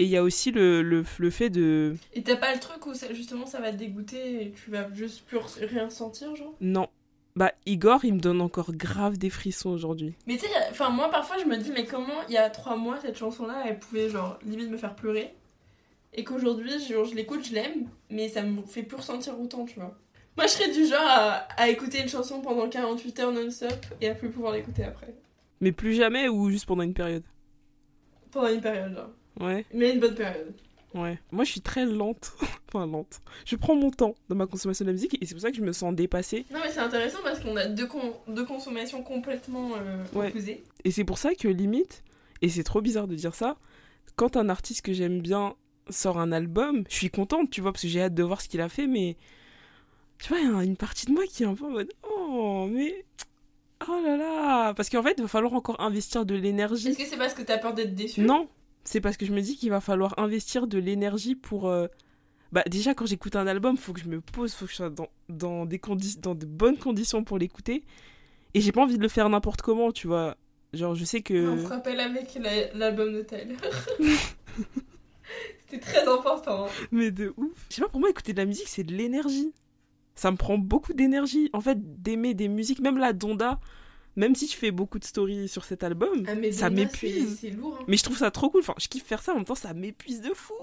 Et 0.00 0.04
il 0.04 0.10
y 0.10 0.16
a 0.16 0.22
aussi 0.22 0.52
le, 0.52 0.80
le, 0.80 1.04
le 1.18 1.30
fait 1.30 1.50
de. 1.50 1.96
Et 2.14 2.22
t'as 2.22 2.36
pas 2.36 2.54
le 2.54 2.60
truc 2.60 2.86
où 2.86 2.94
ça- 2.94 3.12
justement 3.12 3.46
ça 3.46 3.60
va 3.60 3.72
te 3.72 3.76
dégoûter 3.76 4.42
et 4.46 4.52
tu 4.52 4.70
vas 4.70 4.88
juste 4.94 5.22
plus 5.26 5.38
rien 5.60 5.90
sentir, 5.90 6.34
genre? 6.36 6.54
Non. 6.60 6.88
Bah, 7.34 7.52
Igor, 7.66 8.04
il 8.04 8.14
me 8.14 8.20
donne 8.20 8.40
encore 8.40 8.72
grave 8.72 9.18
des 9.18 9.28
frissons 9.30 9.70
aujourd'hui. 9.70 10.14
Mais 10.26 10.36
tu 10.36 10.46
sais, 10.46 10.52
enfin, 10.70 10.90
moi 10.90 11.10
parfois 11.10 11.36
je 11.38 11.44
me 11.44 11.56
dis, 11.56 11.70
mais 11.72 11.84
comment 11.84 12.22
il 12.28 12.34
y 12.34 12.36
a 12.36 12.48
trois 12.48 12.76
mois 12.76 12.98
cette 13.00 13.16
chanson-là 13.18 13.64
elle 13.66 13.78
pouvait, 13.78 14.08
genre, 14.08 14.38
limite 14.44 14.70
me 14.70 14.76
faire 14.76 14.94
pleurer? 14.94 15.34
Et 16.14 16.24
qu'aujourd'hui, 16.24 16.72
genre, 16.88 17.04
je 17.04 17.14
l'écoute, 17.14 17.44
je 17.46 17.54
l'aime, 17.54 17.88
mais 18.10 18.28
ça 18.28 18.42
me 18.42 18.62
fait 18.62 18.82
plus 18.82 18.96
ressentir 18.96 19.38
autant, 19.40 19.66
tu 19.66 19.74
vois. 19.78 19.96
Moi 20.38 20.46
je 20.46 20.52
serais 20.52 20.70
du 20.72 20.86
genre 20.86 21.00
à, 21.02 21.34
à 21.60 21.68
écouter 21.68 22.00
une 22.00 22.08
chanson 22.08 22.40
pendant 22.40 22.68
48 22.68 23.20
heures 23.20 23.32
non-stop 23.32 23.74
et 24.00 24.08
à 24.08 24.14
plus 24.14 24.30
pouvoir 24.30 24.52
l'écouter 24.52 24.84
après. 24.84 25.12
Mais 25.60 25.72
plus 25.72 25.94
jamais 25.94 26.28
ou 26.28 26.48
juste 26.48 26.64
pendant 26.64 26.84
une 26.84 26.94
période? 26.94 27.24
Pendant 28.30 28.48
une 28.48 28.60
période, 28.60 28.94
genre. 28.94 29.10
Ouais, 29.40 29.64
Mais 29.74 29.92
une 29.92 30.00
bonne 30.00 30.14
période. 30.14 30.54
ouais. 30.94 31.18
Moi, 31.32 31.42
je 31.44 31.50
suis 31.50 31.60
très 31.60 31.84
lente. 31.86 32.32
enfin, 32.68 32.86
lente. 32.86 33.20
Je 33.44 33.56
prends 33.56 33.74
mon 33.74 33.90
temps 33.90 34.14
dans 34.28 34.36
ma 34.36 34.46
consommation 34.46 34.84
de 34.84 34.90
la 34.90 34.92
musique 34.92 35.16
et 35.20 35.26
c'est 35.26 35.34
pour 35.34 35.42
ça 35.42 35.50
que 35.50 35.56
je 35.56 35.62
me 35.62 35.72
sens 35.72 35.92
dépassée. 35.94 36.44
Non, 36.52 36.60
mais 36.62 36.70
c'est 36.70 36.78
intéressant 36.80 37.18
parce 37.24 37.40
qu'on 37.40 37.56
a 37.56 37.66
deux, 37.66 37.86
con- 37.88 38.14
deux 38.28 38.44
consommations 38.44 39.02
complètement 39.02 39.72
euh, 39.76 40.04
Ouais. 40.12 40.28
opposées. 40.28 40.62
Et 40.84 40.90
c'est 40.92 41.04
pour 41.04 41.18
ça 41.18 41.34
que 41.34 41.48
limite, 41.48 42.04
et 42.42 42.48
c'est 42.48 42.62
trop 42.64 42.80
bizarre 42.80 43.08
de 43.08 43.16
dire 43.16 43.34
ça, 43.34 43.56
quand 44.14 44.36
un 44.36 44.48
artiste 44.48 44.82
que 44.84 44.92
j'aime 44.92 45.20
bien 45.20 45.54
sort 45.90 46.18
un 46.20 46.30
album, 46.32 46.84
je 46.88 46.94
suis 46.94 47.10
contente, 47.10 47.50
tu 47.50 47.60
vois, 47.60 47.72
parce 47.72 47.82
que 47.82 47.88
j'ai 47.88 48.02
hâte 48.02 48.14
de 48.14 48.22
voir 48.22 48.40
ce 48.40 48.48
qu'il 48.48 48.60
a 48.60 48.68
fait, 48.68 48.86
mais 48.86 49.16
tu 50.18 50.28
vois, 50.28 50.38
il 50.40 50.50
y 50.50 50.54
a 50.54 50.62
une 50.64 50.76
partie 50.76 51.06
de 51.06 51.12
moi 51.12 51.24
qui 51.26 51.42
est 51.42 51.46
un 51.46 51.54
peu 51.54 51.64
en 51.64 51.70
mode 51.70 51.92
oh, 52.10 52.68
mais 52.70 53.04
oh 53.88 54.00
là 54.04 54.16
là, 54.16 54.74
parce 54.74 54.90
qu'en 54.90 55.02
fait, 55.02 55.14
il 55.18 55.22
va 55.22 55.28
falloir 55.28 55.54
encore 55.54 55.80
investir 55.80 56.24
de 56.26 56.34
l'énergie. 56.34 56.88
Est-ce 56.88 56.98
que 56.98 57.04
c'est 57.06 57.16
parce 57.16 57.34
que 57.34 57.42
t'as 57.42 57.58
peur 57.58 57.74
d'être 57.74 57.94
déçu? 57.94 58.20
Non, 58.22 58.48
c'est 58.84 59.00
parce 59.00 59.16
que 59.16 59.24
je 59.26 59.32
me 59.32 59.40
dis 59.40 59.56
qu'il 59.56 59.70
va 59.70 59.80
falloir 59.80 60.18
investir 60.18 60.66
de 60.66 60.78
l'énergie 60.78 61.34
pour. 61.34 61.68
euh, 61.68 61.86
Bah, 62.52 62.62
déjà, 62.66 62.94
quand 62.94 63.06
j'écoute 63.06 63.36
un 63.36 63.46
album, 63.46 63.76
faut 63.76 63.92
que 63.92 64.00
je 64.00 64.08
me 64.08 64.20
pose, 64.20 64.54
faut 64.54 64.64
que 64.64 64.70
je 64.70 64.76
sois 64.76 64.90
dans, 64.90 65.08
dans, 65.28 65.66
des 65.66 65.80
dans 66.20 66.34
de 66.34 66.46
bonnes 66.46 66.78
conditions 66.78 67.22
pour 67.22 67.38
l'écouter. 67.38 67.84
Et 68.54 68.60
j'ai 68.62 68.72
pas 68.72 68.82
envie 68.82 68.96
de 68.96 69.02
le 69.02 69.08
faire 69.08 69.28
n'importe 69.28 69.60
comment, 69.62 69.92
tu 69.92 70.06
vois. 70.06 70.36
Genre, 70.72 70.94
je 70.94 71.04
sais 71.04 71.20
que. 71.22 71.48
On 71.58 71.62
se 71.62 71.68
rappelle 71.68 72.00
avec 72.00 72.34
la- 72.40 72.72
l'album 72.74 73.12
de 73.12 73.22
Tyler. 73.22 73.56
C'était 75.70 75.80
très 75.80 76.08
important. 76.08 76.64
hein. 76.64 76.68
Mais 76.90 77.10
de 77.10 77.34
ouf. 77.36 77.66
Je 77.70 77.76
sais 77.76 77.82
pas, 77.82 77.88
pour 77.88 78.00
moi, 78.00 78.08
écouter 78.10 78.32
de 78.32 78.38
la 78.38 78.46
musique, 78.46 78.68
c'est 78.68 78.84
de 78.84 78.94
l'énergie. 78.94 79.52
Ça 80.18 80.32
me 80.32 80.36
prend 80.36 80.58
beaucoup 80.58 80.92
d'énergie. 80.94 81.48
En 81.52 81.60
fait, 81.60 81.78
d'aimer 82.02 82.34
des 82.34 82.48
musiques, 82.48 82.80
même 82.80 82.98
la 82.98 83.12
Donda, 83.12 83.60
même 84.16 84.34
si 84.34 84.48
je 84.48 84.56
fais 84.56 84.72
beaucoup 84.72 84.98
de 84.98 85.04
stories 85.04 85.48
sur 85.48 85.64
cet 85.64 85.84
album, 85.84 86.24
Ah, 86.26 86.34
mais 86.34 86.50
ça 86.50 86.70
m'épuise. 86.70 87.44
hein. 87.44 87.84
Mais 87.86 87.96
je 87.96 88.02
trouve 88.02 88.16
ça 88.18 88.32
trop 88.32 88.50
cool. 88.50 88.62
Enfin, 88.62 88.74
je 88.78 88.88
kiffe 88.88 89.04
faire 89.04 89.22
ça, 89.22 89.32
en 89.32 89.36
même 89.36 89.44
temps, 89.44 89.54
ça 89.54 89.74
m'épuise 89.74 90.20
de 90.20 90.34
fou. 90.34 90.54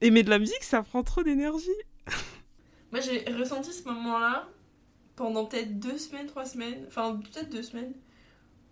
Aimer 0.00 0.22
de 0.22 0.30
la 0.30 0.38
musique, 0.38 0.62
ça 0.62 0.84
prend 0.84 1.02
trop 1.02 1.24
d'énergie. 1.24 1.68
Moi, 2.92 3.00
j'ai 3.00 3.24
ressenti 3.32 3.72
ce 3.72 3.82
moment-là 3.88 4.48
pendant 5.16 5.44
peut-être 5.46 5.80
deux 5.80 5.98
semaines, 5.98 6.28
trois 6.28 6.44
semaines, 6.44 6.84
enfin 6.86 7.16
peut-être 7.16 7.50
deux 7.50 7.64
semaines, 7.64 7.92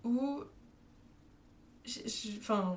où, 0.04 0.42
enfin, 2.38 2.76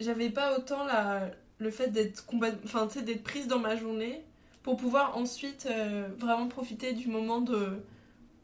j'avais 0.00 0.30
pas 0.30 0.56
autant 0.56 0.84
la, 0.84 1.30
le 1.58 1.70
fait 1.70 1.88
d'être 1.88 2.24
complètement, 2.26 2.60
enfin, 2.64 2.86
tu 2.86 3.00
sais, 3.00 3.04
d'être 3.04 3.24
prise 3.24 3.48
dans 3.48 3.58
ma 3.58 3.74
journée 3.76 4.24
pour 4.66 4.76
pouvoir 4.76 5.16
ensuite 5.16 5.68
euh, 5.70 6.08
vraiment 6.18 6.48
profiter 6.48 6.92
du 6.92 7.06
moment 7.06 7.40
de 7.40 7.78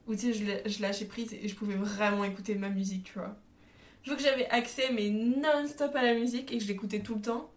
où 0.07 0.15
tu 0.15 0.33
sais, 0.33 0.63
je, 0.67 0.81
lâchais 0.81 1.07
prise 1.07 1.35
et 1.35 1.49
je 1.49 1.55
pouvais 1.57 1.75
vraiment 1.75 2.23
écouter 2.23 2.55
ma 2.55 2.69
musique, 2.69 3.03
tu 3.03 3.15
vois. 3.15 3.37
Je 4.05 4.11
vois 4.11 4.17
que 4.17 4.23
j'avais 4.23 4.49
accès 4.49 4.93
mais 4.93 5.11
non-stop 5.11 5.97
à 5.97 6.03
la 6.05 6.15
musique 6.15 6.53
et 6.53 6.59
que 6.59 6.63
je 6.63 6.69
l'écoutais 6.69 7.01
tout 7.01 7.17
le 7.17 7.23
temps. 7.23 7.51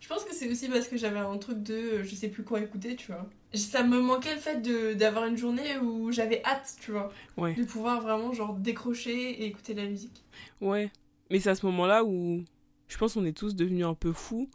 Je 0.00 0.08
pense 0.08 0.24
que 0.24 0.34
c'est 0.34 0.50
aussi 0.50 0.68
parce 0.68 0.86
que 0.86 0.98
j'avais 0.98 1.18
un 1.18 1.38
truc 1.38 1.62
de 1.62 1.72
euh, 1.72 2.04
je 2.04 2.14
sais 2.14 2.28
plus 2.28 2.44
quoi 2.44 2.60
écouter, 2.60 2.94
tu 2.94 3.06
vois. 3.06 3.26
Ça 3.54 3.82
me 3.84 3.98
manquait 4.02 4.34
le 4.34 4.40
fait 4.40 4.60
d'avoir 4.98 5.24
une 5.24 5.38
journée 5.38 5.78
où 5.78 6.12
j'avais 6.12 6.42
hâte, 6.44 6.76
tu 6.78 6.90
vois. 6.90 7.10
Ouais. 7.38 7.54
De 7.54 7.64
pouvoir 7.64 8.02
vraiment 8.02 8.34
genre 8.34 8.52
décrocher 8.52 9.30
et 9.30 9.46
écouter 9.46 9.72
de 9.72 9.80
la 9.80 9.88
musique. 9.88 10.24
Ouais. 10.60 10.92
Mais 11.30 11.40
c'est 11.40 11.48
à 11.48 11.54
ce 11.54 11.64
moment-là 11.64 12.04
où 12.04 12.44
je 12.88 12.98
pense 12.98 13.14
qu'on 13.14 13.24
est 13.24 13.36
tous 13.36 13.54
devenus 13.54 13.86
un 13.86 13.94
peu 13.94 14.12
fous. 14.12 14.50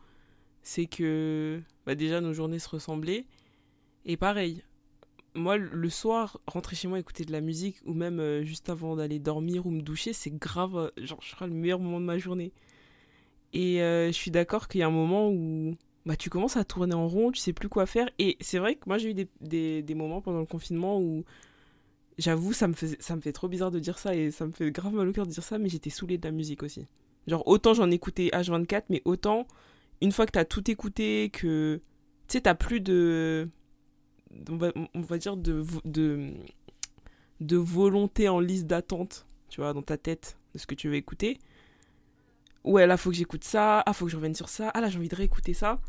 C'est 0.61 0.85
que 0.85 1.61
bah 1.87 1.95
déjà 1.95 2.21
nos 2.21 2.33
journées 2.33 2.59
se 2.59 2.69
ressemblaient. 2.69 3.25
Et 4.05 4.17
pareil, 4.17 4.63
moi 5.33 5.57
le 5.57 5.89
soir, 5.89 6.39
rentrer 6.47 6.75
chez 6.75 6.87
moi 6.87 6.99
écouter 6.99 7.25
de 7.25 7.31
la 7.31 7.41
musique 7.41 7.77
ou 7.85 7.93
même 7.93 8.19
euh, 8.19 8.43
juste 8.43 8.69
avant 8.69 8.95
d'aller 8.95 9.19
dormir 9.19 9.65
ou 9.65 9.71
me 9.71 9.81
doucher, 9.81 10.13
c'est 10.13 10.31
grave, 10.31 10.77
euh, 10.77 11.05
genre 11.05 11.19
je 11.21 11.35
crois 11.35 11.47
le 11.47 11.53
meilleur 11.53 11.79
moment 11.79 11.99
de 11.99 12.05
ma 12.05 12.17
journée. 12.17 12.51
Et 13.53 13.81
euh, 13.81 14.07
je 14.07 14.13
suis 14.13 14.31
d'accord 14.31 14.67
qu'il 14.67 14.81
y 14.81 14.83
a 14.83 14.87
un 14.87 14.91
moment 14.91 15.29
où 15.29 15.75
bah, 16.05 16.15
tu 16.15 16.29
commences 16.29 16.57
à 16.57 16.63
tourner 16.63 16.93
en 16.93 17.07
rond, 17.07 17.31
tu 17.31 17.39
sais 17.39 17.53
plus 17.53 17.69
quoi 17.69 17.85
faire. 17.85 18.09
Et 18.19 18.37
c'est 18.41 18.59
vrai 18.59 18.75
que 18.75 18.83
moi 18.87 18.97
j'ai 18.97 19.11
eu 19.11 19.13
des, 19.13 19.81
des, 19.81 19.95
moments 19.95 20.21
pendant 20.21 20.39
le 20.39 20.45
confinement 20.45 20.99
où 20.99 21.23
J'avoue, 22.17 22.53
ça 22.53 22.67
me, 22.67 22.73
ça 22.73 23.15
me 23.15 23.21
fait 23.21 23.33
trop 23.33 23.49
bizarre 23.49 23.71
de 23.71 23.79
dire 23.79 23.99
ça 23.99 24.15
et 24.15 24.31
ça 24.31 24.45
me 24.45 24.51
fait 24.53 24.71
grave 24.71 24.93
mal 24.93 25.07
au 25.07 25.11
cœur 25.11 25.25
de 25.27 25.31
dire 25.31 25.43
ça, 25.43 25.57
mais 25.57 25.67
j'étais 25.67 25.89
saoulée 25.89 26.17
de 26.17 26.25
la 26.25 26.31
musique 26.31 26.63
aussi. 26.63 26.87
Genre, 27.27 27.45
autant 27.45 27.73
j'en 27.73 27.91
écoutais 27.91 28.29
H24, 28.31 28.83
mais 28.89 29.01
autant, 29.03 29.47
une 30.01 30.13
fois 30.13 30.25
que 30.25 30.31
t'as 30.31 30.45
tout 30.45 30.69
écouté, 30.69 31.29
que. 31.33 31.81
Tu 32.27 32.33
sais, 32.33 32.41
t'as 32.41 32.55
plus 32.55 32.79
de. 32.79 33.49
On 34.49 34.57
va, 34.57 34.71
on 34.93 35.01
va 35.01 35.17
dire 35.17 35.37
de, 35.37 35.63
de. 35.85 36.33
de 37.39 37.57
volonté 37.57 38.29
en 38.29 38.39
liste 38.39 38.67
d'attente, 38.67 39.25
tu 39.49 39.61
vois, 39.61 39.73
dans 39.73 39.81
ta 39.81 39.97
tête, 39.97 40.37
de 40.53 40.59
ce 40.59 40.67
que 40.67 40.75
tu 40.75 40.89
veux 40.89 40.95
écouter. 40.95 41.39
Ouais, 42.63 42.87
là, 42.87 42.97
faut 42.97 43.11
que 43.11 43.15
j'écoute 43.15 43.43
ça. 43.43 43.81
Ah, 43.85 43.93
faut 43.93 44.05
que 44.05 44.11
je 44.11 44.17
revienne 44.17 44.35
sur 44.35 44.49
ça. 44.49 44.69
Ah, 44.73 44.81
là, 44.81 44.89
j'ai 44.89 44.97
envie 44.97 45.07
de 45.07 45.15
réécouter 45.15 45.53
ça. 45.53 45.79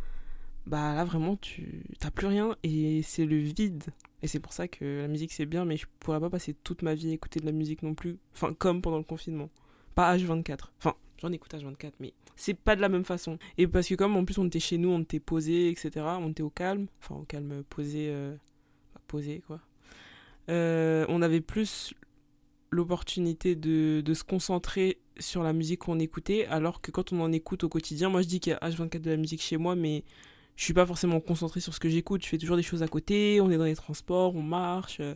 Bah, 0.66 0.94
là, 0.94 1.04
vraiment, 1.04 1.36
tu. 1.36 1.84
T'as 2.00 2.10
plus 2.10 2.26
rien 2.26 2.56
et 2.62 3.02
c'est 3.02 3.24
le 3.24 3.36
vide. 3.36 3.84
Et 4.22 4.28
c'est 4.28 4.40
pour 4.40 4.52
ça 4.52 4.66
que 4.68 5.02
la 5.02 5.08
musique 5.08 5.32
c'est 5.32 5.46
bien, 5.46 5.64
mais 5.64 5.76
je 5.76 5.86
pourrais 6.00 6.20
pas 6.20 6.30
passer 6.30 6.54
toute 6.54 6.82
ma 6.82 6.94
vie 6.94 7.10
à 7.10 7.12
écouter 7.12 7.40
de 7.40 7.46
la 7.46 7.52
musique 7.52 7.82
non 7.82 7.94
plus. 7.94 8.18
Enfin, 8.34 8.52
comme 8.54 8.82
pendant 8.82 8.98
le 8.98 9.04
confinement. 9.04 9.48
Pas 9.94 10.16
H24. 10.16 10.70
Enfin, 10.78 10.94
j'en 11.18 11.32
écoute 11.32 11.54
H24, 11.54 11.92
mais 12.00 12.12
c'est 12.36 12.54
pas 12.54 12.76
de 12.76 12.80
la 12.80 12.88
même 12.88 13.04
façon. 13.04 13.38
Et 13.58 13.66
parce 13.66 13.88
que 13.88 13.94
comme 13.94 14.16
en 14.16 14.24
plus 14.24 14.38
on 14.38 14.46
était 14.46 14.60
chez 14.60 14.78
nous, 14.78 14.90
on 14.90 15.00
était 15.00 15.20
posé, 15.20 15.70
etc. 15.70 15.90
On 16.20 16.30
était 16.30 16.42
au 16.42 16.50
calme. 16.50 16.86
Enfin, 17.02 17.16
au 17.16 17.24
calme, 17.24 17.62
posé. 17.68 18.08
euh, 18.10 18.36
posé, 19.06 19.42
quoi. 19.46 19.60
Euh, 20.48 21.04
on 21.08 21.22
avait 21.22 21.40
plus 21.40 21.94
l'opportunité 22.70 23.56
de, 23.56 24.00
de 24.04 24.14
se 24.14 24.24
concentrer 24.24 24.98
sur 25.18 25.42
la 25.42 25.52
musique 25.52 25.80
qu'on 25.80 25.98
écoutait, 25.98 26.46
alors 26.46 26.80
que 26.80 26.90
quand 26.90 27.12
on 27.12 27.20
en 27.20 27.32
écoute 27.32 27.64
au 27.64 27.68
quotidien, 27.68 28.10
moi 28.10 28.22
je 28.22 28.26
dis 28.28 28.40
qu'il 28.40 28.52
y 28.52 28.54
a 28.54 28.68
H24 28.68 29.00
de 29.00 29.10
la 29.10 29.16
musique 29.16 29.40
chez 29.40 29.56
moi, 29.56 29.74
mais 29.74 30.04
je 30.56 30.64
suis 30.64 30.74
pas 30.74 30.86
forcément 30.86 31.20
concentrée 31.20 31.60
sur 31.60 31.74
ce 31.74 31.80
que 31.80 31.88
j'écoute. 31.88 32.22
Je 32.22 32.28
fais 32.28 32.38
toujours 32.38 32.56
des 32.56 32.62
choses 32.62 32.82
à 32.82 32.88
côté. 32.88 33.40
On 33.40 33.50
est 33.50 33.56
dans 33.58 33.64
les 33.64 33.76
transports, 33.76 34.34
on 34.36 34.42
marche, 34.42 34.98
euh, 35.00 35.14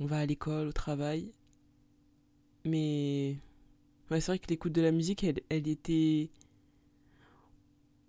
on 0.00 0.06
va 0.06 0.18
à 0.18 0.26
l'école, 0.26 0.68
au 0.68 0.72
travail. 0.72 1.32
Mais 2.64 3.36
ouais, 4.10 4.20
c'est 4.20 4.32
vrai 4.32 4.38
que 4.38 4.46
l'écoute 4.48 4.72
de 4.72 4.82
la 4.82 4.92
musique, 4.92 5.24
elle, 5.24 5.40
elle 5.48 5.68
était 5.68 6.30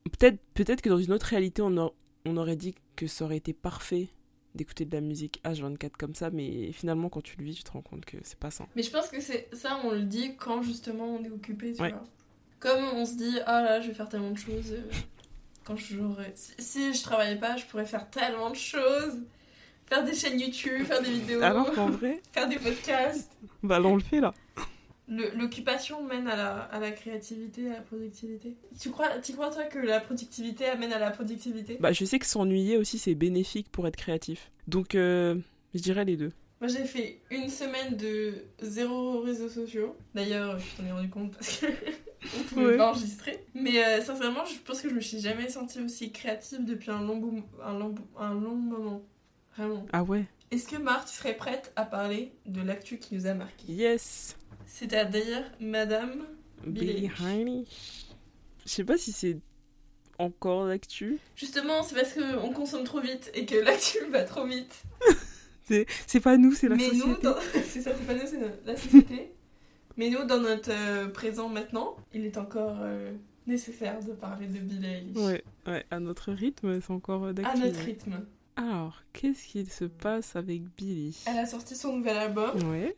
peut-être 0.05 0.39
peut-être 0.53 0.81
que 0.81 0.89
dans 0.89 0.97
une 0.97 1.11
autre 1.13 1.27
réalité, 1.27 1.61
on, 1.61 1.77
a- 1.77 1.91
on 2.25 2.37
aurait 2.37 2.55
dit 2.55 2.75
que 2.95 3.07
ça 3.07 3.25
aurait 3.25 3.37
été 3.37 3.53
parfait 3.53 4.09
d'écouter 4.55 4.85
de 4.85 4.93
la 4.95 5.01
musique 5.01 5.39
H24 5.43 5.91
comme 5.97 6.15
ça, 6.15 6.31
mais 6.31 6.71
finalement 6.71 7.09
quand 7.09 7.21
tu 7.21 7.37
le 7.37 7.43
vis, 7.45 7.55
tu 7.55 7.63
te 7.63 7.71
rends 7.71 7.81
compte 7.81 8.03
que 8.05 8.17
c'est 8.23 8.39
pas 8.39 8.51
ça. 8.51 8.65
Mais 8.75 8.83
je 8.83 8.89
pense 8.91 9.07
que 9.07 9.21
c'est 9.21 9.47
ça, 9.53 9.79
on 9.83 9.91
le 9.91 10.01
dit 10.03 10.35
quand 10.37 10.61
justement 10.61 11.05
on 11.05 11.23
est 11.23 11.29
occupé, 11.29 11.73
tu 11.73 11.81
Ouais. 11.81 11.91
vois. 11.91 12.03
Comme 12.59 12.83
on 12.93 13.05
se 13.05 13.13
dit, 13.15 13.37
ah 13.45 13.61
là, 13.61 13.79
je 13.79 13.87
vais 13.87 13.93
faire 13.93 14.09
tellement 14.09 14.31
de 14.31 14.37
choses. 14.37 14.71
euh, 14.73 14.89
quand 15.63 15.77
j'aurais. 15.77 16.33
Si, 16.35 16.51
si 16.57 16.93
je 16.93 17.03
travaillais 17.03 17.37
pas, 17.37 17.55
je 17.57 17.65
pourrais 17.65 17.85
faire 17.85 18.09
tellement 18.09 18.49
de 18.49 18.55
choses. 18.55 19.21
Faire 19.85 20.03
des 20.03 20.13
chaînes 20.15 20.39
YouTube, 20.39 20.83
faire 20.83 21.01
des 21.01 21.11
vidéos, 21.11 21.41
Alors 21.41 21.71
qu'en 21.73 21.89
vrai, 21.89 22.21
faire 22.33 22.47
des 22.49 22.57
podcasts. 22.57 23.31
bah 23.63 23.79
là 23.79 23.87
on 23.87 23.95
le 23.95 24.01
fait 24.03 24.19
là. 24.19 24.33
L'occupation 25.09 26.03
mène 26.03 26.27
à 26.27 26.35
la, 26.35 26.55
à 26.61 26.79
la 26.79 26.91
créativité, 26.91 27.67
à 27.69 27.73
la 27.75 27.81
productivité. 27.81 28.55
Tu 28.79 28.89
crois, 28.91 29.09
tu 29.23 29.33
crois 29.33 29.49
toi 29.51 29.63
que 29.65 29.79
la 29.79 29.99
productivité 29.99 30.65
amène 30.65 30.93
à 30.93 30.99
la 30.99 31.11
productivité? 31.11 31.77
Bah, 31.79 31.91
je 31.91 32.05
sais 32.05 32.19
que 32.19 32.25
s'ennuyer 32.25 32.77
aussi, 32.77 32.97
c'est 32.99 33.15
bénéfique 33.15 33.69
pour 33.71 33.87
être 33.87 33.95
créatif. 33.95 34.51
Donc, 34.67 34.95
euh, 34.95 35.35
je 35.73 35.79
dirais 35.79 36.05
les 36.05 36.15
deux. 36.17 36.31
Moi 36.61 36.67
j'ai 36.67 36.83
fait 36.83 37.21
une 37.31 37.47
semaine 37.47 37.95
de 37.95 38.33
zéro 38.61 39.21
réseaux 39.21 39.47
sociaux. 39.47 39.95
D'ailleurs, 40.13 40.59
je 40.59 40.65
t'en 40.75 40.85
ai 40.85 40.91
rendu 40.91 41.09
compte 41.09 41.31
parce 41.31 41.57
que 41.59 41.67
on 42.37 42.43
pouvait 42.43 42.65
Ouais. 42.65 42.77
pas 42.77 42.89
enregistrer. 42.91 43.45
Mais 43.53 43.81
euh, 43.81 44.01
sincèrement, 44.01 44.43
je 44.45 44.59
pense 44.65 44.81
que 44.81 44.89
je 44.89 44.93
me 44.93 44.99
suis 44.99 45.19
jamais 45.21 45.47
sentie 45.47 45.79
aussi 45.81 46.11
créative 46.11 46.65
depuis 46.65 46.91
un 46.91 47.01
long, 47.01 47.43
un 47.63 47.79
long, 47.79 47.95
un 48.17 48.33
long 48.33 48.55
moment. 48.55 49.01
Vraiment. 49.55 49.85
Ah 49.93 50.03
ouais? 50.03 50.25
Est-ce 50.51 50.67
que 50.67 50.75
Marthe, 50.75 51.07
tu 51.09 51.15
serais 51.15 51.33
prête 51.37 51.71
à 51.77 51.85
parler 51.85 52.33
de 52.45 52.61
l'actu 52.61 52.97
qui 52.97 53.15
nous 53.15 53.25
a 53.25 53.33
marqué? 53.33 53.71
Yes 53.71 54.35
C'est-à-dire 54.71 55.43
Madame 55.59 56.25
Billie 56.65 57.09
Eilish. 57.25 58.05
Je 58.65 58.69
sais 58.71 58.83
pas 58.83 58.97
si 58.97 59.11
c'est 59.11 59.37
encore 60.19 60.65
l'actu. 60.65 61.17
Justement, 61.35 61.81
c'est 61.81 61.95
parce 61.95 62.13
qu'on 62.13 62.51
consomme 62.53 62.83
trop 62.83 63.01
vite 63.01 63.31
et 63.33 63.45
que 63.45 63.55
l'actu 63.55 63.97
va 64.11 64.23
trop 64.23 64.45
vite. 64.45 64.83
C'est 65.65 65.85
c'est 66.05 66.19
pas 66.19 66.37
nous, 66.37 66.53
c'est 66.53 66.69
la 66.69 66.75
Mais 66.75 66.89
société. 66.89 67.21
dans... 67.23 67.35
c'est 67.65 67.81
ça, 67.81 67.91
c'est 67.97 68.05
pas 68.05 68.13
nous, 68.13 68.27
c'est 68.27 68.39
la 68.65 68.77
société. 68.77 69.31
Mais 69.97 70.09
nous, 70.09 70.23
dans 70.25 70.39
notre 70.39 70.71
euh, 70.71 71.07
présent 71.09 71.49
maintenant, 71.49 71.95
il 72.13 72.25
est 72.25 72.37
encore 72.37 72.77
euh, 72.81 73.11
nécessaire 73.47 73.99
de 74.03 74.13
parler 74.13 74.47
de 74.47 74.59
Billie 74.59 74.85
Eilish. 74.85 75.17
Ouais, 75.17 75.43
ouais, 75.67 75.85
à 75.89 75.99
notre 75.99 76.31
rythme, 76.31 76.79
c'est 76.79 76.91
encore 76.91 77.23
euh, 77.25 77.29
À 77.29 77.33
d'actu. 77.33 77.59
notre 77.61 77.79
rythme. 77.79 78.25
Alors, 78.55 79.01
qu'est-ce 79.13 79.47
qu'il 79.47 79.69
se 79.71 79.85
passe 79.85 80.35
avec 80.35 80.61
Billie 80.75 81.17
Elle 81.27 81.37
a 81.39 81.45
sorti 81.45 81.75
son 81.75 81.97
nouvel 81.97 82.17
album. 82.17 82.61
Ouais. 82.69 82.95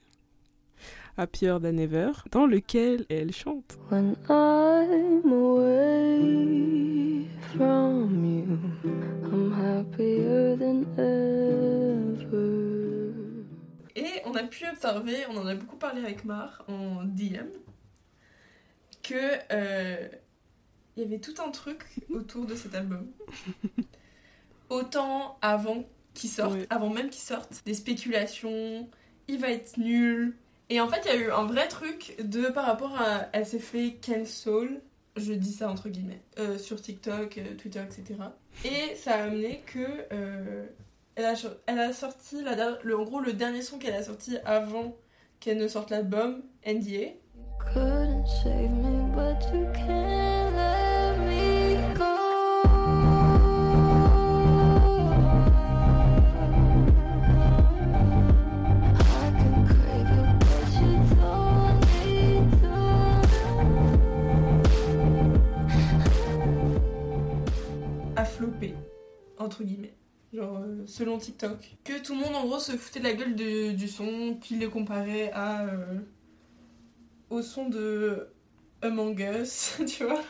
Happier 1.18 1.58
Than 1.62 1.78
Ever, 1.78 2.12
dans 2.32 2.46
lequel 2.46 3.06
elle 3.10 3.34
chante. 3.34 3.78
When 3.90 4.16
I'm 4.30 5.32
away 5.32 7.28
from 7.54 8.26
you, 8.26 8.58
I'm 9.26 9.52
happier 9.54 10.56
than 10.58 10.86
ever. 10.98 13.14
Et 13.96 14.22
on 14.26 14.34
a 14.36 14.44
pu 14.44 14.66
observer, 14.72 15.26
on 15.30 15.38
en 15.38 15.46
a 15.48 15.56
beaucoup 15.56 15.76
parlé 15.76 16.02
avec 16.02 16.24
Mar 16.26 16.64
en 16.68 17.04
DM, 17.04 17.48
que 19.04 19.16
euh, 19.52 20.08
il 20.96 21.04
y 21.04 21.06
avait 21.06 21.20
tout 21.20 21.36
un 21.46 21.52
truc 21.52 21.84
autour 22.10 22.46
de 22.46 22.56
cet 22.56 22.74
album. 22.74 23.08
Autant 24.70 25.38
avant 25.42 25.84
qu'il 26.14 26.30
sorte, 26.30 26.54
Ouais. 26.54 26.68
avant 26.70 26.90
même 26.90 27.10
qu'il 27.10 27.22
sorte, 27.22 27.62
des 27.66 27.74
spéculations, 27.74 28.90
il 29.28 29.40
va 29.40 29.50
être 29.52 29.78
nul. 29.78 30.36
Et 30.72 30.80
en 30.80 30.88
fait, 30.88 31.02
il 31.04 31.08
y 31.10 31.18
a 31.18 31.18
eu 31.18 31.32
un 31.32 31.44
vrai 31.44 31.68
truc 31.68 32.16
de 32.24 32.48
par 32.48 32.66
rapport 32.66 32.96
à. 32.96 33.28
Elle 33.34 33.46
s'est 33.46 33.60
fait 33.60 33.98
cancel, 34.04 34.82
je 35.18 35.34
dis 35.34 35.52
ça 35.52 35.70
entre 35.70 35.90
guillemets, 35.90 36.22
euh, 36.40 36.58
sur 36.58 36.82
TikTok, 36.82 37.38
euh, 37.38 37.56
Twitter, 37.58 37.82
etc. 37.82 38.18
Et 38.64 38.96
ça 38.96 39.16
a 39.16 39.24
amené 39.24 39.62
que. 39.66 39.80
euh, 40.14 40.66
elle, 41.16 41.26
a, 41.26 41.92
sorti, 41.92 42.42
la, 42.42 42.78
le, 42.84 42.98
en 42.98 43.04
gros, 43.04 43.20
le 43.20 43.34
dernier 43.34 43.62
son 43.62 43.80
qu'elle 43.80 43.96
a 43.96 44.02
sorti 44.02 44.38
avant 44.46 44.96
qu'elle 45.42 45.58
ne 45.58 45.68
sorte 45.68 45.90
l'album, 45.90 46.42
NDA. 46.66 47.16
Couldn't 47.60 48.26
save 48.42 48.72
me, 48.72 49.14
but 49.14 49.54
you 49.54 49.68
can't 49.74 50.41
entre 69.44 69.64
guillemets. 69.64 69.94
Genre, 70.34 70.58
euh, 70.58 70.84
selon 70.86 71.18
TikTok. 71.18 71.58
Que 71.84 72.02
tout 72.02 72.14
le 72.14 72.22
monde, 72.22 72.36
en 72.36 72.46
gros, 72.46 72.60
se 72.60 72.72
foutait 72.74 73.00
de 73.00 73.06
la 73.06 73.14
gueule 73.14 73.36
de- 73.36 73.72
du 73.74 73.88
son, 73.88 74.38
qu'il 74.42 74.60
le 74.60 74.70
comparait 74.70 75.30
à. 75.34 75.66
euh, 75.66 76.00
au 77.30 77.42
son 77.42 77.70
de 77.70 78.28
Among 78.82 79.20
Us, 79.20 79.78
tu 79.88 80.04
vois. 80.06 80.22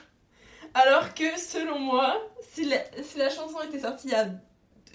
Alors 0.73 1.13
que, 1.13 1.37
selon 1.37 1.79
moi, 1.79 2.15
si 2.41 2.65
la, 2.65 2.77
si 3.03 3.17
la 3.17 3.29
chanson 3.29 3.57
était 3.67 3.79
sortie 3.79 4.07
il 4.07 4.11
y 4.11 4.15
a 4.15 4.29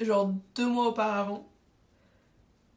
genre 0.05 0.33
deux 0.55 0.67
mois 0.69 0.89
auparavant, 0.89 1.47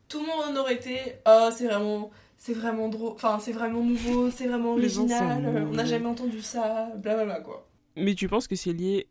tout 0.07 0.19
le 0.21 0.25
monde 0.27 0.55
en 0.57 0.59
aurait 0.59 0.75
été. 0.75 0.97
Oh, 1.27 1.49
c'est 1.55 1.65
vraiment. 1.67 2.09
C'est 2.41 2.53
vraiment 2.53 2.87
drôle, 2.87 3.11
enfin 3.15 3.37
c'est 3.41 3.51
vraiment 3.51 3.83
nouveau, 3.83 4.31
c'est 4.31 4.47
vraiment 4.47 4.75
sont 4.75 4.79
original, 4.79 5.45
euh, 5.45 5.65
on 5.67 5.71
n'a 5.73 5.83
jamais 5.83 6.05
entendu 6.05 6.41
ça, 6.41 6.89
blablabla 6.95 7.41
quoi. 7.41 7.67
Mais 7.97 8.15
tu 8.15 8.29
penses 8.29 8.47
que 8.47 8.55
c'est 8.55 8.71
lié 8.71 9.09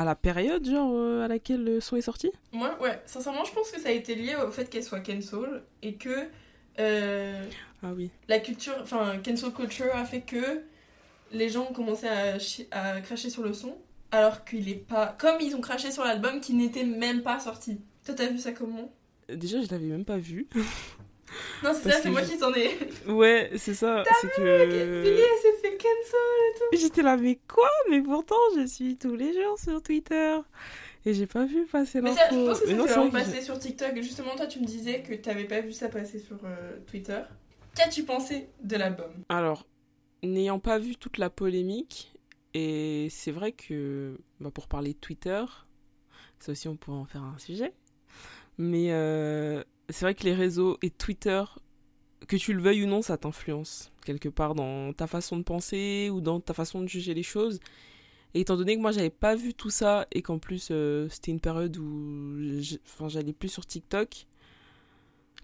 à 0.00 0.04
la 0.04 0.14
période, 0.14 0.64
genre, 0.66 0.92
euh, 0.94 1.24
à 1.24 1.28
laquelle 1.28 1.62
le 1.62 1.80
son 1.80 1.96
est 1.96 2.00
sorti 2.02 2.30
Moi, 2.52 2.74
ouais, 2.80 3.02
sincèrement, 3.04 3.44
je 3.44 3.52
pense 3.52 3.70
que 3.70 3.78
ça 3.80 3.88
a 3.90 3.92
été 3.92 4.14
lié 4.14 4.34
au 4.36 4.50
fait 4.50 4.70
qu'elle 4.70 4.82
soit 4.84 5.00
cancel 5.00 5.62
et 5.82 5.94
que 5.94 6.26
euh, 6.78 7.44
Ah 7.82 7.92
oui. 7.94 8.10
la 8.28 8.38
culture, 8.38 8.72
enfin, 8.80 9.18
cancel 9.24 9.52
culture 9.52 9.94
a 9.94 10.04
fait 10.06 10.22
que 10.22 10.62
les 11.32 11.48
gens 11.50 11.66
ont 11.68 11.72
commencé 11.74 12.06
à, 12.08 12.36
à 12.70 13.00
cracher 13.02 13.28
sur 13.28 13.42
le 13.42 13.52
son 13.52 13.76
alors 14.10 14.44
qu'il 14.44 14.68
est 14.70 14.74
pas. 14.74 15.14
Comme 15.18 15.40
ils 15.40 15.54
ont 15.54 15.60
craché 15.60 15.90
sur 15.92 16.02
l'album 16.02 16.40
qui 16.40 16.54
n'était 16.54 16.84
même 16.84 17.22
pas 17.22 17.38
sorti. 17.38 17.80
Toi, 18.04 18.14
t'as 18.14 18.26
vu 18.28 18.38
ça 18.38 18.52
comment? 18.52 18.90
Déjà, 19.28 19.60
je 19.60 19.70
l'avais 19.70 19.86
même 19.86 20.04
pas 20.06 20.16
vu. 20.18 20.48
Non, 21.62 21.70
c'est 21.74 21.90
ça, 21.90 22.00
c'est 22.02 22.10
moi 22.10 22.22
qui 22.22 22.38
t'en 22.38 22.52
ai. 22.54 22.76
Ouais, 23.06 23.50
c'est 23.56 23.74
ça. 23.74 24.02
C'est 24.20 24.26
Billy, 24.28 24.36
que. 24.36 25.04
elle 25.06 25.40
s'est 25.40 25.58
fait 25.62 25.76
cancel. 25.76 26.78
J'étais 26.80 27.02
là, 27.02 27.16
mais 27.16 27.38
quoi? 27.48 27.68
Mais 27.90 28.02
pourtant, 28.02 28.36
je 28.56 28.66
suis 28.66 28.96
tous 28.96 29.14
les 29.14 29.32
jours 29.32 29.58
sur 29.58 29.82
Twitter. 29.82 30.38
Et 31.06 31.14
j'ai 31.14 31.26
pas 31.26 31.46
vu 31.46 31.64
passer 31.66 32.00
Mais 32.00 32.10
l'info. 32.10 32.20
ça, 32.20 32.28
je 32.30 32.46
pense 32.46 32.60
que 32.60 32.66
Mais 32.66 32.86
ça 32.88 33.02
s'est 33.04 33.10
passé 33.10 33.42
sur 33.42 33.58
TikTok. 33.58 33.96
Justement, 34.02 34.36
toi, 34.36 34.46
tu 34.46 34.60
me 34.60 34.66
disais 34.66 35.02
que 35.02 35.14
t'avais 35.14 35.44
pas 35.44 35.60
vu 35.60 35.72
ça 35.72 35.88
passer 35.88 36.18
sur 36.18 36.36
euh, 36.44 36.78
Twitter. 36.86 37.20
Qu'as-tu 37.74 38.02
pensé 38.02 38.48
de 38.62 38.76
l'album? 38.76 39.10
Alors, 39.28 39.66
n'ayant 40.22 40.58
pas 40.58 40.78
vu 40.78 40.96
toute 40.96 41.16
la 41.18 41.30
polémique, 41.30 42.12
et 42.54 43.08
c'est 43.10 43.30
vrai 43.30 43.52
que, 43.52 44.18
bah, 44.40 44.50
pour 44.52 44.66
parler 44.66 44.92
de 44.92 44.98
Twitter, 44.98 45.44
ça 46.38 46.52
aussi 46.52 46.68
on 46.68 46.76
pourrait 46.76 46.98
en 46.98 47.04
faire 47.04 47.22
un 47.22 47.38
sujet, 47.38 47.72
mais 48.58 48.88
euh, 48.90 49.62
c'est 49.90 50.04
vrai 50.04 50.14
que 50.14 50.24
les 50.24 50.34
réseaux 50.34 50.78
et 50.82 50.90
Twitter, 50.90 51.42
que 52.28 52.36
tu 52.36 52.52
le 52.52 52.62
veuilles 52.62 52.84
ou 52.84 52.86
non, 52.86 53.02
ça 53.02 53.16
t'influence 53.16 53.90
quelque 54.04 54.28
part 54.28 54.54
dans 54.54 54.92
ta 54.92 55.06
façon 55.06 55.36
de 55.36 55.42
penser 55.42 56.10
ou 56.12 56.20
dans 56.20 56.40
ta 56.40 56.54
façon 56.54 56.80
de 56.80 56.88
juger 56.88 57.14
les 57.14 57.22
choses. 57.22 57.60
Et 58.34 58.40
étant 58.40 58.56
donné 58.56 58.76
que 58.76 58.80
moi 58.80 58.92
j'avais 58.92 59.10
pas 59.10 59.34
vu 59.34 59.54
tout 59.54 59.70
ça 59.70 60.06
et 60.12 60.22
qu'en 60.22 60.38
plus 60.38 60.68
euh, 60.70 61.08
c'était 61.10 61.32
une 61.32 61.40
période 61.40 61.76
où 61.76 62.60
j'allais 63.08 63.32
plus 63.32 63.48
sur 63.48 63.66
TikTok, 63.66 64.26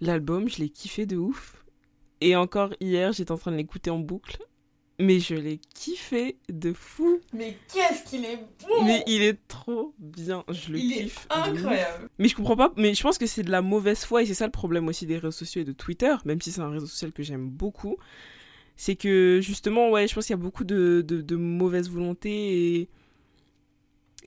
l'album 0.00 0.48
je 0.48 0.58
l'ai 0.58 0.68
kiffé 0.68 1.06
de 1.06 1.16
ouf. 1.16 1.64
Et 2.20 2.36
encore 2.36 2.72
hier 2.80 3.12
j'étais 3.12 3.32
en 3.32 3.38
train 3.38 3.50
de 3.50 3.56
l'écouter 3.56 3.90
en 3.90 3.98
boucle, 3.98 4.38
mais 4.98 5.20
je 5.20 5.34
l'ai 5.34 5.58
kiffé 5.74 6.36
de 6.48 6.72
fou. 6.72 7.20
Mais 7.32 7.56
qu'est-ce 7.72 8.04
qu'il 8.08 8.24
est 8.24 8.36
bon 8.36 8.84
Mais 8.84 9.02
il 9.06 9.22
est 9.22 9.38
trop 9.48 9.94
bien, 9.98 10.44
je 10.48 10.72
le 10.72 10.78
Il 10.78 10.92
est 10.92 11.02
kiffe. 11.04 11.26
ouf. 11.30 11.36
incroyable. 11.48 12.08
Mais 12.18 12.28
je 12.28 12.34
comprends 12.36 12.56
pas, 12.56 12.72
mais 12.76 12.94
je 12.94 13.02
pense 13.02 13.18
que 13.18 13.26
c'est 13.26 13.42
de 13.42 13.50
la 13.50 13.62
mauvaise 13.62 14.04
foi 14.04 14.22
et 14.22 14.26
c'est 14.26 14.34
ça 14.34 14.46
le 14.46 14.52
problème 14.52 14.88
aussi 14.88 15.06
des 15.06 15.16
réseaux 15.18 15.30
sociaux 15.30 15.62
et 15.62 15.64
de 15.64 15.72
Twitter, 15.72 16.14
même 16.24 16.40
si 16.40 16.50
c'est 16.52 16.60
un 16.62 16.70
réseau 16.70 16.86
social 16.86 17.12
que 17.12 17.22
j'aime 17.22 17.48
beaucoup. 17.48 17.96
C'est 18.76 18.96
que 18.96 19.40
justement, 19.42 19.90
ouais, 19.90 20.06
je 20.08 20.14
pense 20.14 20.26
qu'il 20.26 20.34
y 20.34 20.38
a 20.38 20.42
beaucoup 20.42 20.64
de, 20.64 21.02
de, 21.06 21.20
de 21.22 21.36
mauvaise 21.36 21.88
volonté 21.90 22.80
et. 22.80 22.88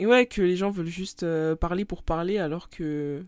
Et 0.02 0.06
ouais, 0.06 0.26
que 0.28 0.42
les 0.42 0.56
gens 0.56 0.70
veulent 0.70 0.86
juste 0.88 1.24
euh, 1.24 1.56
parler 1.58 1.84
pour 1.84 2.04
parler 2.04 2.38
alors 2.38 2.70
que. 2.70 3.26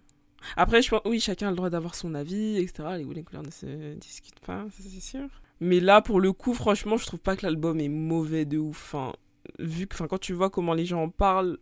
Après, 0.56 0.82
je 0.82 0.90
pense, 0.90 1.02
oui, 1.06 1.20
chacun 1.20 1.48
a 1.48 1.50
le 1.52 1.58
droit 1.58 1.70
d'avoir 1.70 1.96
son 1.96 2.16
avis, 2.16 2.58
etc. 2.58 2.84
Les 2.98 3.04
goûts, 3.04 3.12
les 3.14 3.24
couleurs 3.24 3.44
ne 3.44 3.52
se 3.52 3.94
discutent 3.96 4.40
pas, 4.40 4.66
ça 4.72 4.84
c'est 4.90 5.02
sûr. 5.02 5.28
Mais 5.62 5.80
là, 5.80 6.02
pour 6.02 6.20
le 6.20 6.34
coup, 6.34 6.54
franchement, 6.54 6.98
je 6.98 7.06
trouve 7.06 7.20
pas 7.20 7.36
que 7.36 7.46
l'album 7.46 7.80
est 7.80 7.88
mauvais 7.88 8.46
de 8.46 8.58
ouf. 8.58 8.94
Enfin, 8.96 9.14
vu 9.60 9.88
que, 9.88 9.94
enfin, 9.96 10.08
quand 10.08 10.18
tu 10.20 10.34
vois 10.34 10.50
comment 10.50 10.74
les 10.74 10.86
gens 10.86 11.04
en 11.04 11.10
parlent, 11.10 11.58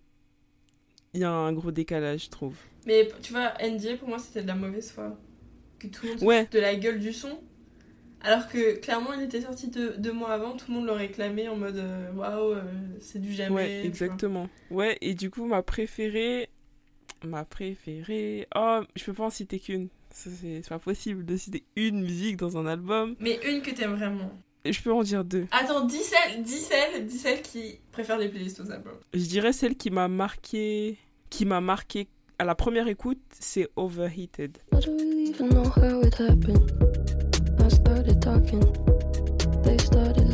il 1.13 1.19
y 1.21 1.23
a 1.25 1.31
un 1.31 1.51
gros 1.53 1.71
décalage, 1.71 2.25
je 2.25 2.29
trouve. 2.29 2.55
Mais 2.85 3.09
tu 3.21 3.33
vois, 3.33 3.53
NDA 3.61 3.97
pour 3.97 4.07
moi 4.07 4.19
c'était 4.19 4.41
de 4.41 4.47
la 4.47 4.55
mauvaise 4.55 4.91
foi. 4.91 5.17
Que 5.79 5.87
tout 5.87 6.05
le 6.05 6.13
monde 6.13 6.23
Ouais. 6.23 6.47
de 6.51 6.59
la 6.59 6.75
gueule 6.75 6.99
du 6.99 7.11
son. 7.13 7.39
Alors 8.21 8.47
que 8.47 8.77
clairement 8.79 9.13
il 9.13 9.23
était 9.23 9.41
sorti 9.41 9.69
deux, 9.69 9.95
deux 9.97 10.11
mois 10.11 10.31
avant, 10.31 10.55
tout 10.55 10.65
le 10.69 10.75
monde 10.75 10.85
le 10.85 10.91
réclamait 10.91 11.47
en 11.47 11.55
mode 11.55 11.77
euh, 11.77 12.11
waouh, 12.13 12.51
euh, 12.53 12.61
c'est 12.99 13.19
du 13.19 13.33
jamais. 13.33 13.55
Ouais, 13.55 13.85
exactement. 13.85 14.49
Ouais, 14.71 14.97
et 15.01 15.13
du 15.13 15.29
coup, 15.29 15.45
ma 15.45 15.61
préférée. 15.61 16.49
Ma 17.23 17.43
préférée. 17.43 18.47
Oh, 18.55 18.81
je 18.95 19.03
peux 19.05 19.13
pas 19.13 19.25
en 19.25 19.29
citer 19.29 19.59
qu'une. 19.59 19.89
C'est 20.11 20.67
pas 20.67 20.79
possible 20.79 21.25
de 21.25 21.37
citer 21.37 21.63
une 21.75 22.01
musique 22.01 22.37
dans 22.37 22.57
un 22.57 22.65
album. 22.65 23.15
Mais 23.19 23.39
une 23.47 23.61
que 23.61 23.71
t'aimes 23.71 23.95
vraiment. 23.95 24.31
Et 24.65 24.73
je 24.73 24.81
peux 24.81 24.91
en 24.91 25.03
dire 25.03 25.23
deux. 25.23 25.47
Attends, 25.51 25.85
dis 25.85 25.97
celle, 25.97 26.43
dis 26.43 26.59
celle, 26.59 27.05
dis 27.05 27.17
celle 27.17 27.41
qui 27.41 27.79
préfère 27.91 28.17
les 28.17 28.27
playlists 28.27 28.59
aux 28.59 28.71
albums. 28.71 28.97
Je 29.13 29.25
dirais 29.25 29.53
celle 29.53 29.75
qui 29.75 29.89
m'a 29.89 30.07
marqué. 30.07 30.97
Qui 31.29 31.45
m'a 31.45 31.61
marqué 31.61 32.07
à 32.39 32.45
la 32.45 32.55
première 32.55 32.87
écoute, 32.87 33.19
c'est 33.39 33.67
Overheated. 33.75 34.57
I 34.73 34.79
don't 34.79 35.01
even 35.01 35.49
know 35.49 35.63
how 35.63 36.01
it 36.01 36.15
happened. 36.15 36.71
I 37.59 37.69
started 37.69 38.21
talking. 38.21 38.63
they 39.63 39.77
started 39.77 40.29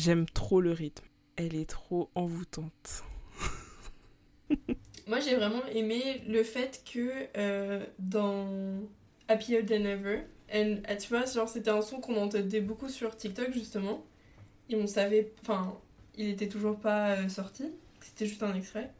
J'aime 0.00 0.24
trop 0.24 0.62
le 0.62 0.72
rythme. 0.72 1.04
Elle 1.36 1.54
est 1.54 1.68
trop 1.68 2.08
envoûtante. 2.14 3.04
Moi, 5.06 5.20
j'ai 5.20 5.34
vraiment 5.36 5.60
aimé 5.74 6.22
le 6.26 6.42
fait 6.42 6.82
que 6.90 7.10
euh, 7.36 7.84
dans 7.98 8.48
Happier 9.28 9.62
Than 9.66 9.84
Ever, 9.84 10.22
elle- 10.48 10.82
elle- 10.86 10.96
tu 10.96 11.08
vois, 11.08 11.26
genre, 11.26 11.50
c'était 11.50 11.68
un 11.68 11.82
son 11.82 12.00
qu'on 12.00 12.16
entendait 12.16 12.62
beaucoup 12.62 12.88
sur 12.88 13.14
TikTok, 13.14 13.52
justement. 13.52 14.02
Et 14.70 14.76
on 14.76 14.86
savait. 14.86 15.32
Enfin, 15.42 15.78
il 16.16 16.28
était 16.28 16.48
toujours 16.48 16.78
pas 16.78 17.16
euh, 17.16 17.28
sorti. 17.28 17.64
C'était 18.00 18.24
juste 18.24 18.42
un 18.42 18.54
extrait. 18.54 18.90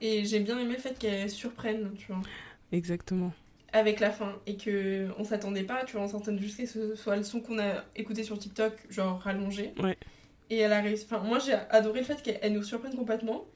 Et 0.00 0.24
j'ai 0.26 0.38
bien 0.38 0.60
aimé 0.60 0.74
le 0.74 0.80
fait 0.80 0.96
qu'elle 0.96 1.28
surprenne, 1.28 1.92
tu 1.98 2.06
vois, 2.12 2.22
Exactement. 2.70 3.32
avec 3.72 3.98
la 3.98 4.12
fin. 4.12 4.36
Et 4.46 4.56
que 4.56 5.08
on 5.18 5.24
s'attendait 5.24 5.64
pas, 5.64 5.84
tu 5.86 5.96
vois, 5.96 6.02
on 6.04 6.08
s'attendait 6.08 6.40
jusqu'à 6.40 6.66
ce 6.68 6.74
que 6.78 6.88
ce 6.90 7.02
soit 7.02 7.16
le 7.16 7.24
son 7.24 7.40
qu'on 7.40 7.58
a 7.58 7.82
écouté 7.96 8.22
sur 8.22 8.38
TikTok, 8.38 8.74
genre 8.90 9.18
rallongé. 9.20 9.72
Ouais. 9.82 9.96
Et 10.50 10.58
elle 10.58 10.72
a 10.72 10.80
réussi. 10.80 11.06
Enfin, 11.10 11.22
moi, 11.24 11.38
j'ai 11.38 11.54
adoré 11.70 12.00
le 12.00 12.06
fait 12.06 12.22
qu'elle 12.22 12.38
elle 12.42 12.52
nous 12.52 12.62
surprenne 12.62 12.94
complètement. 12.94 13.46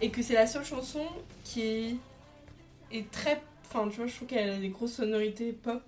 Et 0.00 0.10
que 0.10 0.22
c'est 0.22 0.34
la 0.34 0.46
seule 0.46 0.64
chanson 0.64 1.04
qui 1.44 1.98
est 2.92 3.10
très 3.10 3.40
enfin 3.66 3.88
tu 3.88 3.96
vois 3.98 4.06
je 4.06 4.14
trouve 4.16 4.28
qu'elle 4.28 4.50
a 4.50 4.56
des 4.58 4.68
grosses 4.68 4.94
sonorités 4.94 5.52
pop 5.52 5.82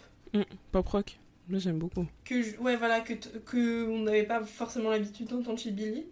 Pop 0.70 0.88
rock. 0.88 1.18
Moi, 1.48 1.58
j'aime 1.58 1.78
beaucoup. 1.78 2.06
que 2.24 2.40
je- 2.42 2.56
ouais 2.58 2.76
voilà 2.76 3.00
que 3.00 3.12
t- 3.14 3.28
que 3.44 3.86
on 3.88 3.98
n'avait 4.04 4.22
pas 4.22 4.42
forcément 4.44 4.90
l'habitude 4.90 5.26
d'entendre 5.28 5.58
chez 5.58 5.72
Billy 5.72 6.06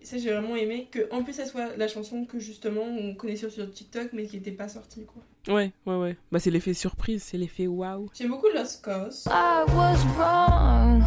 et 0.00 0.04
ça 0.04 0.16
j'ai 0.18 0.32
vraiment 0.32 0.56
aimé 0.56 0.88
que 0.90 1.08
en 1.12 1.22
plus 1.22 1.34
ça 1.34 1.44
soit 1.46 1.76
la 1.76 1.86
chanson 1.88 2.24
que 2.24 2.38
justement 2.38 2.82
on 2.82 3.14
connaissait 3.14 3.50
sur 3.50 3.70
TikTok 3.70 4.08
mais 4.14 4.26
qui 4.26 4.36
n'était 4.36 4.50
pas 4.52 4.68
sortie 4.68 5.04
quoi 5.04 5.22
Ouais, 5.54 5.70
ouais, 5.86 5.94
ouais. 5.96 6.16
Bah, 6.32 6.40
c'est 6.40 6.50
l'effet 6.50 6.74
surprise, 6.74 7.22
c'est 7.22 7.36
l'effet 7.38 7.68
waouh. 7.68 8.08
j'aime 8.18 8.30
beaucoup 8.30 8.48
Lost 8.52 8.84
Cause 8.84 9.24
I 9.28 9.62
was 9.68 9.98
wrong. 10.16 11.04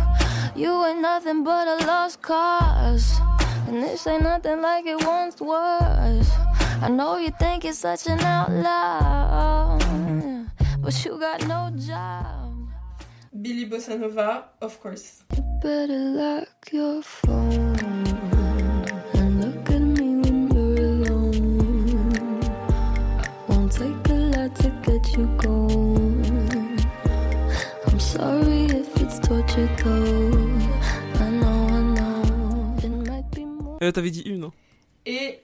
You 0.55 0.69
ain't 0.85 1.01
nothing 1.01 1.43
but 1.43 1.67
a 1.67 1.85
lost 1.85 2.21
cause. 2.21 3.19
And 3.69 3.83
this 3.83 4.07
ain't 4.07 4.23
nothing 4.23 4.63
like 4.63 4.87
it 4.87 5.05
once 5.05 5.39
was. 5.39 6.27
I 6.81 6.89
know 6.89 7.17
you 7.17 7.29
think 7.37 7.63
you're 7.63 7.73
such 7.73 8.07
an 8.07 8.19
outlaw. 8.19 9.77
But 10.81 11.05
you 11.05 11.19
got 11.19 11.45
no 11.47 11.69
job. 11.77 12.67
Billy 13.39 13.69
Bossa 13.69 13.95
Nova 13.99 14.45
of 14.59 14.81
course 14.81 15.21
You 15.35 15.43
better 15.61 15.99
lock 16.19 16.71
your 16.71 17.03
phone. 17.03 17.77
And 19.13 19.39
look 19.39 19.69
at 19.69 19.81
me 19.81 20.15
when 20.17 20.49
you're 20.49 20.85
alone. 20.89 22.41
Won't 23.47 23.71
take 23.71 24.09
a 24.09 24.13
lot 24.33 24.55
to 24.55 24.69
get 24.81 25.15
you 25.15 25.27
going. 25.37 26.79
I'm 27.85 27.99
sorry 27.99 28.65
if 28.65 28.99
it's 28.99 29.19
torture 29.19 29.69
though. 29.83 30.48
Euh, 33.81 33.91
T'avais 33.91 34.11
dit 34.11 34.21
une, 34.21 34.43
hein 34.43 34.51
et 35.05 35.39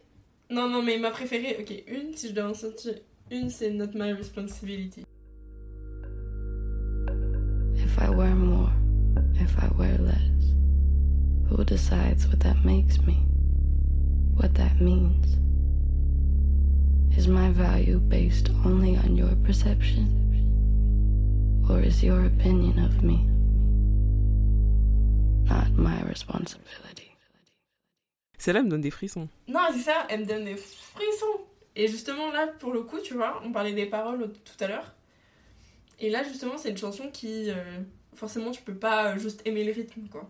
non 0.52 0.70
non 0.70 0.84
mais 0.84 0.98
ma 0.98 1.10
préférée 1.12 1.56
ok 1.60 1.84
une 1.88 2.14
si 2.16 2.30
je 2.30 2.34
dois 2.34 2.50
en 2.50 2.54
sortir 2.54 2.94
une 3.32 3.50
c'est 3.50 3.72
Not 3.72 3.92
My 3.96 4.12
Responsibility 4.12 5.04
If 7.78 7.98
I 8.02 8.10
wear 8.10 8.36
more, 8.36 8.72
if 9.40 9.56
I 9.58 9.68
wear 9.78 9.98
less, 9.98 10.54
who 11.50 11.64
decides 11.64 12.28
what 12.28 12.40
that 12.42 12.66
makes 12.66 13.00
me? 13.00 13.24
What 14.36 14.54
that 14.56 14.82
means? 14.82 15.38
Is 17.18 17.28
my 17.30 17.50
value 17.52 18.00
based 18.00 18.50
only 18.66 18.98
on 18.98 19.16
your 19.16 19.34
perception? 19.46 20.12
Or 21.70 21.80
is 21.80 22.04
your 22.04 22.26
opinion 22.26 22.80
of 22.84 23.02
me? 23.02 23.26
Not 25.50 25.72
my 25.78 26.02
responsibility? 26.04 27.05
Celle-là 28.38 28.64
me 28.64 28.70
donne 28.70 28.82
des 28.82 28.92
frissons. 28.92 29.28
Non, 29.48 29.62
c'est 29.74 29.80
ça, 29.80 30.06
elle 30.10 30.22
me 30.22 30.26
donne 30.26 30.46
des 30.46 30.56
frissons. 30.58 31.42
Et 31.76 31.88
justement, 31.88 32.32
là, 32.32 32.48
pour 32.48 32.72
le 32.74 32.82
coup, 32.84 33.00
tu 33.00 33.14
vois, 33.16 33.42
on 33.44 33.52
parlait 33.52 33.74
des 33.74 33.86
paroles 33.86 34.32
tout 34.32 34.64
à 34.64 34.68
l'heure. 34.68 34.94
Et 36.00 36.10
là, 36.10 36.24
justement, 36.24 36.58
c'est 36.58 36.70
une 36.70 36.78
chanson 36.78 37.10
qui. 37.12 37.50
euh, 37.50 37.80
forcément, 38.14 38.52
tu 38.52 38.62
peux 38.62 38.76
pas 38.76 39.14
euh, 39.14 39.18
juste 39.18 39.42
aimer 39.46 39.64
le 39.64 39.72
rythme, 39.74 40.08
quoi. 40.10 40.30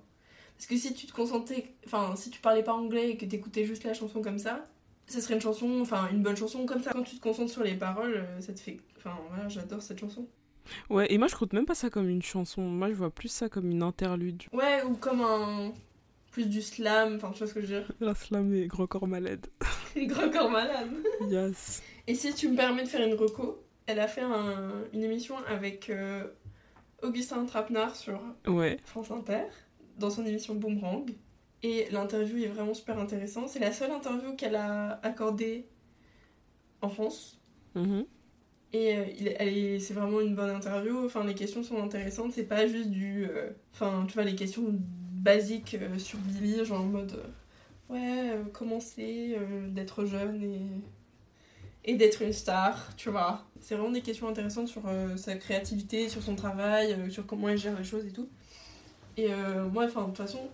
Parce 0.57 0.67
que 0.67 0.77
si 0.77 0.93
tu 0.93 1.05
te 1.07 1.11
concentrais. 1.13 1.65
Enfin, 1.85 2.15
si 2.15 2.29
tu 2.29 2.39
parlais 2.39 2.63
pas 2.63 2.73
anglais 2.73 3.11
et 3.11 3.17
que 3.17 3.25
t'écoutais 3.25 3.65
juste 3.65 3.83
la 3.83 3.93
chanson 3.93 4.21
comme 4.21 4.39
ça, 4.39 4.67
ce 5.07 5.19
serait 5.21 5.35
une 5.35 5.41
chanson. 5.41 5.81
Enfin, 5.81 6.07
une 6.11 6.23
bonne 6.23 6.37
chanson 6.37 6.65
comme 6.65 6.81
ça. 6.81 6.91
Quand 6.93 7.03
tu 7.03 7.17
te 7.17 7.21
concentres 7.21 7.51
sur 7.51 7.63
les 7.63 7.75
paroles, 7.75 8.15
euh, 8.15 8.41
ça 8.41 8.53
te 8.53 8.59
fait. 8.59 8.77
Enfin, 8.97 9.15
voilà, 9.29 9.47
j'adore 9.49 9.81
cette 9.81 9.99
chanson. 9.99 10.25
Ouais, 10.89 11.05
et 11.13 11.17
moi, 11.19 11.27
je 11.27 11.35
compte 11.35 11.53
même 11.53 11.65
pas 11.67 11.75
ça 11.75 11.91
comme 11.91 12.09
une 12.09 12.23
chanson. 12.23 12.61
Moi, 12.61 12.89
je 12.89 12.95
vois 12.95 13.11
plus 13.11 13.27
ça 13.29 13.49
comme 13.49 13.69
une 13.69 13.83
interlude. 13.83 14.41
Ouais, 14.51 14.81
ou 14.83 14.95
comme 14.95 15.21
un. 15.21 15.73
Plus 16.35 16.49
du 16.49 16.61
slam, 16.61 17.15
enfin, 17.15 17.31
tu 17.31 17.37
vois 17.39 17.47
ce 17.47 17.53
que 17.53 17.61
je 17.61 17.67
veux 17.67 17.79
dire? 17.79 17.91
La 18.01 18.13
slam 18.13 18.53
et 18.53 18.67
gros 18.67 18.87
corps 18.87 19.07
malade. 19.07 19.47
Gros 19.95 20.29
corps 20.29 20.51
malade. 20.51 20.89
Yes. 21.29 21.81
Et 22.07 22.13
si 22.15 22.33
tu 22.33 22.49
me 22.49 22.57
permets 22.57 22.83
de 22.83 22.89
faire 22.89 23.07
une 23.07 23.13
reco, 23.13 23.63
elle 23.85 23.99
a 24.01 24.07
fait 24.09 24.19
un- 24.19 24.83
une 24.91 25.03
émission 25.03 25.35
avec 25.47 25.89
euh, 25.89 26.25
Augustin 27.01 27.45
Trapenard 27.45 27.95
sur 27.95 28.19
Ouais. 28.45 28.75
France 28.83 29.11
Inter, 29.11 29.43
dans 29.97 30.09
son 30.09 30.25
émission 30.25 30.55
Boomerang. 30.55 31.09
Et 31.63 31.87
l'interview 31.91 32.43
est 32.43 32.47
vraiment 32.47 32.73
super 32.73 32.99
intéressante. 32.99 33.47
C'est 33.47 33.59
la 33.59 33.71
seule 33.71 33.91
interview 33.91 34.35
qu'elle 34.35 34.57
a 34.57 34.99
accordée 35.03 35.65
en 36.81 36.89
France. 36.89 37.39
Mhm. 37.75 38.05
Et 38.73 38.97
euh, 38.97 39.79
c'est 39.79 39.93
vraiment 39.93 40.19
une 40.19 40.35
bonne 40.35 40.49
interview. 40.53 41.05
Enfin, 41.05 41.23
les 41.23 41.33
questions 41.35 41.63
sont 41.63 41.81
intéressantes. 41.81 42.33
C'est 42.33 42.43
pas 42.43 42.67
juste 42.67 42.89
du. 42.89 43.25
euh, 43.25 43.51
Enfin, 43.73 44.03
tu 44.07 44.13
vois, 44.15 44.23
les 44.25 44.35
questions 44.35 44.75
basiques 45.25 45.75
euh, 45.81 45.99
sur 45.99 46.19
Billy, 46.19 46.63
genre 46.63 46.81
en 46.81 46.85
mode. 46.85 47.13
euh, 47.13 47.93
ouais, 47.93 48.31
euh, 48.31 48.43
comment 48.53 48.79
c'est 48.79 49.37
d'être 49.69 50.05
jeune 50.05 50.41
et. 50.41 51.91
et 51.91 51.95
d'être 51.95 52.21
une 52.21 52.31
star, 52.31 52.95
tu 52.95 53.09
vois. 53.09 53.43
C'est 53.59 53.75
vraiment 53.75 53.91
des 53.91 54.01
questions 54.01 54.29
intéressantes 54.29 54.69
sur 54.69 54.83
sa 55.17 55.35
créativité, 55.35 56.07
sur 56.07 56.21
son 56.21 56.35
travail, 56.35 57.11
sur 57.11 57.25
comment 57.25 57.49
elle 57.49 57.57
gère 57.57 57.77
les 57.77 57.83
choses 57.83 58.05
et 58.05 58.11
tout. 58.11 58.29
Et 59.17 59.29
moi, 59.71 59.85
enfin, 59.85 60.01
de 60.01 60.07
toute 60.07 60.17
façon, 60.17 60.49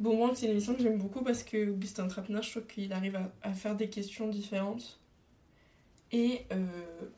Boomerang, 0.00 0.32
c'est 0.34 0.46
une 0.46 0.52
émission 0.52 0.74
que 0.74 0.82
j'aime 0.82 0.98
beaucoup 0.98 1.22
parce 1.22 1.42
que 1.42 1.70
Augustin 1.70 2.08
Trapenard, 2.08 2.42
je 2.42 2.50
trouve 2.50 2.66
qu'il 2.66 2.92
arrive 2.92 3.18
à, 3.42 3.52
faire 3.52 3.74
des 3.74 3.88
questions 3.88 4.28
différentes 4.28 4.98
et 6.12 6.46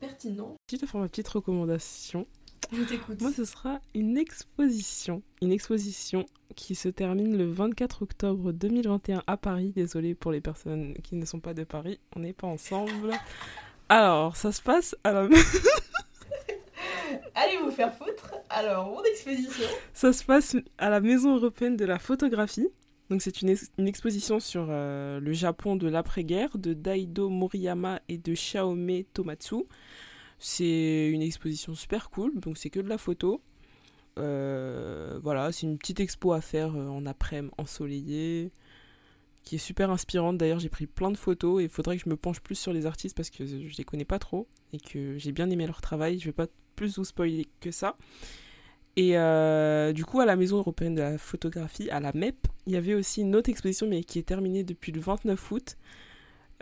pertinentes. 0.01 0.57
Si 0.69 0.79
te 0.79 0.87
fais 0.87 0.99
ma 0.99 1.09
petite 1.09 1.29
recommandation, 1.29 2.27
Je 2.73 2.83
t'écoute. 2.83 3.21
moi, 3.21 3.33
ce 3.33 3.45
sera 3.45 3.81
une 3.95 4.17
exposition. 4.19 5.23
Une 5.43 5.53
exposition 5.53 6.27
qui 6.57 6.75
se 6.75 6.89
termine 6.89 7.37
le 7.37 7.51
24 7.51 8.03
octobre 8.03 8.53
2021 8.53 9.23
à 9.27 9.37
Paris. 9.37 9.73
Désolée 9.75 10.15
pour 10.15 10.33
les 10.33 10.41
personnes 10.41 10.95
qui 11.03 11.15
ne 11.15 11.25
sont 11.25 11.41
pas 11.41 11.55
de 11.55 11.65
Paris, 11.65 12.01
on 12.17 12.21
n'est 12.21 12.33
pas 12.33 12.47
ensemble. 12.47 13.13
Alors, 13.89 14.37
ça 14.37 14.53
se 14.53 14.61
passe 14.61 14.97
à 15.05 15.13
la... 15.13 15.29
Allez 17.35 17.57
vous 17.63 17.71
faire 17.71 17.95
foutre. 17.95 18.35
Alors, 18.51 18.91
mon 18.91 19.03
exposition. 19.05 19.65
Ça 19.95 20.13
se 20.13 20.25
passe 20.25 20.57
à 20.79 20.91
la 20.91 21.01
Maison 21.01 21.37
européenne 21.37 21.77
de 21.77 21.85
la 21.85 21.99
photographie. 21.99 22.69
Donc 23.11 23.23
c'est 23.23 23.41
une, 23.41 23.49
ex- 23.49 23.71
une 23.79 23.89
exposition 23.89 24.39
sur 24.39 24.67
euh, 24.69 25.19
le 25.19 25.33
Japon 25.33 25.77
de 25.77 25.89
l'après-guerre 25.89 26.59
de 26.59 26.75
Daido 26.75 27.31
Moriyama 27.31 28.01
et 28.09 28.19
de 28.19 28.35
Xiaome 28.35 29.03
Tomatsu. 29.15 29.65
C'est 30.39 31.09
une 31.09 31.23
exposition 31.23 31.75
super 31.75 32.11
cool, 32.11 32.39
donc 32.39 32.59
c'est 32.59 32.71
que 32.71 32.81
de 32.81 32.89
la 32.89 32.99
photo. 32.99 33.43
Euh, 34.19 35.19
voilà, 35.23 35.53
c'est 35.53 35.67
une 35.67 35.79
petite 35.79 36.01
expo 36.01 36.33
à 36.33 36.41
faire 36.41 36.75
euh, 36.77 36.89
en 36.89 37.07
après-midi 37.07 37.53
ensoleillé, 37.59 38.53
qui 39.43 39.57
est 39.57 39.59
super 39.59 39.91
inspirante. 39.91 40.39
D'ailleurs, 40.39 40.59
j'ai 40.59 40.69
pris 40.69 40.87
plein 40.87 41.11
de 41.11 41.17
photos 41.17 41.61
et 41.61 41.65
il 41.65 41.71
faudrait 41.71 41.97
que 41.97 42.05
je 42.05 42.11
me 42.11 42.17
penche 42.17 42.41
plus 42.41 42.57
sur 42.57 42.73
les 42.73 42.87
artistes 42.87 43.17
parce 43.17 43.31
que 43.31 43.47
je 43.47 43.77
les 43.77 43.85
connais 43.85 44.05
pas 44.05 44.19
trop 44.19 44.49
et 44.73 44.79
que 44.79 45.19
j'ai 45.19 45.33
bien 45.33 45.51
aimé 45.51 45.67
leur 45.67 45.81
travail. 45.81 46.19
Je 46.19 46.27
vais 46.27 46.33
pas 46.33 46.47
plus 46.77 46.99
vous 46.99 47.05
spoiler 47.05 47.49
que 47.61 47.71
ça. 47.71 47.97
Et 48.97 49.17
euh, 49.17 49.93
du 49.93 50.05
coup, 50.05 50.19
à 50.21 50.27
la 50.27 50.35
Maison 50.35 50.59
européenne 50.59 50.97
de 50.97 51.01
la 51.01 51.19
photographie, 51.19 51.89
à 51.91 52.01
la 52.01 52.13
MEP, 52.15 52.49
il 52.67 52.73
y 52.73 52.77
avait 52.77 52.95
aussi 52.95 53.21
une 53.21 53.37
autre 53.37 53.49
exposition, 53.49 53.87
mais 53.87 54.03
qui 54.03 54.19
est 54.19 54.25
terminée 54.25 54.65
depuis 54.65 54.91
le 54.91 55.01
29 55.01 55.53
août, 55.53 55.77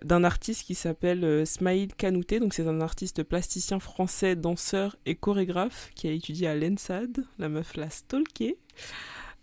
d'un 0.03 0.25
artiste 0.25 0.65
qui 0.65 0.75
s'appelle 0.75 1.25
euh, 1.25 1.45
Smaïl 1.45 1.95
Kanouté. 1.95 2.41
Donc, 2.41 2.55
c'est 2.55 2.67
un 2.67 2.81
artiste 2.81 3.23
plasticien 3.23 3.81
français, 3.81 4.37
danseur 4.37 4.97
et 5.07 5.15
chorégraphe 5.15 5.91
qui 5.95 6.09
a 6.09 6.13
étudié 6.13 6.49
à 6.49 6.55
l'ENSAD. 6.55 7.25
La 7.39 7.49
meuf 7.49 7.77
l'a 7.77 7.91
stalké. 7.91 8.59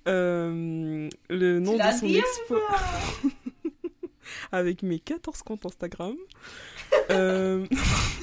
Euh, 0.08 1.10
le 1.30 1.60
nom 1.60 1.78
de 1.78 1.98
son 2.00 2.08
expo. 2.08 2.56
Avec 4.52 4.84
mes 4.84 5.00
14 5.00 5.42
comptes 5.44 5.66
Instagram. 5.66 6.16
Euh, 7.10 7.66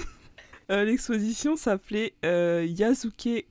euh, 0.70 0.84
L'exposition 0.84 1.56
s'appelait 1.56 2.14
euh, 2.24 2.66
Yasuke 2.68 3.46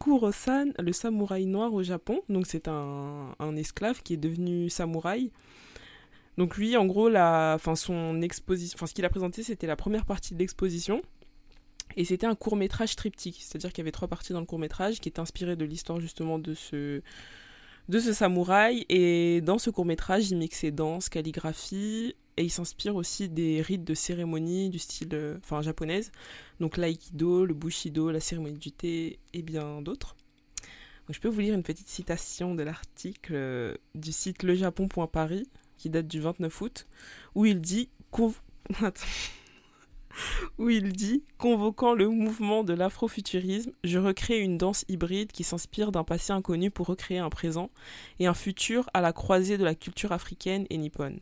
Kurosan, 0.00 0.72
le 0.78 0.92
samouraï 0.92 1.46
noir 1.46 1.72
au 1.72 1.82
Japon. 1.82 2.22
Donc 2.28 2.46
c'est 2.46 2.68
un, 2.68 3.34
un 3.38 3.56
esclave 3.56 4.02
qui 4.02 4.14
est 4.14 4.18
devenu 4.18 4.70
samouraï. 4.70 5.30
Donc 6.38 6.56
lui, 6.56 6.76
en 6.76 6.86
gros, 6.86 7.10
son 7.74 8.22
exposition, 8.22 8.86
ce 8.86 8.94
qu'il 8.94 9.04
a 9.04 9.10
présenté, 9.10 9.42
c'était 9.42 9.66
la 9.66 9.76
première 9.76 10.06
partie 10.06 10.34
de 10.34 10.38
l'exposition. 10.38 11.02
Et 11.96 12.04
c'était 12.04 12.26
un 12.26 12.36
court 12.36 12.54
métrage 12.54 12.94
triptyque, 12.94 13.40
c'est-à-dire 13.42 13.72
qu'il 13.72 13.78
y 13.78 13.84
avait 13.84 13.92
trois 13.92 14.06
parties 14.08 14.32
dans 14.32 14.40
le 14.40 14.46
court 14.46 14.60
métrage 14.60 15.00
qui 15.00 15.08
est 15.08 15.18
inspiré 15.18 15.56
de 15.56 15.64
l'histoire 15.64 15.98
justement 16.00 16.38
de 16.38 16.54
ce, 16.54 17.02
de 17.88 17.98
ce 17.98 18.12
samouraï. 18.12 18.86
Et 18.88 19.40
dans 19.40 19.58
ce 19.58 19.68
court 19.68 19.84
métrage, 19.84 20.30
il 20.30 20.38
mixait 20.38 20.70
danse, 20.70 21.08
calligraphie, 21.08 22.14
et 22.36 22.44
il 22.44 22.50
s'inspire 22.50 22.94
aussi 22.94 23.28
des 23.28 23.60
rites 23.60 23.82
de 23.82 23.94
cérémonie 23.94 24.70
du 24.70 24.78
style 24.78 25.08
euh, 25.12 25.38
enfin 25.38 25.60
japonaise 25.60 26.12
donc 26.60 26.76
l'aïkido 26.76 27.44
le 27.44 27.52
bushido 27.52 28.12
la 28.12 28.20
cérémonie 28.20 28.58
du 28.58 28.70
thé 28.70 29.18
et 29.32 29.42
bien 29.42 29.82
d'autres 29.82 30.14
je 31.08 31.18
peux 31.18 31.28
vous 31.28 31.40
lire 31.40 31.54
une 31.54 31.64
petite 31.64 31.88
citation 31.88 32.54
de 32.54 32.62
l'article 32.62 33.32
euh, 33.34 33.74
du 33.96 34.12
site 34.12 34.44
lejapon.paris 34.44 35.48
qui 35.78 35.88
date 35.90 36.06
du 36.06 36.20
29 36.20 36.60
août 36.60 36.86
où 37.34 37.46
il 37.46 37.60
dit 37.60 37.88
où 40.58 40.68
il 40.70 40.92
dit 40.92 41.22
convoquant 41.38 41.94
le 41.94 42.08
mouvement 42.08 42.64
de 42.64 42.72
l'afrofuturisme 42.72 43.72
je 43.84 43.98
recrée 43.98 44.40
une 44.40 44.58
danse 44.58 44.84
hybride 44.88 45.32
qui 45.32 45.44
s'inspire 45.44 45.92
d'un 45.92 46.04
passé 46.04 46.32
inconnu 46.32 46.70
pour 46.70 46.86
recréer 46.86 47.18
un 47.18 47.30
présent 47.30 47.70
et 48.18 48.26
un 48.26 48.34
futur 48.34 48.90
à 48.94 49.00
la 49.00 49.12
croisée 49.12 49.58
de 49.58 49.64
la 49.64 49.74
culture 49.74 50.12
africaine 50.12 50.66
et 50.70 50.78
nippone. 50.78 51.20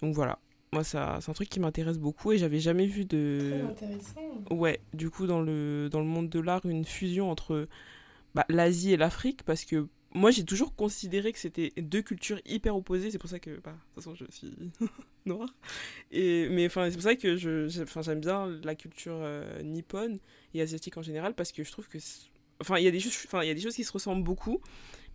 Donc 0.00 0.14
voilà, 0.14 0.38
moi 0.72 0.84
ça, 0.84 1.18
c'est 1.20 1.30
un 1.30 1.34
truc 1.34 1.48
qui 1.48 1.60
m'intéresse 1.60 1.98
beaucoup 1.98 2.32
et 2.32 2.38
j'avais 2.38 2.60
jamais 2.60 2.86
vu 2.86 3.06
Très 3.06 3.18
de... 3.18 3.64
intéressant. 3.68 4.20
Ouais, 4.50 4.80
du 4.94 5.10
coup 5.10 5.26
dans 5.26 5.40
le, 5.40 5.88
dans 5.90 6.00
le 6.00 6.06
monde 6.06 6.28
de 6.28 6.40
l'art, 6.40 6.64
une 6.66 6.84
fusion 6.84 7.30
entre 7.30 7.66
bah, 8.34 8.44
l'Asie 8.48 8.92
et 8.92 8.96
l'Afrique 8.96 9.42
parce 9.44 9.64
que 9.64 9.86
moi 10.14 10.30
j'ai 10.30 10.44
toujours 10.44 10.74
considéré 10.74 11.32
que 11.32 11.38
c'était 11.38 11.72
deux 11.76 12.02
cultures 12.02 12.40
hyper 12.44 12.76
opposées, 12.76 13.10
c'est 13.10 13.18
pour 13.18 13.30
ça 13.30 13.38
que, 13.38 13.50
bah, 13.60 13.72
de 13.72 13.94
toute 13.94 14.04
façon 14.04 14.14
je 14.14 14.24
suis 14.30 14.52
noire. 15.26 15.48
Et, 16.10 16.48
mais 16.50 16.66
enfin 16.66 16.88
c'est 16.90 16.96
pour 16.96 17.02
ça 17.02 17.16
que 17.16 17.36
je, 17.36 17.68
j'aime 17.68 18.20
bien 18.20 18.48
la 18.62 18.74
culture 18.74 19.16
euh, 19.16 19.62
nippone 19.62 20.18
et 20.54 20.60
asiatique 20.62 20.96
en 20.96 21.02
général 21.02 21.34
parce 21.34 21.52
que 21.52 21.64
je 21.64 21.72
trouve 21.72 21.88
que... 21.88 21.98
Enfin, 22.60 22.78
il 22.78 22.84
y 22.84 22.88
a 22.88 22.92
des 22.92 23.00
choses, 23.00 23.16
enfin, 23.26 23.42
il 23.42 23.48
y 23.48 23.50
a 23.50 23.54
des 23.54 23.60
choses 23.60 23.74
qui 23.74 23.82
se 23.82 23.90
ressemblent 23.90 24.22
beaucoup, 24.22 24.60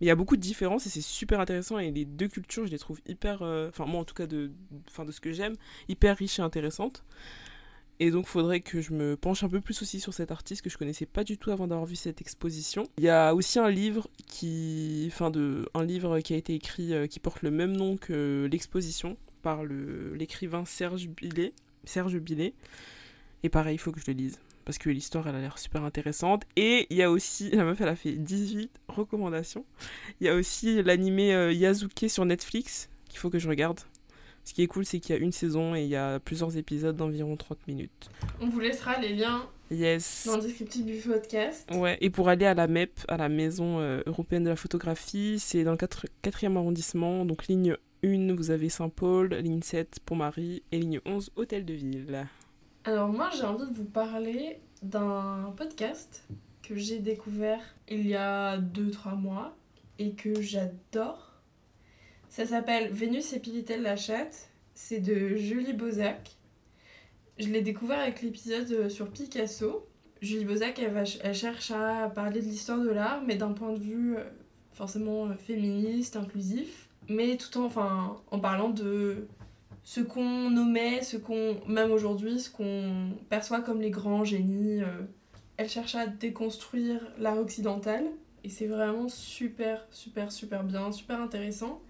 mais 0.00 0.06
il 0.06 0.06
y 0.06 0.10
a 0.10 0.14
beaucoup 0.14 0.36
de 0.36 0.42
différences 0.42 0.86
et 0.86 0.90
c'est 0.90 1.00
super 1.00 1.40
intéressant 1.40 1.78
et 1.78 1.90
les 1.90 2.04
deux 2.04 2.28
cultures, 2.28 2.66
je 2.66 2.72
les 2.72 2.78
trouve 2.78 3.00
hyper, 3.06 3.42
euh, 3.42 3.68
enfin 3.70 3.86
moi 3.86 4.00
en 4.00 4.04
tout 4.04 4.14
cas 4.14 4.26
de, 4.26 4.50
enfin 4.88 5.04
de 5.04 5.12
ce 5.12 5.20
que 5.20 5.32
j'aime, 5.32 5.54
hyper 5.88 6.16
riches 6.16 6.38
et 6.40 6.42
intéressantes. 6.42 7.04
Et 8.00 8.10
donc 8.10 8.26
faudrait 8.26 8.60
que 8.60 8.80
je 8.80 8.92
me 8.92 9.16
penche 9.16 9.42
un 9.42 9.48
peu 9.48 9.60
plus 9.60 9.80
aussi 9.82 9.98
sur 9.98 10.14
cet 10.14 10.30
artiste 10.30 10.62
que 10.62 10.70
je 10.70 10.78
connaissais 10.78 11.06
pas 11.06 11.24
du 11.24 11.36
tout 11.36 11.50
avant 11.50 11.66
d'avoir 11.66 11.86
vu 11.86 11.96
cette 11.96 12.20
exposition. 12.20 12.84
Il 12.98 13.04
y 13.04 13.08
a 13.08 13.34
aussi 13.34 13.58
un 13.58 13.70
livre 13.70 14.08
qui, 14.26 15.08
enfin 15.12 15.30
de, 15.30 15.68
un 15.74 15.84
livre 15.84 16.20
qui 16.20 16.34
a 16.34 16.36
été 16.36 16.54
écrit 16.54 16.94
euh, 16.94 17.06
qui 17.06 17.18
porte 17.18 17.42
le 17.42 17.50
même 17.50 17.76
nom 17.76 17.96
que 17.96 18.48
l'exposition 18.50 19.16
par 19.42 19.64
le 19.64 20.14
l'écrivain 20.14 20.64
Serge 20.64 21.08
Billet, 21.08 21.52
Serge 21.84 22.18
Billet. 22.18 22.54
Et 23.42 23.48
pareil, 23.48 23.74
il 23.74 23.78
faut 23.78 23.92
que 23.92 24.00
je 24.00 24.06
le 24.06 24.12
lise 24.14 24.38
parce 24.68 24.76
que 24.76 24.90
l'histoire 24.90 25.26
elle 25.26 25.34
a 25.34 25.40
l'air 25.40 25.56
super 25.56 25.82
intéressante. 25.82 26.44
Et 26.54 26.86
il 26.90 26.98
y 26.98 27.02
a 27.02 27.10
aussi, 27.10 27.50
la 27.50 27.64
meuf 27.64 27.80
elle 27.80 27.88
a 27.88 27.96
fait 27.96 28.12
18 28.12 28.70
recommandations. 28.88 29.64
Il 30.20 30.26
y 30.26 30.30
a 30.30 30.34
aussi 30.34 30.82
l'animé 30.82 31.34
euh, 31.34 31.52
Yazuke 31.52 32.04
sur 32.08 32.26
Netflix 32.26 32.90
qu'il 33.08 33.18
faut 33.18 33.30
que 33.30 33.38
je 33.38 33.48
regarde. 33.48 33.80
Ce 34.48 34.54
qui 34.54 34.62
est 34.62 34.66
cool, 34.66 34.86
c'est 34.86 34.98
qu'il 34.98 35.14
y 35.14 35.18
a 35.18 35.20
une 35.20 35.30
saison 35.30 35.74
et 35.74 35.82
il 35.82 35.90
y 35.90 35.94
a 35.96 36.18
plusieurs 36.20 36.56
épisodes 36.56 36.96
d'environ 36.96 37.36
30 37.36 37.66
minutes. 37.68 38.08
On 38.40 38.48
vous 38.48 38.60
laissera 38.60 38.98
les 38.98 39.14
liens 39.14 39.46
Yes. 39.70 40.24
dans 40.26 40.36
le 40.36 40.42
descriptif 40.42 40.86
du 40.86 40.94
podcast. 40.96 41.68
Ouais, 41.74 41.98
et 42.00 42.08
pour 42.08 42.30
aller 42.30 42.46
à 42.46 42.54
la 42.54 42.66
MEP, 42.66 42.98
à 43.08 43.18
la 43.18 43.28
Maison 43.28 43.78
euh, 43.78 44.00
européenne 44.06 44.44
de 44.44 44.48
la 44.48 44.56
photographie, 44.56 45.36
c'est 45.38 45.64
dans 45.64 45.72
le 45.72 45.76
4, 45.76 46.06
4e 46.22 46.56
arrondissement. 46.56 47.26
Donc 47.26 47.46
ligne 47.46 47.76
1, 48.02 48.34
vous 48.36 48.50
avez 48.50 48.70
Saint-Paul, 48.70 49.34
ligne 49.34 49.60
7, 49.60 49.98
Pont-Marie, 50.06 50.62
et 50.72 50.78
ligne 50.78 51.00
11, 51.04 51.30
Hôtel 51.36 51.66
de 51.66 51.74
Ville. 51.74 52.26
Alors 52.84 53.08
moi 53.08 53.28
j'ai 53.36 53.44
envie 53.44 53.70
de 53.70 53.76
vous 53.76 53.84
parler 53.84 54.60
d'un 54.80 55.52
podcast 55.58 56.26
que 56.62 56.74
j'ai 56.74 57.00
découvert 57.00 57.60
il 57.86 58.06
y 58.06 58.14
a 58.14 58.56
2-3 58.56 59.14
mois 59.14 59.54
et 59.98 60.12
que 60.12 60.40
j'adore. 60.40 61.27
Ça 62.28 62.44
s'appelle 62.44 62.92
Vénus 62.92 63.32
et 63.32 63.40
Pilitel 63.40 63.82
la 63.82 63.96
chatte. 63.96 64.50
C'est 64.74 65.00
de 65.00 65.36
Julie 65.36 65.72
Bozac. 65.72 66.36
Je 67.38 67.48
l'ai 67.48 67.62
découvert 67.62 67.98
avec 67.98 68.22
l'épisode 68.22 68.70
euh, 68.70 68.88
sur 68.88 69.10
Picasso. 69.10 69.86
Julie 70.20 70.44
Bozac, 70.44 70.78
elle, 70.78 70.92
va, 70.92 71.04
elle 71.22 71.34
cherche 71.34 71.70
à 71.70 72.10
parler 72.10 72.40
de 72.40 72.46
l'histoire 72.46 72.78
de 72.78 72.90
l'art, 72.90 73.22
mais 73.26 73.36
d'un 73.36 73.52
point 73.52 73.72
de 73.72 73.78
vue 73.78 74.16
euh, 74.16 74.24
forcément 74.72 75.26
euh, 75.26 75.34
féministe, 75.34 76.16
inclusif, 76.16 76.88
mais 77.08 77.36
tout 77.36 77.58
en, 77.58 77.64
enfin, 77.64 78.16
en 78.30 78.38
parlant 78.38 78.68
de 78.68 79.26
ce 79.82 80.00
qu'on 80.00 80.50
nommait, 80.50 81.02
ce 81.02 81.16
qu'on, 81.16 81.60
même 81.66 81.90
aujourd'hui, 81.90 82.40
ce 82.40 82.50
qu'on 82.50 83.12
perçoit 83.30 83.62
comme 83.62 83.80
les 83.80 83.90
grands 83.90 84.24
génies. 84.24 84.82
elle 85.56 85.68
cherche 85.68 85.94
à 85.94 86.06
déconstruire 86.06 87.00
l'art 87.18 87.38
occidental 87.38 88.04
et 88.44 88.50
c'est 88.50 88.66
vraiment 88.66 89.08
super, 89.08 89.86
super, 89.90 90.30
super 90.30 90.62
bien, 90.62 90.92
super 90.92 91.20
intéressant. 91.20 91.80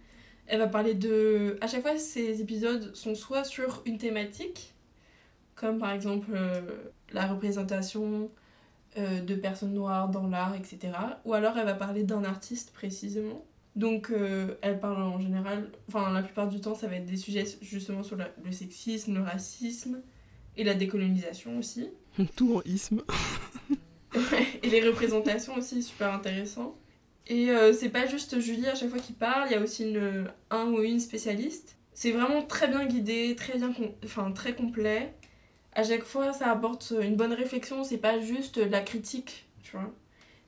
Elle 0.48 0.58
va 0.60 0.66
parler 0.66 0.94
de. 0.94 1.56
À 1.60 1.66
chaque 1.66 1.82
fois, 1.82 1.96
ces 1.98 2.40
épisodes 2.40 2.94
sont 2.94 3.14
soit 3.14 3.44
sur 3.44 3.82
une 3.84 3.98
thématique, 3.98 4.74
comme 5.54 5.78
par 5.78 5.92
exemple 5.92 6.28
euh, 6.34 6.60
la 7.12 7.26
représentation 7.26 8.30
euh, 8.96 9.20
de 9.20 9.34
personnes 9.34 9.74
noires 9.74 10.08
dans 10.08 10.26
l'art, 10.26 10.54
etc. 10.54 10.78
Ou 11.26 11.34
alors 11.34 11.56
elle 11.58 11.66
va 11.66 11.74
parler 11.74 12.02
d'un 12.02 12.24
artiste 12.24 12.72
précisément. 12.72 13.44
Donc 13.76 14.10
euh, 14.10 14.54
elle 14.62 14.80
parle 14.80 15.02
en 15.02 15.20
général, 15.20 15.70
enfin 15.88 16.10
la 16.12 16.22
plupart 16.22 16.48
du 16.48 16.60
temps, 16.60 16.74
ça 16.74 16.88
va 16.88 16.96
être 16.96 17.04
des 17.06 17.16
sujets 17.18 17.44
justement 17.60 18.02
sur 18.02 18.16
la- 18.16 18.30
le 18.44 18.50
sexisme, 18.50 19.14
le 19.14 19.20
racisme 19.22 20.00
et 20.56 20.64
la 20.64 20.74
décolonisation 20.74 21.58
aussi. 21.58 21.90
Tout 22.36 22.56
en 22.56 22.62
isme. 22.62 23.02
et 24.62 24.68
les 24.70 24.88
représentations 24.88 25.54
aussi, 25.56 25.82
super 25.82 26.12
intéressant. 26.12 26.76
Et 27.28 27.50
euh, 27.50 27.72
c'est 27.74 27.90
pas 27.90 28.06
juste 28.06 28.40
Julie 28.40 28.66
à 28.66 28.74
chaque 28.74 28.88
fois 28.88 28.98
qui 28.98 29.12
parle, 29.12 29.48
il 29.48 29.52
y 29.52 29.54
a 29.54 29.60
aussi 29.60 29.84
une, 29.84 30.30
un 30.50 30.66
ou 30.66 30.82
une 30.82 30.98
spécialiste. 30.98 31.76
C'est 31.92 32.10
vraiment 32.10 32.42
très 32.42 32.68
bien 32.68 32.86
guidé, 32.86 33.34
très 33.36 33.58
bien, 33.58 33.72
enfin 34.04 34.32
très 34.32 34.54
complet. 34.54 35.12
À 35.72 35.84
chaque 35.84 36.04
fois, 36.04 36.32
ça 36.32 36.50
apporte 36.50 36.92
une 37.00 37.16
bonne 37.16 37.32
réflexion, 37.34 37.84
c'est 37.84 37.98
pas 37.98 38.18
juste 38.18 38.56
la 38.56 38.80
critique, 38.80 39.46
tu 39.62 39.72
vois. 39.72 39.92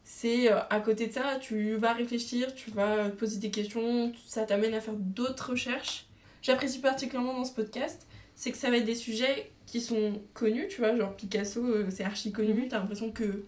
C'est 0.04 0.50
euh, 0.50 0.58
à 0.70 0.80
côté 0.80 1.06
de 1.06 1.12
ça, 1.12 1.38
tu 1.40 1.76
vas 1.76 1.92
réfléchir, 1.92 2.54
tu 2.54 2.70
vas 2.70 3.10
poser 3.10 3.38
des 3.38 3.50
questions, 3.50 4.12
ça 4.26 4.46
t'amène 4.46 4.74
à 4.74 4.80
faire 4.80 4.94
d'autres 4.94 5.50
recherches. 5.50 6.06
J'apprécie 6.42 6.80
particulièrement 6.80 7.34
dans 7.34 7.44
ce 7.44 7.52
podcast, 7.52 8.06
c'est 8.34 8.50
que 8.52 8.56
ça 8.56 8.70
va 8.70 8.78
être 8.78 8.86
des 8.86 8.94
sujets 8.94 9.52
qui 9.66 9.80
sont 9.80 10.22
connus, 10.32 10.66
tu 10.68 10.78
vois, 10.78 10.96
genre 10.96 11.14
Picasso, 11.14 11.62
euh, 11.62 11.88
c'est 11.90 12.04
archi 12.04 12.32
connu, 12.32 12.68
t'as 12.68 12.78
l'impression 12.78 13.12
que. 13.12 13.44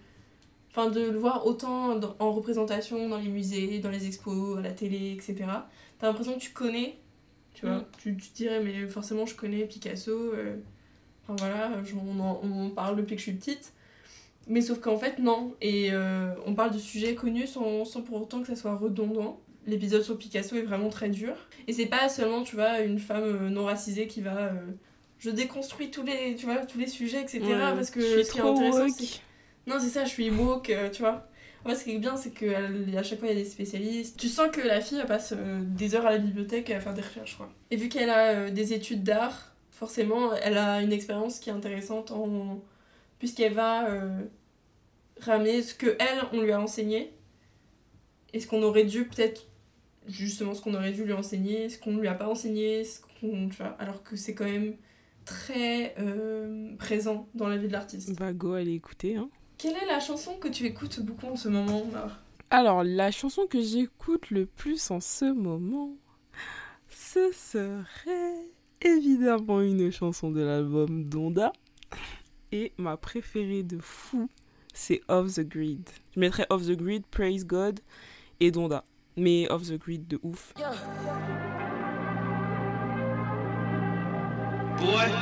Enfin, 0.74 0.88
de 0.90 1.00
le 1.00 1.18
voir 1.18 1.46
autant 1.46 1.96
dans- 1.96 2.16
en 2.18 2.32
représentation 2.32 3.08
dans 3.08 3.18
les 3.18 3.28
musées, 3.28 3.78
dans 3.80 3.90
les 3.90 4.06
expos, 4.06 4.56
à 4.58 4.62
la 4.62 4.70
télé, 4.72 5.12
etc. 5.12 5.34
T'as 5.98 6.06
l'impression 6.08 6.34
que 6.34 6.40
tu 6.40 6.50
connais, 6.52 6.96
tu 7.54 7.66
vois. 7.66 7.76
Mm. 7.78 7.84
Tu, 7.98 8.12
dirais, 8.34 8.60
mais 8.60 8.86
forcément, 8.88 9.26
je 9.26 9.34
connais 9.36 9.64
Picasso. 9.66 10.10
euh, 10.12 10.56
Enfin 11.24 11.36
voilà, 11.38 11.70
je- 11.84 11.94
on 11.94 12.18
en, 12.20 12.40
on 12.42 12.70
parle 12.70 12.96
depuis 12.96 13.14
que 13.14 13.20
je 13.20 13.26
suis 13.28 13.32
petite. 13.36 13.72
Mais 14.48 14.60
sauf 14.60 14.80
qu'en 14.80 14.98
fait, 14.98 15.20
non. 15.20 15.54
Et 15.60 15.90
euh, 15.92 16.34
on 16.46 16.54
parle 16.54 16.72
de 16.72 16.78
sujets 16.78 17.14
connus 17.14 17.46
sans, 17.46 17.84
sans 17.84 18.02
pour 18.02 18.20
autant 18.20 18.40
que 18.40 18.48
ça 18.48 18.56
soit 18.56 18.74
redondant. 18.74 19.38
L'épisode 19.66 20.02
sur 20.02 20.18
Picasso 20.18 20.56
est 20.56 20.62
vraiment 20.62 20.88
très 20.88 21.08
dur. 21.10 21.34
Et 21.68 21.72
c'est 21.72 21.86
pas 21.86 22.08
seulement, 22.08 22.42
tu 22.42 22.56
vois, 22.56 22.80
une 22.80 22.98
femme 22.98 23.22
euh, 23.22 23.48
non 23.50 23.66
racisée 23.66 24.08
qui 24.08 24.20
va. 24.20 24.36
euh, 24.46 24.52
je 25.20 25.30
déconstruis 25.30 25.92
tous 25.92 26.02
les, 26.02 26.34
tu 26.34 26.46
vois, 26.46 26.56
tous 26.66 26.78
les 26.78 26.88
sujets, 26.88 27.20
etc. 27.20 27.38
Ouais, 27.44 27.52
parce 27.76 27.90
que 27.92 28.00
je 28.00 28.06
suis 28.06 28.24
ce 28.24 28.32
qui 28.32 28.38
est 28.38 28.40
trop 28.40 28.50
intéressant, 28.56 28.86
non, 29.66 29.76
c'est 29.80 29.88
ça, 29.88 30.04
je 30.04 30.10
suis 30.10 30.30
woke, 30.30 30.70
euh, 30.70 30.90
tu 30.90 31.02
vois. 31.02 31.28
En 31.64 31.68
fait, 31.68 31.76
ce 31.76 31.84
qui 31.84 31.92
est 31.92 31.98
bien, 31.98 32.16
c'est 32.16 32.32
qu'à 32.32 33.02
chaque 33.02 33.20
fois, 33.20 33.28
il 33.28 33.36
y 33.36 33.40
a 33.40 33.42
des 33.42 33.48
spécialistes. 33.48 34.18
Tu 34.18 34.28
sens 34.28 34.50
que 34.50 34.60
la 34.60 34.80
fille, 34.80 35.02
passe 35.06 35.32
euh, 35.36 35.60
des 35.62 35.94
heures 35.94 36.06
à 36.06 36.10
la 36.10 36.18
bibliothèque 36.18 36.70
à 36.70 36.80
faire 36.80 36.94
des 36.94 37.02
recherches, 37.02 37.36
quoi. 37.36 37.48
Et 37.70 37.76
vu 37.76 37.88
qu'elle 37.88 38.10
a 38.10 38.30
euh, 38.30 38.50
des 38.50 38.72
études 38.72 39.04
d'art, 39.04 39.54
forcément, 39.70 40.34
elle 40.34 40.58
a 40.58 40.82
une 40.82 40.92
expérience 40.92 41.38
qui 41.38 41.50
est 41.50 41.52
intéressante 41.52 42.10
en... 42.10 42.60
puisqu'elle 43.18 43.54
va 43.54 43.86
ramener 45.20 45.62
ce 45.62 45.74
que 45.74 45.96
elle, 45.98 46.22
on 46.32 46.40
lui 46.40 46.52
a 46.52 46.60
enseigné 46.60 47.12
et 48.32 48.40
ce 48.40 48.46
qu'on 48.46 48.62
aurait 48.62 48.84
dû 48.84 49.04
peut-être 49.04 49.46
justement 50.08 50.54
ce 50.54 50.62
qu'on 50.62 50.74
aurait 50.74 50.92
dû 50.92 51.04
lui 51.04 51.12
enseigner, 51.12 51.68
ce 51.68 51.78
qu'on 51.78 51.92
ne 51.92 52.00
lui 52.00 52.08
a 52.08 52.14
pas 52.14 52.28
enseigné, 52.28 52.84
ce 52.84 53.00
qu'on, 53.00 53.48
tu 53.48 53.56
vois, 53.56 53.76
alors 53.78 54.02
que 54.02 54.16
c'est 54.16 54.34
quand 54.34 54.44
même 54.44 54.74
très 55.24 55.94
présent 56.78 57.28
dans 57.34 57.48
la 57.48 57.56
vie 57.56 57.68
de 57.68 57.72
l'artiste. 57.72 58.16
Bah, 58.18 58.32
go, 58.32 58.54
allez 58.54 58.74
écouter. 58.74 59.16
Hein. 59.16 59.30
Quelle 59.62 59.76
est 59.76 59.86
la 59.86 60.00
chanson 60.00 60.34
que 60.40 60.48
tu 60.48 60.66
écoutes 60.66 60.98
beaucoup 60.98 61.26
en 61.26 61.36
ce 61.36 61.48
moment, 61.48 61.84
Mar 61.84 62.18
Alors, 62.50 62.82
la 62.82 63.12
chanson 63.12 63.46
que 63.46 63.62
j'écoute 63.62 64.30
le 64.30 64.44
plus 64.44 64.90
en 64.90 64.98
ce 64.98 65.32
moment, 65.32 65.94
ce 66.88 67.30
serait 67.30 68.50
évidemment 68.80 69.60
une 69.60 69.92
chanson 69.92 70.32
de 70.32 70.40
l'album 70.40 71.04
Donda. 71.04 71.52
Et 72.50 72.72
ma 72.76 72.96
préférée 72.96 73.62
de 73.62 73.78
fou, 73.78 74.28
c'est 74.74 75.00
Off 75.06 75.34
the 75.34 75.46
Grid. 75.46 75.88
Je 76.16 76.18
mettrais 76.18 76.48
Off 76.50 76.66
the 76.66 76.72
Grid, 76.72 77.06
Praise 77.06 77.46
God 77.46 77.78
et 78.40 78.50
Donda. 78.50 78.82
Mais 79.16 79.48
Off 79.48 79.68
the 79.68 79.78
Grid 79.78 80.08
de 80.08 80.18
ouf. 80.24 80.52
boy. 84.80 85.12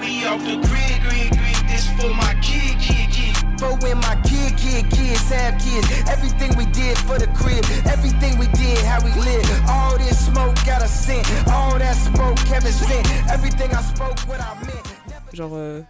We 0.00 0.24
off 0.26 0.42
the 0.44 0.56
grid, 0.68 1.00
grid, 1.02 1.30
grid. 1.38 1.58
This 1.68 1.88
for 1.98 2.12
my 2.14 2.34
kid, 2.42 2.78
kid, 2.78 3.10
kid. 3.10 3.36
For 3.58 3.74
when 3.82 3.98
my 3.98 4.16
kid, 4.24 4.56
kid, 4.56 4.90
kids 4.90 5.30
have 5.30 5.58
kids. 5.58 5.86
Everything 6.08 6.56
we 6.56 6.66
did 6.66 6.98
for 6.98 7.18
the 7.18 7.26
crib. 7.28 7.64
Everything 7.86 8.38
we 8.38 8.46
did, 8.48 8.78
how 8.84 9.02
we 9.04 9.10
live. 9.20 9.46
All 9.68 9.96
this 9.98 10.26
smoke 10.26 10.54
got 10.66 10.82
a 10.82 10.88
scent. 10.88 11.26
All 11.48 11.78
that 11.78 11.94
smoke 11.96 12.36
Kevin 12.48 12.72
sent. 12.72 13.06
Everything 13.30 13.70
I 13.72 13.82
spoke, 13.82 14.18
what 14.28 14.40
I 14.40 14.54
meant. 14.66 14.86
Genre, 15.32 15.54
euh, 15.54 15.82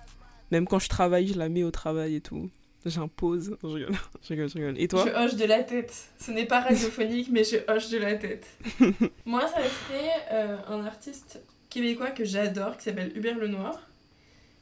même 0.51 0.67
quand 0.67 0.79
je 0.79 0.89
travaille, 0.89 1.29
je 1.29 1.39
la 1.39 1.49
mets 1.49 1.65
au 1.65 1.71
travail 1.71 2.17
et 2.17 2.21
tout. 2.21 2.49
J'impose. 2.85 3.57
Je 3.63 3.69
rigole, 3.69 3.97
je 4.23 4.29
rigole, 4.29 4.49
je 4.49 4.55
rigole. 4.55 4.75
Et 4.79 4.87
toi 4.87 5.05
Je 5.07 5.13
hoche 5.13 5.35
de 5.35 5.45
la 5.45 5.63
tête. 5.65 5.93
Ce 6.21 6.31
n'est 6.31 6.47
pas 6.47 6.61
radiophonique, 6.61 7.29
mais 7.33 7.43
je 7.43 7.57
hoche 7.69 7.89
de 7.91 7.99
la 7.99 8.15
tête. 8.15 8.47
Moi, 9.27 9.43
ça 9.49 9.57
serait 9.57 10.13
euh, 10.31 10.57
un 10.69 10.87
artiste 10.87 11.41
québécois 11.69 12.11
que 12.11 12.25
j'adore, 12.25 12.77
qui 12.77 12.85
s'appelle 12.85 13.13
Hubert 13.17 13.37
Lenoir, 13.39 13.81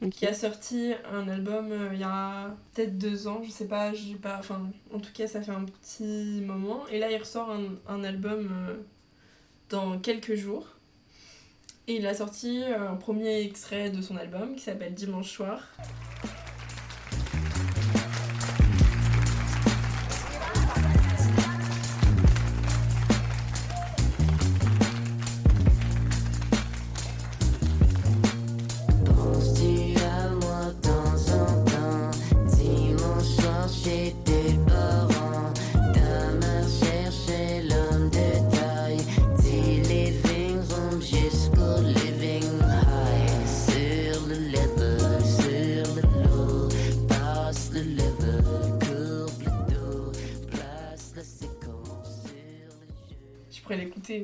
Ok. 0.05 0.11
qui 0.11 0.27
a 0.27 0.35
sorti 0.35 0.93
un 1.13 1.29
album 1.29 1.73
euh, 1.73 1.91
il 1.93 2.01
y 2.01 2.05
a 2.05 2.55
peut-être 2.75 2.99
deux 2.99 3.27
ans, 3.27 3.43
je 3.43 3.51
sais 3.51 3.67
pas, 3.67 3.93
j'ai 3.95 4.15
pas, 4.15 4.37
enfin, 4.39 4.71
en 4.93 4.99
tout 4.99 5.13
cas, 5.13 5.27
ça 5.27 5.41
fait 5.41 5.53
un 5.53 5.65
petit 5.65 6.43
moment. 6.45 6.87
Et 6.89 6.99
là, 6.99 7.11
il 7.11 7.17
ressort 7.17 7.51
un, 7.51 7.63
un 7.89 8.05
album 8.05 8.51
euh, 8.53 8.77
dans 9.71 9.99
quelques 9.99 10.35
jours. 10.35 10.69
Et 11.87 11.97
il 11.97 12.07
a 12.07 12.15
sorti 12.15 12.63
euh, 12.63 12.91
un 12.91 12.97
premier 12.97 13.43
extrait 13.43 13.91
de 13.91 14.01
son 14.01 14.17
album 14.17 14.55
qui 14.57 14.63
s'appelle 14.63 14.95
Dimanche 14.95 15.31
soir. 15.31 15.61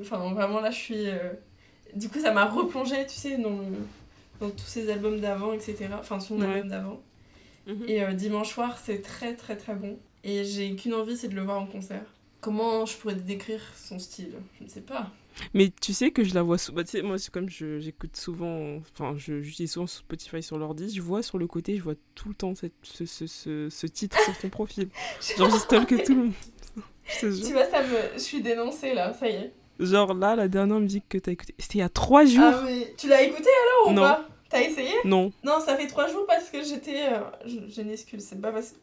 Enfin, 0.01 0.33
vraiment, 0.33 0.61
là, 0.61 0.71
je 0.71 0.79
suis. 0.79 1.09
euh, 1.09 1.33
Du 1.95 2.09
coup, 2.09 2.21
ça 2.21 2.33
m'a 2.33 2.45
replongé, 2.47 3.07
tu 3.07 3.15
sais, 3.17 3.37
dans, 3.39 3.59
dans 4.41 4.51
tous 4.51 4.67
ses 4.67 4.91
albums 4.91 5.21
d'avant, 5.21 5.53
etc. 5.53 5.89
Enfin, 5.99 6.21
son 6.21 6.41
Ouais. 6.41 6.47
album 6.47 6.69
d'avant. 6.69 7.03
Mhm. 7.67 7.85
Et 7.89 8.03
euh, 8.03 8.13
Dimanche 8.13 8.53
soir, 8.55 8.79
c'est 8.79 9.03
très, 9.03 9.35
très, 9.35 9.57
très 9.57 9.75
bon. 9.75 9.99
Et 10.25 10.45
j'ai 10.45 10.75
qu'une 10.77 10.95
envie, 10.95 11.17
c'est 11.17 11.29
de 11.29 11.35
le 11.35 11.43
voir 11.43 11.61
en 11.61 11.67
concert. 11.67 12.05
Comment 12.41 12.87
je 12.87 12.97
pourrais 12.97 13.15
décrire 13.17 13.61
son 13.77 13.99
style? 13.99 14.33
Je 14.59 14.65
ne 14.65 14.69
sais 14.69 14.81
pas. 14.81 15.11
Mais 15.55 15.71
tu 15.81 15.93
sais 15.93 16.11
que 16.11 16.25
je 16.25 16.35
la 16.35 16.43
vois 16.43 16.59
souvent. 16.59 16.77
Bah, 16.77 16.85
tu 16.85 16.91
sais, 16.91 17.03
moi, 17.03 17.19
c'est 17.19 17.31
comme 17.33 17.49
j'écoute 17.49 18.17
souvent. 18.17 18.77
Enfin, 18.93 19.15
je- 19.17 19.41
j'utilise 19.43 19.73
souvent 19.73 19.87
Spotify 19.87 20.43
sur 20.43 20.59
l'ordi. 20.59 20.93
Je 20.95 21.03
vois 21.03 21.23
sur 21.23 21.39
le 21.39 21.47
côté, 21.47 21.77
je 21.77 21.83
vois 21.83 21.95
tout 22.15 22.29
le 22.31 22.35
temps 22.35 22.55
cette, 22.55 22.73
ce, 22.83 23.05
ce, 23.05 23.27
ce, 23.27 23.69
ce 23.71 23.87
titre 23.87 24.19
sur 24.25 24.37
ton 24.39 24.49
profil. 24.49 24.89
Genre, 25.39 25.51
je 25.51 25.57
stalk 25.57 25.89
tout 26.05 26.15
le 26.15 26.21
monde. 26.25 26.33
Tu 27.21 27.29
vois, 27.53 27.65
ça 27.69 27.83
me... 27.83 28.13
je 28.15 28.19
suis 28.21 28.41
dénoncée 28.41 28.95
là, 28.95 29.13
ça 29.13 29.29
y 29.29 29.33
est. 29.35 29.53
Genre 29.81 30.15
là, 30.15 30.37
la 30.37 30.49
dernière 30.49 30.79
musique 30.81 31.05
que 31.09 31.19
t'as 31.19 31.33
écoutée, 31.33 31.55
c'était 31.59 31.79
il 31.79 31.81
y 31.81 31.85
a 31.85 31.89
trois 31.89 32.25
jours. 32.25 32.45
Ah, 32.55 32.63
mais 32.65 32.93
tu 32.97 33.09
l'as 33.09 33.23
écouté 33.23 33.49
alors 33.83 33.91
ou 33.93 33.95
Non. 33.97 34.03
pas? 34.03 34.29
T'as 34.49 34.61
essayé? 34.63 34.93
Non. 35.05 35.33
Non, 35.45 35.61
ça 35.65 35.77
fait 35.77 35.87
trois 35.87 36.09
jours 36.09 36.27
parce 36.27 36.51
que 36.51 36.63
j'étais. 36.63 37.07
euh, 37.13 37.21
je- 37.47 37.73
J'ai 37.73 37.83
une 37.83 37.91
excuse, 37.91 38.25
c'est 38.29 38.41
pas 38.41 38.53
parce 38.53 38.75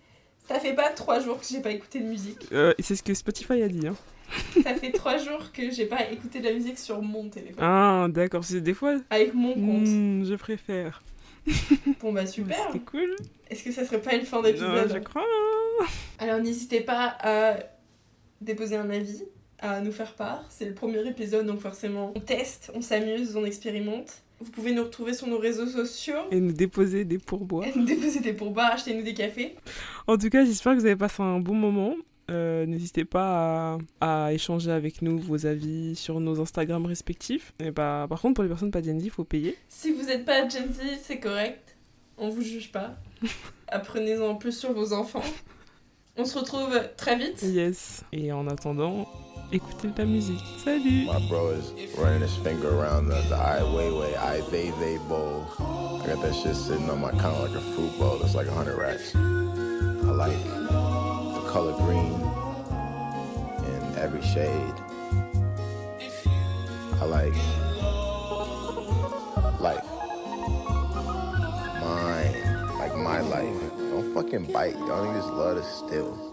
Ça 0.48 0.60
fait 0.60 0.74
pas 0.74 0.90
trois 0.92 1.20
jours 1.20 1.40
que 1.40 1.46
j'ai 1.46 1.60
pas 1.62 1.72
écouté 1.72 2.00
de 2.00 2.06
musique. 2.06 2.48
Euh, 2.54 2.74
c'est 2.80 2.96
ce 2.96 3.04
que 3.04 3.14
Spotify 3.14 3.62
a 3.62 3.68
dit. 3.68 3.86
Hein. 3.86 3.96
Ça 4.64 4.74
fait 4.76 4.92
trois 4.92 5.18
jours 5.18 5.52
que 5.54 5.70
j'ai 5.72 5.86
pas 5.86 6.10
écouté 6.10 6.40
de 6.40 6.46
la 6.46 6.54
musique 6.54 6.80
sur 6.80 7.02
mon 7.02 7.28
téléphone. 7.30 7.64
Ah, 7.64 8.08
d'accord. 8.10 8.44
C'est 8.46 8.62
des 8.62 8.74
fois. 8.74 8.96
Avec 9.10 9.34
mon 9.34 9.54
compte. 9.54 9.88
hmm, 9.88 10.24
je 10.26 10.36
préfère. 10.36 11.02
Bon 12.02 12.12
bah 12.14 12.26
super. 12.38 12.58
C'était 12.68 12.80
cool. 12.86 13.16
Est-ce 13.50 13.64
que 13.64 13.72
ça 13.72 13.86
serait 13.86 14.02
pas 14.02 14.16
une 14.16 14.26
fin 14.26 14.42
d'épisode? 14.42 14.92
Je 14.94 15.00
crois. 15.00 15.24
Alors 16.20 16.40
n'hésitez 16.40 16.82
pas 16.82 17.16
à 17.22 17.56
déposer 18.42 18.76
un 18.78 18.90
avis, 18.90 19.24
à 19.60 19.82
nous 19.82 19.92
faire 19.92 20.14
part. 20.14 20.44
C'est 20.50 20.66
le 20.66 20.74
premier 20.74 21.06
épisode, 21.08 21.46
donc 21.46 21.60
forcément 21.60 22.12
on 22.16 22.20
teste, 22.20 22.72
on 22.76 22.82
s'amuse, 22.82 23.36
on 23.36 23.46
expérimente. 23.46 24.22
Vous 24.40 24.52
pouvez 24.52 24.72
nous 24.72 24.84
retrouver 24.84 25.14
sur 25.14 25.26
nos 25.28 25.40
réseaux 25.40 25.66
sociaux. 25.66 26.20
Et 26.30 26.40
nous 26.40 26.52
déposer 26.54 27.06
des 27.06 27.18
pourboires. 27.18 27.66
Nous 27.76 27.86
déposer 27.86 28.20
des 28.20 28.34
pourboires, 28.34 28.74
achetez-nous 28.74 29.02
des 29.04 29.16
cafés. 29.16 29.56
En 30.06 30.16
tout 30.18 30.30
cas, 30.30 30.46
j'espère 30.46 30.74
que 30.76 30.80
vous 30.80 30.86
avez 30.86 30.96
passé 30.96 31.24
un 31.24 31.40
bon 31.40 31.56
moment. 31.56 31.96
Euh, 32.30 32.66
N'hésitez 32.68 33.04
pas 33.06 33.80
à, 34.00 34.26
à 34.26 34.34
échanger 34.34 34.70
avec 34.70 35.02
nous 35.02 35.18
vos 35.18 35.46
avis 35.48 35.96
sur 35.96 36.20
nos 36.20 36.40
Instagram 36.40 36.86
respectifs. 36.86 37.54
Et 37.60 37.72
bah, 37.72 38.06
par 38.08 38.22
contre, 38.22 38.36
pour 38.36 38.44
les 38.44 38.50
personnes 38.50 38.70
pas 38.70 38.84
Gen 38.84 39.00
Z, 39.00 39.06
il 39.06 39.10
faut 39.10 39.24
payer. 39.24 39.58
Si 39.70 39.92
vous 39.92 40.04
n'êtes 40.04 40.26
pas 40.26 40.48
Gen 40.48 40.72
Z, 40.72 40.82
c'est 41.02 41.20
correct. 41.20 41.76
On 42.20 42.30
vous 42.30 42.42
juge 42.44 42.72
pas. 42.72 42.96
Apprenez-en 43.70 44.36
plus 44.36 44.52
sur 44.58 44.72
vos 44.74 44.94
enfants. 44.94 45.24
On 46.16 46.26
se 46.26 46.38
retrouve 46.38 46.80
très 46.96 47.16
vite. 47.16 47.42
Yes. 47.44 48.04
Et 48.12 48.32
en 48.32 48.48
attendant, 48.48 49.08
écoutez 49.52 49.90
de 49.90 50.02
la 50.02 50.06
musique. 50.06 50.44
Salut 50.64 51.06
My 51.06 51.20
bro 51.28 51.50
is 51.50 51.72
running 51.98 52.22
his 52.22 52.36
finger 52.38 52.70
around 52.70 53.08
the, 53.08 53.22
the 53.30 53.36
I 53.36 53.60
Weiwei, 53.62 54.18
I 54.18 54.42
Veve 54.50 55.00
bowl. 55.08 55.46
I 55.60 56.08
got 56.08 56.22
that 56.22 56.36
shit 56.36 56.56
sitting 56.56 56.90
on 56.90 57.00
my 57.00 57.12
counter 57.12 57.48
like 57.48 57.56
a 57.56 57.62
fruit 57.62 57.98
bowl. 57.98 58.22
It's 58.24 58.36
like 58.36 58.48
100 58.48 58.78
racks. 58.78 59.16
I 59.16 59.20
like 59.20 60.44
the 60.44 61.50
color 61.50 61.74
green 61.74 62.14
in 63.66 63.98
every 63.98 64.22
shade. 64.22 64.74
I 67.00 67.06
like 67.06 67.34
life. 69.62 69.86
Mine. 71.82 72.78
Like 72.80 72.96
my 72.98 73.22
life. 73.22 73.62
Don't 73.78 74.14
fucking 74.14 74.52
bite. 74.52 74.76
Y'all 74.76 75.06
niggas 75.06 75.38
love 75.38 75.58
to 75.58 75.64
steal. 75.64 76.27